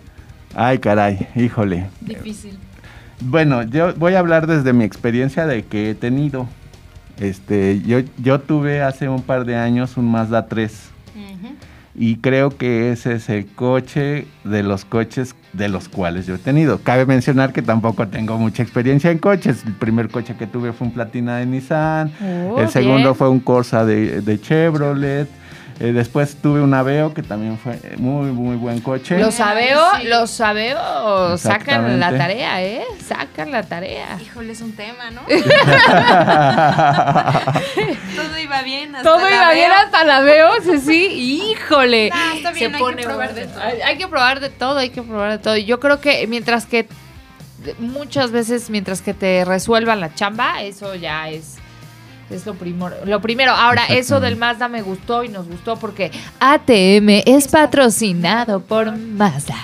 Ay, 0.56 0.78
caray, 0.78 1.28
híjole. 1.36 1.86
Difícil. 2.00 2.58
Bueno, 3.20 3.62
yo 3.62 3.94
voy 3.94 4.14
a 4.14 4.18
hablar 4.18 4.46
desde 4.48 4.72
mi 4.72 4.82
experiencia 4.84 5.46
de 5.46 5.64
que 5.64 5.90
he 5.90 5.94
tenido. 5.94 6.48
Este, 7.18 7.80
yo, 7.82 8.00
yo 8.18 8.40
tuve 8.40 8.82
hace 8.82 9.08
un 9.08 9.22
par 9.22 9.44
de 9.44 9.54
años 9.54 9.96
un 9.96 10.10
Mazda 10.10 10.48
3 10.48 10.90
Ujú. 11.14 11.54
Y 11.96 12.16
creo 12.16 12.50
que 12.50 12.90
ese 12.92 13.14
es 13.14 13.28
el 13.28 13.46
coche 13.46 14.26
de 14.42 14.62
los 14.62 14.84
coches 14.84 15.34
de 15.52 15.68
los 15.68 15.88
cuales 15.88 16.26
yo 16.26 16.34
he 16.34 16.38
tenido. 16.38 16.78
Cabe 16.82 17.06
mencionar 17.06 17.52
que 17.52 17.62
tampoco 17.62 18.08
tengo 18.08 18.36
mucha 18.38 18.62
experiencia 18.64 19.10
en 19.12 19.18
coches. 19.18 19.62
El 19.64 19.74
primer 19.74 20.08
coche 20.08 20.34
que 20.36 20.46
tuve 20.48 20.72
fue 20.72 20.88
un 20.88 20.92
Platina 20.92 21.36
de 21.36 21.46
Nissan, 21.46 22.10
Oh, 22.50 22.60
el 22.60 22.68
segundo 22.68 22.98
bien. 22.98 23.14
fue 23.14 23.28
un 23.28 23.38
Corsa 23.40 23.84
de, 23.84 24.20
de 24.22 24.40
Chevrolet. 24.40 25.28
Eh, 25.80 25.92
después 25.92 26.36
tuve 26.40 26.60
un 26.60 26.72
Aveo 26.74 27.12
que 27.14 27.22
también 27.22 27.58
fue 27.58 27.78
muy, 27.96 28.30
muy 28.32 28.56
buen 28.56 28.80
coche. 28.80 29.18
Los 29.18 29.40
Aveo, 29.40 29.80
Sí. 30.00 30.06
los 30.06 30.40
Aveo 30.40 31.36
sacan 31.38 31.98
la 31.98 32.16
tarea, 32.16 32.62
¿eh? 32.62 32.84
Sacan 33.06 33.50
la 33.50 33.62
tarea. 33.64 34.18
Híjole, 34.22 34.52
es 34.52 34.60
un 34.60 34.72
tema, 34.72 35.10
¿no? 35.10 35.22
Todo 38.16 38.38
iba 38.38 38.62
bien. 38.62 38.94
Hasta 38.94 39.08
Todo 39.08 39.20
la 39.24 39.30
iba 39.34 39.52
bien 39.52 39.72
hasta 39.72 40.04
la 40.04 40.20
veo, 40.20 40.50
sí, 40.62 40.78
sí, 40.78 41.06
híjole. 41.50 42.10
Ah, 42.12 42.32
está 42.36 42.52
bien, 42.52 42.74
hay 42.74 42.82
que 42.94 43.02
probar 43.02 43.34
de 43.34 43.46
todo. 43.46 43.60
Hay, 43.62 43.80
hay 43.80 43.98
que 43.98 44.08
probar 44.08 44.40
de 44.40 44.50
todo, 44.50 44.78
hay 44.78 44.90
que 44.90 45.02
probar 45.02 45.30
de 45.32 45.38
todo. 45.38 45.56
Yo 45.56 45.80
creo 45.80 46.00
que 46.00 46.26
mientras 46.26 46.66
que 46.66 46.86
muchas 47.78 48.30
veces 48.30 48.68
mientras 48.70 49.00
que 49.02 49.14
te 49.14 49.44
resuelvan 49.44 50.00
la 50.00 50.14
chamba, 50.14 50.62
eso 50.62 50.94
ya 50.94 51.30
es 51.30 51.56
es 52.30 52.46
lo 52.46 52.54
primero. 52.54 52.96
Lo 53.04 53.20
primero, 53.20 53.52
ahora 53.52 53.84
eso 53.86 54.20
del 54.20 54.36
Mazda 54.36 54.68
me 54.68 54.82
gustó 54.82 55.24
y 55.24 55.28
nos 55.28 55.46
gustó 55.48 55.76
porque 55.76 56.10
ATM 56.40 57.22
es 57.26 57.48
patrocinado 57.48 58.60
por 58.60 58.96
Mazda. 58.96 59.56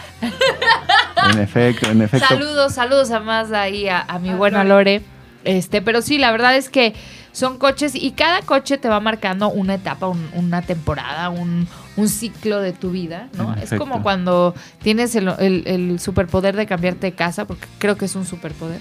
En 1.32 1.38
efecto, 1.38 1.90
en 1.90 2.02
efecto. 2.02 2.26
Saludos, 2.28 2.74
saludos 2.74 3.10
a 3.10 3.20
Mazda 3.20 3.68
y 3.68 3.88
a, 3.88 4.00
a 4.00 4.18
mi 4.18 4.30
buena 4.34 4.64
Lore. 4.64 5.02
Este, 5.44 5.80
pero 5.80 6.02
sí, 6.02 6.18
la 6.18 6.32
verdad 6.32 6.56
es 6.56 6.68
que 6.68 6.94
son 7.32 7.56
coches 7.58 7.94
y 7.94 8.10
cada 8.12 8.42
coche 8.42 8.76
te 8.76 8.88
va 8.88 9.00
marcando 9.00 9.48
una 9.48 9.74
etapa, 9.74 10.06
un- 10.08 10.28
una 10.34 10.62
temporada, 10.62 11.30
un, 11.30 11.66
un 11.96 12.08
ciclo 12.08 12.60
de 12.60 12.72
tu 12.72 12.90
vida, 12.90 13.28
¿no? 13.38 13.52
En 13.52 13.58
Es 13.58 13.64
efecto. 13.64 13.84
como 13.84 14.02
cuando 14.02 14.54
tienes 14.82 15.14
el, 15.14 15.28
el- 15.38 15.62
el 15.66 16.00
superpoder 16.00 16.56
de 16.56 16.66
cambiarte 16.66 17.06
de 17.06 17.12
casa, 17.12 17.46
porque 17.46 17.66
creo 17.78 17.96
que 17.96 18.04
es 18.06 18.14
un 18.16 18.26
superpoder, 18.26 18.80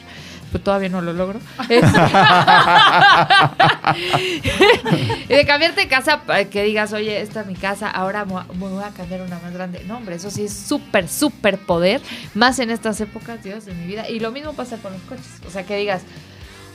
pero 0.51 0.63
todavía 0.63 0.89
no 0.89 1.01
lo 1.01 1.13
logro. 1.13 1.39
Y 1.69 1.73
de 5.33 5.45
cambiarte 5.45 5.81
de 5.81 5.87
casa, 5.87 6.21
que 6.49 6.63
digas, 6.63 6.93
oye, 6.93 7.21
esta 7.21 7.41
es 7.41 7.47
mi 7.47 7.55
casa, 7.55 7.89
ahora 7.89 8.25
me 8.25 8.43
voy 8.53 8.83
a 8.83 8.89
cambiar 8.89 9.21
una 9.21 9.39
más 9.39 9.53
grande. 9.53 9.83
No, 9.87 9.97
hombre, 9.97 10.15
eso 10.15 10.31
sí 10.31 10.45
es 10.45 10.53
súper, 10.53 11.07
súper 11.07 11.57
poder, 11.59 12.01
más 12.33 12.59
en 12.59 12.71
estas 12.71 12.99
épocas, 13.01 13.43
Dios, 13.43 13.65
de 13.65 13.73
mi 13.73 13.85
vida. 13.87 14.09
Y 14.09 14.19
lo 14.19 14.31
mismo 14.31 14.53
pasa 14.53 14.77
con 14.77 14.93
los 14.93 15.01
coches. 15.03 15.25
O 15.47 15.49
sea, 15.49 15.63
que 15.63 15.77
digas, 15.77 16.03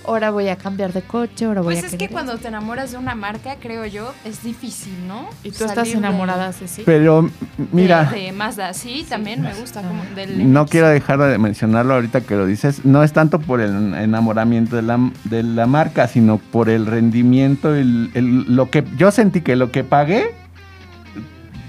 ahora 0.07 0.31
voy 0.31 0.49
a 0.49 0.57
cambiar 0.57 0.93
de 0.93 1.03
coche, 1.03 1.45
ahora 1.47 1.61
voy 1.61 1.75
Pues 1.75 1.85
a 1.85 1.89
es 1.89 1.97
que 1.97 2.09
cuando 2.09 2.33
esto. 2.33 2.43
te 2.43 2.49
enamoras 2.49 2.93
de 2.93 2.99
una 2.99 3.15
marca, 3.15 3.57
creo 3.61 3.85
yo, 3.87 4.13
es 4.25 4.43
difícil, 4.43 4.93
¿no? 5.09 5.29
Y 5.43 5.51
tú 5.51 5.65
estás 5.65 5.75
Salir 5.75 5.93
de- 5.95 5.99
enamorada, 5.99 6.53
Ceci. 6.53 6.83
Pero 6.85 7.21
m- 7.21 7.31
mira, 7.73 8.05
De, 8.05 8.21
de 8.21 8.33
Mazda, 8.33 8.73
sí, 8.75 9.07
también 9.09 9.43
me 9.43 9.55
gusta. 9.55 9.83
Como 9.83 10.03
del 10.15 10.53
no 10.53 10.63
MX. 10.63 10.71
quiero 10.71 10.89
dejar 10.89 11.19
de 11.21 11.39
mencionarlo 11.39 11.95
ahorita 11.95 12.21
que 12.23 12.35
lo 12.37 12.47
dices. 12.47 12.85
No 12.85 13.03
es 13.03 13.13
tanto 13.13 13.39
por 13.39 13.61
el 13.61 13.95
enamoramiento 13.95 14.77
de 14.77 14.83
la, 14.83 14.99
de 15.25 15.43
la 15.43 15.67
marca, 15.67 16.09
sino 16.09 16.39
por 16.39 16.69
el 16.69 16.87
rendimiento. 16.87 17.75
El, 17.75 18.11
el- 18.15 18.55
lo 18.55 18.71
que 18.71 18.85
yo 18.97 19.11
sentí 19.11 19.41
que 19.41 19.57
lo 19.57 19.71
que 19.73 19.85
pagué 19.85 20.35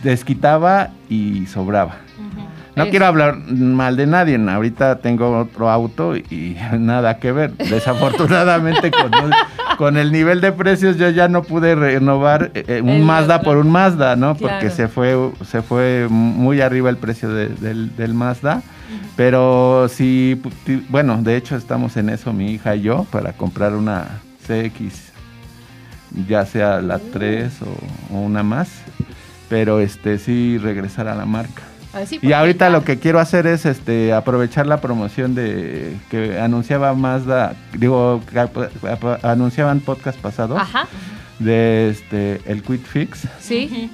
desquitaba 0.03 0.91
y 1.09 1.45
sobraba. 1.47 1.97
No 2.75 2.89
quiero 2.89 3.05
hablar 3.05 3.37
mal 3.49 3.95
de 3.95 4.05
nadie. 4.07 4.35
Ahorita 4.37 4.97
tengo 4.99 5.39
otro 5.39 5.69
auto 5.69 6.15
y 6.17 6.57
nada 6.77 7.17
que 7.19 7.31
ver. 7.31 7.51
Desafortunadamente 7.57 8.91
con, 8.91 9.13
el- 9.13 9.33
con 9.77 9.97
el 9.97 10.11
nivel 10.11 10.41
de 10.41 10.51
precios 10.51 10.97
yo 10.97 11.09
ya 11.09 11.27
no 11.27 11.43
pude 11.43 11.75
renovar 11.75 12.51
eh, 12.53 12.63
eh, 12.67 12.81
un 12.81 12.89
El 12.89 13.03
Mazda 13.03 13.41
por 13.41 13.57
un 13.57 13.69
Mazda, 13.69 14.15
¿no? 14.15 14.35
Claro. 14.35 14.53
Porque 14.55 14.69
se 14.69 14.87
fue 14.87 15.31
se 15.49 15.61
fue 15.61 16.07
muy 16.09 16.61
arriba 16.61 16.89
el 16.89 16.97
precio 16.97 17.29
de- 17.29 17.49
del, 17.49 17.95
del 17.95 18.13
Mazda. 18.13 18.61
Pero 19.15 19.87
sí, 19.89 20.41
bueno, 20.89 21.21
de 21.21 21.37
hecho 21.37 21.55
estamos 21.55 21.95
en 21.97 22.09
eso 22.09 22.33
mi 22.33 22.51
hija 22.51 22.75
y 22.75 22.81
yo 22.81 23.05
para 23.11 23.33
comprar 23.33 23.73
una 23.73 24.19
CX, 24.45 25.11
ya 26.27 26.45
sea 26.45 26.81
la 26.81 26.99
3 26.99 27.51
o, 27.61 28.15
o 28.15 28.19
una 28.19 28.43
más. 28.43 28.69
Pero 29.49 29.79
este 29.79 30.17
sí 30.19 30.57
regresar 30.57 31.07
a 31.07 31.15
la 31.15 31.25
marca. 31.25 31.61
Así, 31.95 32.19
Y 32.21 32.33
ahorita 32.33 32.69
lo 32.69 32.83
que 32.83 32.99
quiero 32.99 33.19
hacer 33.19 33.47
es 33.47 33.65
este 33.65 34.13
aprovechar 34.13 34.67
la 34.67 34.81
promoción 34.81 35.33
de 35.33 35.95
que 36.09 36.39
anunciaba 36.39 36.93
Mazda, 36.93 37.55
digo, 37.77 38.21
anunciaban 39.23 39.79
podcast 39.79 40.19
pasado 40.19 40.57
Ajá, 40.57 40.87
de 41.39 41.89
este 41.89 42.41
el 42.45 42.61
Quick 42.61 42.85
Fix. 42.85 43.27
sí. 43.39 43.89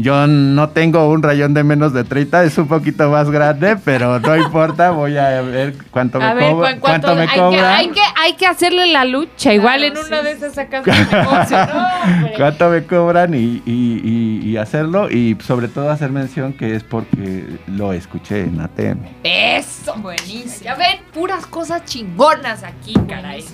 Yo 0.00 0.28
no 0.28 0.68
tengo 0.68 1.08
un 1.10 1.22
rayón 1.24 1.54
de 1.54 1.64
menos 1.64 1.92
de 1.92 2.04
30, 2.04 2.44
es 2.44 2.56
un 2.56 2.68
poquito 2.68 3.10
más 3.10 3.28
grande, 3.30 3.76
pero 3.84 4.20
no 4.20 4.36
importa, 4.36 4.90
voy 4.92 5.16
a 5.18 5.40
ver 5.42 5.74
cuánto 5.90 6.18
A 6.22 6.28
me, 6.28 6.34
ver, 6.34 6.52
cobra- 6.52 6.74
¿cu- 6.74 6.80
cuánto, 6.80 7.06
cuánto 7.08 7.14
me 7.16 7.22
hay, 7.22 7.28
que, 7.28 7.36
cobra. 7.40 7.76
hay, 7.76 7.88
que, 7.88 8.00
hay 8.16 8.32
que 8.34 8.46
hacerle 8.46 8.86
la 8.86 9.04
lucha. 9.04 9.52
Igual 9.52 9.82
en 9.82 9.94
Claro, 9.94 10.06
una 10.08 10.18
sí, 10.20 10.24
de 10.24 10.30
sí, 10.30 10.36
esas 10.38 10.54
sacas 10.54 10.86
un 10.86 11.18
negocio. 11.18 11.58
No, 11.66 12.28
cuánto 12.36 12.68
me 12.70 12.84
cobran 12.84 13.34
y, 13.34 13.60
y- 13.66 14.00
y- 14.04 14.48
y 14.50 14.56
hacerlo 14.56 15.10
y 15.10 15.36
sobre 15.44 15.66
todo 15.66 15.90
hacer 15.90 16.10
mención 16.12 16.52
que 16.52 16.76
es 16.76 16.84
porque 16.84 17.58
lo 17.66 17.92
escuché 17.92 18.42
en 18.42 18.60
ATM. 18.60 18.98
Eso. 19.24 19.94
Buenísimo. 19.96 20.64
Ya 20.64 20.76
ven, 20.76 20.98
puras 21.12 21.44
cosas 21.46 21.84
chingonas 21.84 22.62
aquí, 22.62 22.94
caray. 23.08 23.44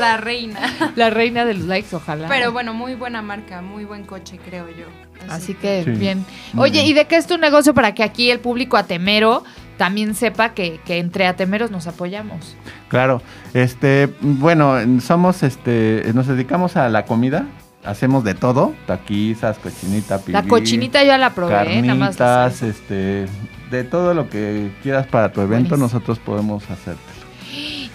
La 0.00 0.16
reina. 0.16 0.60
La 0.96 1.10
reina 1.10 1.44
de 1.44 1.54
los 1.54 1.64
likes, 1.64 1.94
ojalá. 1.94 2.28
Pero 2.28 2.52
bueno, 2.52 2.74
muy 2.74 2.94
buena 2.94 3.22
marca, 3.22 3.60
muy 3.62 3.84
buen 3.84 4.04
coche, 4.04 4.38
creo 4.44 4.68
yo. 4.68 4.86
Así 5.28 5.54
que 5.54 5.82
Sí. 5.84 5.90
bien. 5.92 6.24
Oye. 6.56 6.82
¿y 6.84 6.92
de 6.92 7.06
qué 7.06 7.16
es 7.16 7.26
tu 7.26 7.38
negocio 7.38 7.72
para 7.74 7.94
que 7.94 8.02
aquí 8.02 8.30
el 8.30 8.40
público 8.40 8.76
atemero 8.76 9.42
también 9.78 10.14
sepa 10.14 10.54
que, 10.54 10.80
que 10.84 10.98
entre 10.98 11.26
atemeros 11.26 11.70
nos 11.70 11.86
apoyamos? 11.86 12.56
Claro, 12.88 13.22
este, 13.54 14.08
bueno, 14.20 14.76
somos, 15.00 15.42
este, 15.42 16.04
nos 16.14 16.26
dedicamos 16.26 16.76
a 16.76 16.88
la 16.88 17.04
comida, 17.06 17.46
hacemos 17.84 18.24
de 18.24 18.34
todo, 18.34 18.74
taquizas, 18.86 19.58
cochinita, 19.58 20.18
pibil, 20.18 20.32
La 20.32 20.42
cochinita 20.42 21.00
yo 21.02 21.08
ya 21.08 21.18
la 21.18 21.30
probé, 21.30 21.82
nada 21.82 21.94
más. 21.94 22.16
carnitas, 22.16 22.62
este, 22.62 23.26
de 23.70 23.84
todo 23.84 24.14
lo 24.14 24.28
que 24.28 24.70
quieras 24.82 25.06
para 25.06 25.32
tu 25.32 25.40
evento, 25.40 25.70
Buenísimo. 25.70 25.76
nosotros 25.78 26.18
podemos 26.18 26.64
hacértelo. 26.70 27.24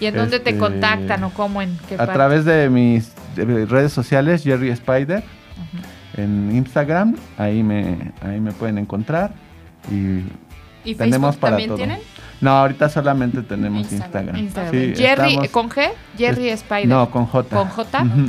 ¿Y 0.00 0.06
en 0.06 0.14
dónde 0.14 0.40
te 0.40 0.50
este, 0.50 0.58
contactan 0.60 1.22
o 1.24 1.30
cómo? 1.30 1.60
¿En 1.60 1.76
qué 1.88 1.94
A 1.94 1.98
parte? 1.98 2.12
través 2.14 2.44
de 2.44 2.70
mis 2.70 3.12
redes 3.36 3.92
sociales, 3.92 4.42
Jerry 4.42 4.70
Spider, 4.70 5.22
en 6.16 6.54
Instagram, 6.56 7.16
ahí 7.38 7.62
me, 7.62 8.12
ahí 8.22 8.40
me 8.40 8.52
pueden 8.52 8.78
encontrar 8.78 9.32
y 9.90 10.22
¿Y 10.84 10.94
tenemos 10.94 11.34
Facebook 11.36 11.40
para 11.40 11.50
también 11.52 11.68
todo. 11.68 11.76
tienen? 11.76 11.98
No, 12.40 12.50
ahorita 12.52 12.88
solamente 12.88 13.42
tenemos 13.42 13.92
Instagram. 13.92 14.36
Instagram. 14.36 14.36
Instagram. 14.38 14.72
Sí, 14.72 14.92
Jerry 14.96 15.28
estamos- 15.34 15.48
con 15.50 15.68
G, 15.68 15.90
Jerry 16.16 16.48
Spider. 16.48 16.86
No, 16.88 17.10
con 17.10 17.26
J. 17.26 17.54
¿Con 17.56 17.68
J? 17.68 18.02
Ujú. 18.02 18.28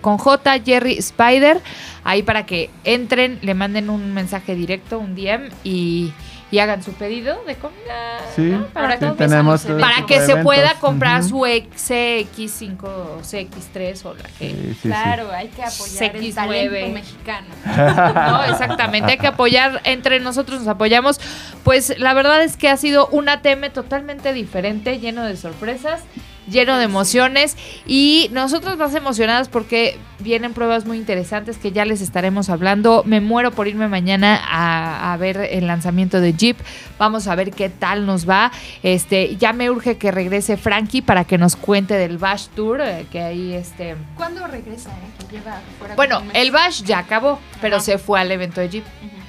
Con 0.00 0.18
J, 0.18 0.60
Jerry 0.64 0.98
Spider, 0.98 1.60
ahí 2.04 2.22
para 2.22 2.46
que 2.46 2.70
entren, 2.84 3.38
le 3.42 3.54
manden 3.54 3.90
un 3.90 4.12
mensaje 4.14 4.54
directo, 4.54 4.98
un 4.98 5.14
DM 5.14 5.50
y, 5.64 6.12
y 6.50 6.58
hagan 6.58 6.82
su 6.82 6.92
pedido 6.92 7.42
de 7.46 7.54
comida. 7.56 8.18
Sí, 8.36 8.42
¿no? 8.42 8.66
Para, 8.66 8.98
sí, 8.98 9.06
tenemos 9.16 9.62
para 9.62 10.06
que 10.06 10.20
se 10.20 10.36
pueda 10.36 10.74
comprar 10.74 11.20
Ujú. 11.20 11.28
su 11.28 11.36
CX5 11.38 12.82
o 12.84 13.20
CX3 13.22 14.04
o 14.04 14.14
la 14.14 14.22
que... 14.38 14.50
Sí, 14.50 14.56
sí, 14.56 14.74
sí. 14.82 14.88
Claro, 14.88 15.30
hay 15.32 15.48
que 15.48 15.62
apoyar 15.62 16.16
el 16.16 16.22
CX9. 16.22 16.34
talento 16.34 16.88
mexicano. 16.88 17.46
No, 17.66 18.44
exactamente, 18.44 19.12
hay 19.12 19.18
que 19.18 19.26
apoyar, 19.26 19.80
entre 19.84 20.20
nosotros 20.20 20.60
nos 20.60 20.68
apoyamos. 20.68 21.20
Pues 21.64 21.98
la 21.98 22.14
verdad 22.14 22.42
es 22.42 22.56
que 22.56 22.68
ha 22.68 22.76
sido 22.76 23.06
un 23.08 23.28
ATM 23.28 23.70
totalmente 23.72 24.32
diferente, 24.32 24.98
lleno 24.98 25.24
de 25.24 25.36
sorpresas, 25.36 26.02
lleno 26.48 26.76
de 26.78 26.84
emociones 26.84 27.56
y 27.86 28.28
nosotros 28.32 28.76
más 28.76 28.94
emocionadas 28.94 29.48
porque 29.48 29.98
vienen 30.18 30.52
pruebas 30.54 30.84
muy 30.86 30.98
interesantes 30.98 31.56
que 31.58 31.72
ya 31.72 31.84
les 31.84 32.00
estaremos 32.00 32.48
hablando. 32.50 33.02
Me 33.06 33.20
muero 33.20 33.50
por 33.52 33.68
irme 33.68 33.88
mañana 33.88 34.40
a, 34.48 35.12
a 35.12 35.16
ver 35.16 35.36
el 35.50 35.66
lanzamiento 35.66 36.20
de 36.20 36.32
Jeep. 36.32 36.56
Vamos 36.98 37.26
a 37.28 37.34
ver 37.34 37.50
qué 37.52 37.68
tal 37.68 38.06
nos 38.06 38.28
va. 38.28 38.52
Este, 38.82 39.36
ya 39.36 39.52
me 39.52 39.70
urge 39.70 39.96
que 39.98 40.10
regrese 40.10 40.56
Frankie 40.56 41.02
para 41.02 41.24
que 41.24 41.38
nos 41.38 41.56
cuente 41.56 41.94
del 41.94 42.18
Bash 42.18 42.46
Tour, 42.54 42.80
eh, 42.80 43.06
que 43.10 43.20
ahí 43.20 43.52
este 43.52 43.96
¿Cuándo 44.16 44.46
regresa? 44.46 44.90
eh? 44.90 45.24
Que 45.28 45.36
lleva 45.36 45.60
fuera 45.78 45.94
bueno, 45.96 46.22
el 46.34 46.50
Bash 46.50 46.82
ya 46.82 46.98
acabó, 46.98 47.38
pero 47.60 47.76
Ajá. 47.76 47.84
se 47.84 47.98
fue 47.98 48.20
al 48.20 48.30
evento 48.30 48.60
de 48.60 48.68
Jeep. 48.68 48.84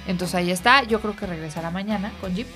Entonces 0.07 0.36
ahí 0.36 0.51
está. 0.51 0.84
Yo 0.84 0.99
creo 0.99 1.16
que 1.16 1.26
regresará 1.26 1.72
mañana 1.72 2.11
con 2.22 2.36
Jeep. 2.36 2.47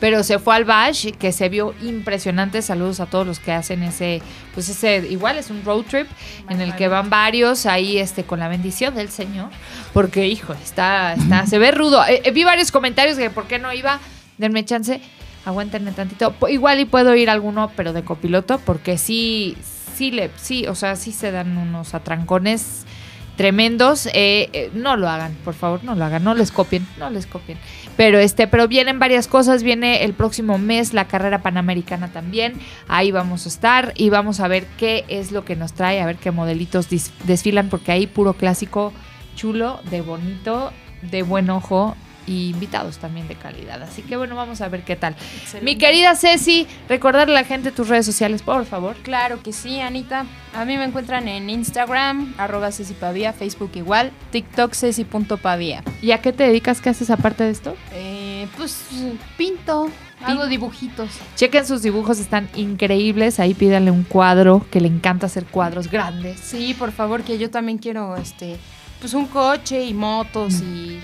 Pero 0.00 0.22
se 0.22 0.38
fue 0.38 0.56
al 0.56 0.64
Bash, 0.64 1.12
que 1.12 1.30
se 1.30 1.48
vio 1.48 1.74
impresionante. 1.82 2.62
Saludos 2.62 3.00
a 3.00 3.06
todos 3.06 3.26
los 3.26 3.38
que 3.38 3.52
hacen 3.52 3.82
ese, 3.82 4.22
pues 4.54 4.68
ese, 4.68 5.06
igual 5.10 5.38
es 5.38 5.50
un 5.50 5.62
road 5.62 5.82
trip 5.82 6.06
en 6.48 6.60
el 6.60 6.74
que 6.74 6.88
van 6.88 7.10
varios 7.10 7.66
ahí, 7.66 7.98
este, 7.98 8.24
con 8.24 8.38
la 8.38 8.48
bendición 8.48 8.94
del 8.94 9.10
Señor. 9.10 9.50
Porque, 9.92 10.26
hijo, 10.26 10.54
está, 10.54 11.12
está, 11.12 11.46
se 11.46 11.58
ve 11.58 11.70
rudo. 11.70 12.04
Eh, 12.06 12.22
eh, 12.24 12.30
vi 12.30 12.44
varios 12.44 12.72
comentarios 12.72 13.18
que 13.18 13.30
por 13.30 13.46
qué 13.46 13.58
no 13.58 13.72
iba. 13.72 14.00
Denme 14.38 14.64
chance, 14.64 15.02
aguántenme 15.44 15.92
tantito. 15.92 16.34
Igual 16.48 16.80
y 16.80 16.86
puedo 16.86 17.14
ir 17.14 17.28
alguno, 17.28 17.70
pero 17.76 17.92
de 17.92 18.02
copiloto, 18.02 18.58
porque 18.58 18.96
sí, 18.96 19.56
sí 19.94 20.10
le, 20.10 20.30
sí, 20.36 20.66
o 20.66 20.74
sea, 20.74 20.96
sí 20.96 21.12
se 21.12 21.30
dan 21.30 21.58
unos 21.58 21.92
atrancones 21.94 22.86
tremendos. 23.40 24.06
Eh, 24.06 24.50
eh, 24.52 24.70
no 24.74 24.96
lo 24.96 25.08
hagan, 25.08 25.34
por 25.44 25.54
favor, 25.54 25.82
no 25.82 25.94
lo 25.94 26.04
hagan, 26.04 26.22
no 26.22 26.34
les 26.34 26.50
copien, 26.50 26.86
no 26.98 27.08
les 27.08 27.26
copien. 27.26 27.58
Pero 27.96 28.18
este, 28.18 28.46
pero 28.46 28.66
vienen 28.66 28.98
varias 28.98 29.28
cosas, 29.28 29.62
viene 29.62 30.04
el 30.04 30.14
próximo 30.14 30.58
mes 30.58 30.94
la 30.94 31.06
carrera 31.06 31.42
panamericana 31.42 32.08
también. 32.08 32.54
Ahí 32.88 33.10
vamos 33.10 33.44
a 33.44 33.48
estar 33.48 33.92
y 33.96 34.08
vamos 34.10 34.40
a 34.40 34.48
ver 34.48 34.64
qué 34.78 35.04
es 35.08 35.32
lo 35.32 35.44
que 35.44 35.56
nos 35.56 35.74
trae, 35.74 36.00
a 36.00 36.06
ver 36.06 36.16
qué 36.16 36.30
modelitos 36.30 36.88
desfilan, 37.24 37.68
porque 37.68 37.92
ahí 37.92 38.06
puro 38.06 38.34
clásico 38.34 38.92
chulo, 39.36 39.80
de 39.90 40.00
bonito, 40.00 40.72
de 41.02 41.22
buen 41.22 41.50
ojo 41.50 41.96
y 42.26 42.50
invitados 42.50 42.98
también 42.98 43.28
de 43.28 43.34
calidad. 43.34 43.82
Así 43.82 44.02
que 44.02 44.16
bueno, 44.16 44.36
vamos 44.36 44.60
a 44.60 44.68
ver 44.68 44.84
qué 44.84 44.96
tal. 44.96 45.14
Excelente. 45.14 45.64
Mi 45.64 45.76
querida 45.76 46.14
Ceci, 46.14 46.66
recordarle 46.88 47.36
a 47.36 47.42
la 47.42 47.46
gente 47.46 47.72
tus 47.72 47.88
redes 47.88 48.06
sociales, 48.06 48.42
por 48.42 48.64
favor. 48.66 48.96
Claro 49.02 49.42
que 49.42 49.52
sí, 49.52 49.80
Anita. 49.80 50.26
A 50.54 50.64
mí 50.64 50.76
me 50.76 50.84
encuentran 50.84 51.28
en 51.28 51.48
Instagram, 51.48 52.34
arroba 52.36 52.72
Ceci 52.72 52.94
Pavía, 52.94 53.32
Facebook 53.32 53.70
igual, 53.74 54.10
TikTok 54.32 54.74
Ceci.pavía. 54.74 55.82
¿Y 56.02 56.10
a 56.12 56.20
qué 56.20 56.32
te 56.32 56.44
dedicas? 56.44 56.80
¿Qué 56.80 56.90
haces 56.90 57.10
aparte 57.10 57.44
de 57.44 57.50
esto? 57.50 57.76
Eh, 57.92 58.48
pues 58.56 58.84
pinto, 59.36 59.90
hago 60.24 60.46
dibujitos. 60.46 61.10
Chequen 61.36 61.66
sus 61.66 61.82
dibujos, 61.82 62.18
están 62.18 62.48
increíbles. 62.56 63.38
Ahí 63.38 63.54
pídanle 63.54 63.90
un 63.90 64.02
cuadro, 64.02 64.66
que 64.70 64.80
le 64.80 64.88
encanta 64.88 65.26
hacer 65.26 65.44
cuadros 65.44 65.90
grandes. 65.90 66.40
Sí, 66.40 66.74
por 66.74 66.90
favor, 66.92 67.22
que 67.22 67.38
yo 67.38 67.50
también 67.50 67.78
quiero 67.78 68.16
este 68.16 68.58
pues 69.00 69.14
un 69.14 69.26
coche 69.26 69.82
y 69.82 69.94
motos 69.94 70.60
y 70.60 71.00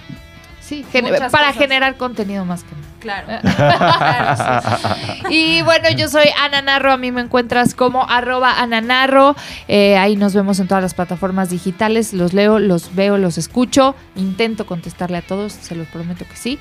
Sí, 0.67 0.85
para 0.93 1.29
cosas. 1.29 1.55
generar 1.57 1.97
contenido 1.97 2.45
más 2.45 2.65
que 2.65 2.75
nada. 2.75 2.87
claro. 2.99 3.27
Claro, 3.57 4.63
sí, 4.63 4.89
sí. 5.29 5.35
Y 5.35 5.63
bueno, 5.63 5.89
yo 5.97 6.09
soy 6.09 6.27
Ana 6.41 6.61
Narro, 6.61 6.93
a 6.93 6.97
mí 6.97 7.13
me 7.13 7.21
encuentras 7.21 7.75
como 7.75 8.09
arroba 8.09 8.61
Ana 8.61 8.81
Narro. 8.81 9.37
Eh, 9.69 9.97
ahí 9.97 10.17
nos 10.17 10.35
vemos 10.35 10.59
en 10.59 10.67
todas 10.67 10.83
las 10.83 10.95
plataformas 10.95 11.51
digitales, 11.51 12.13
los 12.13 12.33
leo, 12.33 12.59
los 12.59 12.95
veo, 12.97 13.17
los 13.17 13.39
escucho, 13.39 13.95
intento 14.17 14.67
contestarle 14.67 15.19
a 15.19 15.23
todos, 15.23 15.53
se 15.53 15.77
los 15.77 15.87
prometo 15.89 16.25
que 16.29 16.37
sí. 16.37 16.59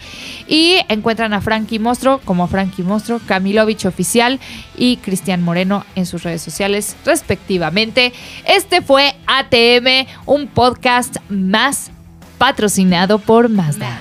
Y 0.47 0.78
encuentran 0.88 1.34
a 1.34 1.41
Frankie 1.41 1.80
Mostro 1.80 2.20
como 2.26 2.47
Frankie 2.47 2.84
Mostro, 2.84 3.20
Camilovich 3.26 3.86
Oficial 3.86 4.39
y 4.78 4.97
Cristian 4.97 5.41
Moreno 5.41 5.84
en 5.95 6.06
sus 6.06 6.22
redes 6.22 6.43
sociales 6.43 6.95
respectivamente. 7.06 8.14
Este 8.45 8.82
fue 8.82 9.16
ATM, 9.26 10.08
un 10.28 10.47
podcast 10.47 11.18
más 11.30 11.91
patrocinado 12.38 13.20
por 13.20 13.50
Mazda. 13.50 14.00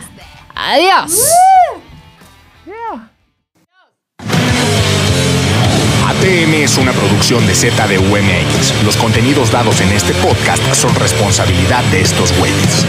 Adiós. 0.55 1.21
ATM 6.07 6.55
es 6.55 6.79
una 6.79 6.93
producción 6.93 7.47
de 7.47 7.55
ZDUMX. 7.55 8.85
Los 8.85 8.97
contenidos 8.97 9.51
dados 9.51 9.81
en 9.81 9.91
este 9.93 10.13
podcast 10.15 10.63
son 10.75 10.95
responsabilidad 10.95 11.83
de 11.85 12.03
estos 12.03 12.33
güeyes. 12.39 12.87